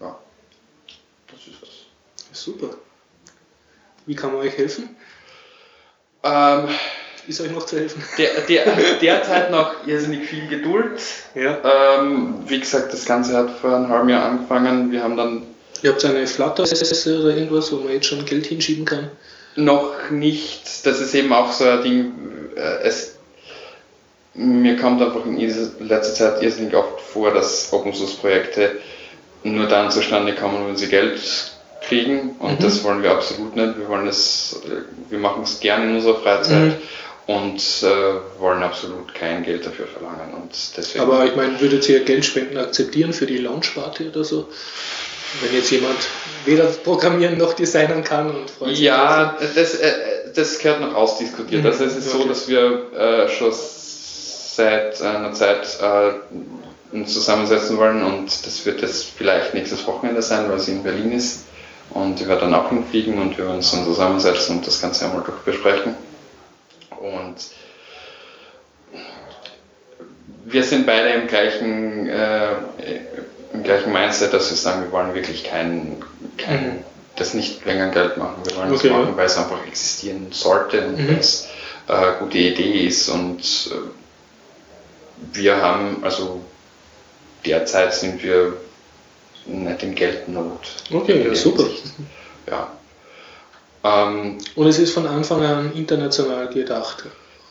Ja. 0.00 0.18
Das 1.30 1.40
ist 1.46 1.62
was. 1.62 2.38
Super. 2.38 2.70
Wie 4.06 4.14
kann 4.16 4.32
man 4.32 4.40
euch 4.42 4.56
helfen? 4.58 4.96
Ähm, 6.24 6.68
Ist 7.26 7.40
euch 7.40 7.50
noch 7.52 7.64
zu 7.64 7.78
helfen? 7.78 8.02
der, 8.18 8.40
der, 8.42 8.64
derzeit 9.00 9.50
noch 9.50 9.86
irrsinnig 9.86 10.28
viel 10.28 10.46
Geduld. 10.48 11.00
Ja. 11.34 11.98
Ähm, 12.00 12.34
wie 12.48 12.60
gesagt, 12.60 12.92
das 12.92 13.04
Ganze 13.06 13.34
hat 13.36 13.50
vor 13.50 13.74
einem 13.76 13.88
halben 13.88 14.08
Jahr 14.10 14.24
angefangen. 14.26 14.90
Wir 14.92 15.02
haben 15.02 15.16
dann 15.16 15.42
Ihr 15.84 15.90
habt 15.90 16.04
eine 16.06 16.26
Flutter 16.26 16.62
oder 16.62 17.36
irgendwas, 17.36 17.70
wo 17.70 17.76
man 17.76 17.92
jetzt 17.92 18.06
schon 18.06 18.24
Geld 18.24 18.46
hinschieben 18.46 18.86
kann? 18.86 19.10
noch 19.56 20.10
nicht, 20.10 20.84
das 20.84 21.00
ist 21.00 21.14
eben 21.14 21.32
auch 21.32 21.52
so 21.52 21.64
ein 21.64 21.82
Ding, 21.82 22.12
äh, 22.56 22.82
es, 22.82 23.14
mir 24.34 24.76
kommt 24.76 25.00
einfach 25.00 25.24
in 25.26 25.38
letzter 25.86 26.14
Zeit 26.14 26.42
irrsinnig 26.42 26.74
oft 26.74 27.00
vor, 27.00 27.32
dass 27.32 27.72
Open 27.72 27.92
Source 27.94 28.14
Projekte 28.14 28.72
nur 29.44 29.66
dann 29.68 29.90
zustande 29.90 30.34
kommen, 30.34 30.66
wenn 30.66 30.76
sie 30.76 30.88
Geld 30.88 31.20
kriegen 31.86 32.34
und 32.40 32.58
Mhm. 32.58 32.62
das 32.64 32.82
wollen 32.82 33.02
wir 33.02 33.12
absolut 33.12 33.54
nicht. 33.54 33.78
Wir 33.78 33.88
wollen 33.88 34.06
das, 34.06 34.60
äh, 34.66 35.10
wir 35.10 35.18
machen 35.18 35.42
es 35.44 35.60
gerne 35.60 35.84
in 35.84 35.96
unserer 35.96 36.20
Freizeit 36.20 36.72
Mhm. 37.28 37.34
und 37.34 37.58
äh, 37.82 38.40
wollen 38.40 38.62
absolut 38.62 39.14
kein 39.14 39.44
Geld 39.44 39.66
dafür 39.66 39.86
verlangen 39.86 40.34
und 40.34 40.50
deswegen. 40.76 41.04
Aber 41.04 41.24
ich 41.26 41.36
meine, 41.36 41.60
würdet 41.60 41.88
ihr 41.88 42.00
Geldspenden 42.00 42.56
akzeptieren 42.58 43.12
für 43.12 43.26
die 43.26 43.38
Launchparty 43.38 44.08
oder 44.08 44.24
so? 44.24 44.48
Wenn 45.42 45.54
jetzt 45.54 45.70
jemand 45.70 45.96
weder 46.44 46.64
programmieren 46.66 47.38
noch 47.38 47.54
designen 47.54 48.04
kann 48.04 48.30
und 48.30 48.50
freut 48.50 48.70
sich 48.70 48.80
Ja, 48.80 49.36
das, 49.54 49.74
äh, 49.74 49.92
das 50.34 50.58
gehört 50.58 50.80
noch 50.80 50.94
ausdiskutiert. 50.94 51.62
Mhm, 51.62 51.66
Also 51.68 51.84
es 51.84 51.96
ist 51.96 52.10
so, 52.10 52.18
okay. 52.20 52.28
dass 52.28 52.48
wir 52.48 52.92
äh, 52.92 53.28
schon 53.28 53.52
seit 53.52 55.00
einer 55.02 55.32
Zeit 55.32 55.66
äh, 55.80 56.94
uns 56.94 57.12
zusammensetzen 57.12 57.76
wollen 57.78 58.02
und 58.04 58.46
das 58.46 58.64
wird 58.66 58.82
jetzt 58.82 59.06
vielleicht 59.16 59.54
nächstes 59.54 59.86
Wochenende 59.86 60.22
sein, 60.22 60.48
weil 60.48 60.60
sie 60.60 60.72
in 60.72 60.82
Berlin 60.84 61.12
ist. 61.12 61.44
Und 61.90 62.20
ich 62.20 62.28
werde 62.28 62.42
dann 62.42 62.54
auch 62.54 62.68
hinfliegen 62.70 63.18
und 63.20 63.36
wir 63.36 63.44
werden 63.46 63.56
uns 63.56 63.70
dann 63.72 63.84
zusammensetzen 63.84 64.56
und 64.58 64.66
das 64.66 64.80
Ganze 64.80 65.04
einmal 65.04 65.22
durchbesprechen. 65.22 65.94
Und 66.98 67.34
wir 70.44 70.62
sind 70.62 70.86
beide 70.86 71.10
im 71.10 71.26
gleichen, 71.26 72.08
äh, 72.08 72.46
im 73.54 73.62
gleichen 73.62 73.92
Mindset, 73.92 74.32
dass 74.32 74.50
wir 74.50 74.56
sagen, 74.56 74.82
wir 74.82 74.92
wollen 74.92 75.14
wirklich 75.14 75.44
kein, 75.44 76.02
kein 76.36 76.64
Mhm. 76.64 76.84
das 77.16 77.32
nicht 77.34 77.64
wegen 77.64 77.90
Geld 77.92 78.16
machen. 78.16 78.36
Wir 78.44 78.56
wollen 78.56 78.72
Okay, 78.74 78.88
das 78.88 78.96
machen, 78.98 79.08
ja. 79.12 79.16
weil 79.16 79.26
es 79.26 79.36
einfach 79.38 79.66
existieren 79.66 80.26
sollte 80.32 80.86
und 80.86 80.98
Mhm. 80.98 81.08
weil 81.08 81.18
es 81.18 81.48
äh, 81.88 81.92
eine 81.92 82.12
gute 82.18 82.38
Idee 82.38 82.86
ist. 82.86 83.08
Und 83.08 83.40
äh, 83.70 85.34
wir 85.36 85.56
haben, 85.62 86.02
also 86.02 86.40
derzeit 87.46 87.94
sind 87.94 88.22
wir 88.22 88.54
nicht 89.46 89.82
in 89.82 89.94
Geldnot. 89.94 90.60
Okay, 90.92 91.26
ja, 91.28 91.34
super. 91.34 91.62
Hinsicht. 91.64 91.84
Ja. 92.50 92.68
Ähm, 93.84 94.38
Und 94.56 94.66
es 94.66 94.78
ist 94.78 94.92
von 94.92 95.06
Anfang 95.06 95.42
an 95.44 95.72
international 95.74 96.48
gedacht. 96.48 97.04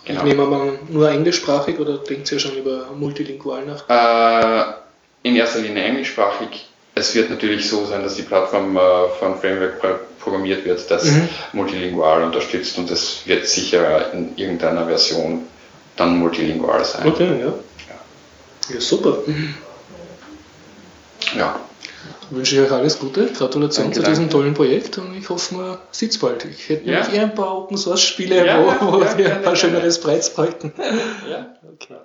Genau. 0.06 0.20
Ich 0.22 0.26
nehme 0.26 0.45
mal 0.45 0.80
nur 0.89 1.10
englischsprachig 1.10 1.80
oder 1.80 1.99
denkt 1.99 2.30
ihr 2.32 2.39
schon 2.39 2.58
über 2.58 2.88
multilingual 2.93 3.64
nach? 3.66 3.88
Äh, 3.88 4.74
in 5.24 5.36
erster 5.36 5.59
Linie 5.59 5.84
englischsprachig. 5.84 6.67
Es 6.95 7.15
wird 7.15 7.30
natürlich 7.32 7.67
so 7.69 7.86
sein, 7.86 8.03
dass 8.03 8.15
die 8.15 8.21
Plattform 8.21 8.78
äh, 8.78 8.80
von 9.19 9.39
Framework 9.39 9.80
pro- 9.80 9.99
programmiert 10.19 10.63
wird, 10.63 10.89
das 10.91 11.05
Mhm. 11.05 11.28
multilingual 11.53 12.24
unterstützt 12.24 12.78
und 12.78 12.89
es 12.91 13.26
wird 13.26 13.47
sicher 13.47 14.13
in 14.13 14.38
irgendeiner 14.38 14.86
Version 14.86 15.47
dann 15.97 16.17
multilingual 16.17 16.86
sein. 16.86 17.07
Okay, 17.07 17.39
ja. 17.41 17.53
Ja, 18.74 18.80
super. 18.80 19.17
Ja. 21.38 21.59
Wünsche 22.30 22.55
ich 22.55 22.61
euch 22.61 22.71
alles 22.71 22.99
Gute. 22.99 23.28
Gratulation 23.28 23.86
Danke, 23.86 23.99
zu 23.99 24.05
diesem 24.05 24.26
danke. 24.26 24.32
tollen 24.38 24.53
Projekt 24.53 24.97
und 24.97 25.15
ich 25.17 25.28
hoffe, 25.30 25.55
man 25.55 25.78
sieht 25.91 26.11
es 26.11 26.17
bald. 26.19 26.45
Ich 26.45 26.69
hätte 26.69 26.89
Ja. 26.89 26.99
nämlich 27.01 27.13
eher 27.15 27.24
ein 27.24 27.36
paar 27.36 27.57
Open 27.57 27.78
Source 27.78 28.01
Spiele, 28.01 28.45
Ja, 28.45 28.63
wo, 28.63 28.67
ja, 28.69 28.78
wo 28.93 29.01
ja, 29.03 29.17
wir 29.17 29.36
ein 29.36 29.41
paar 29.41 29.55
schöneres 29.55 29.99
Preis 29.99 30.34
bräuchten. 30.34 30.71
ja. 31.30 31.55
Okay. 31.74 31.95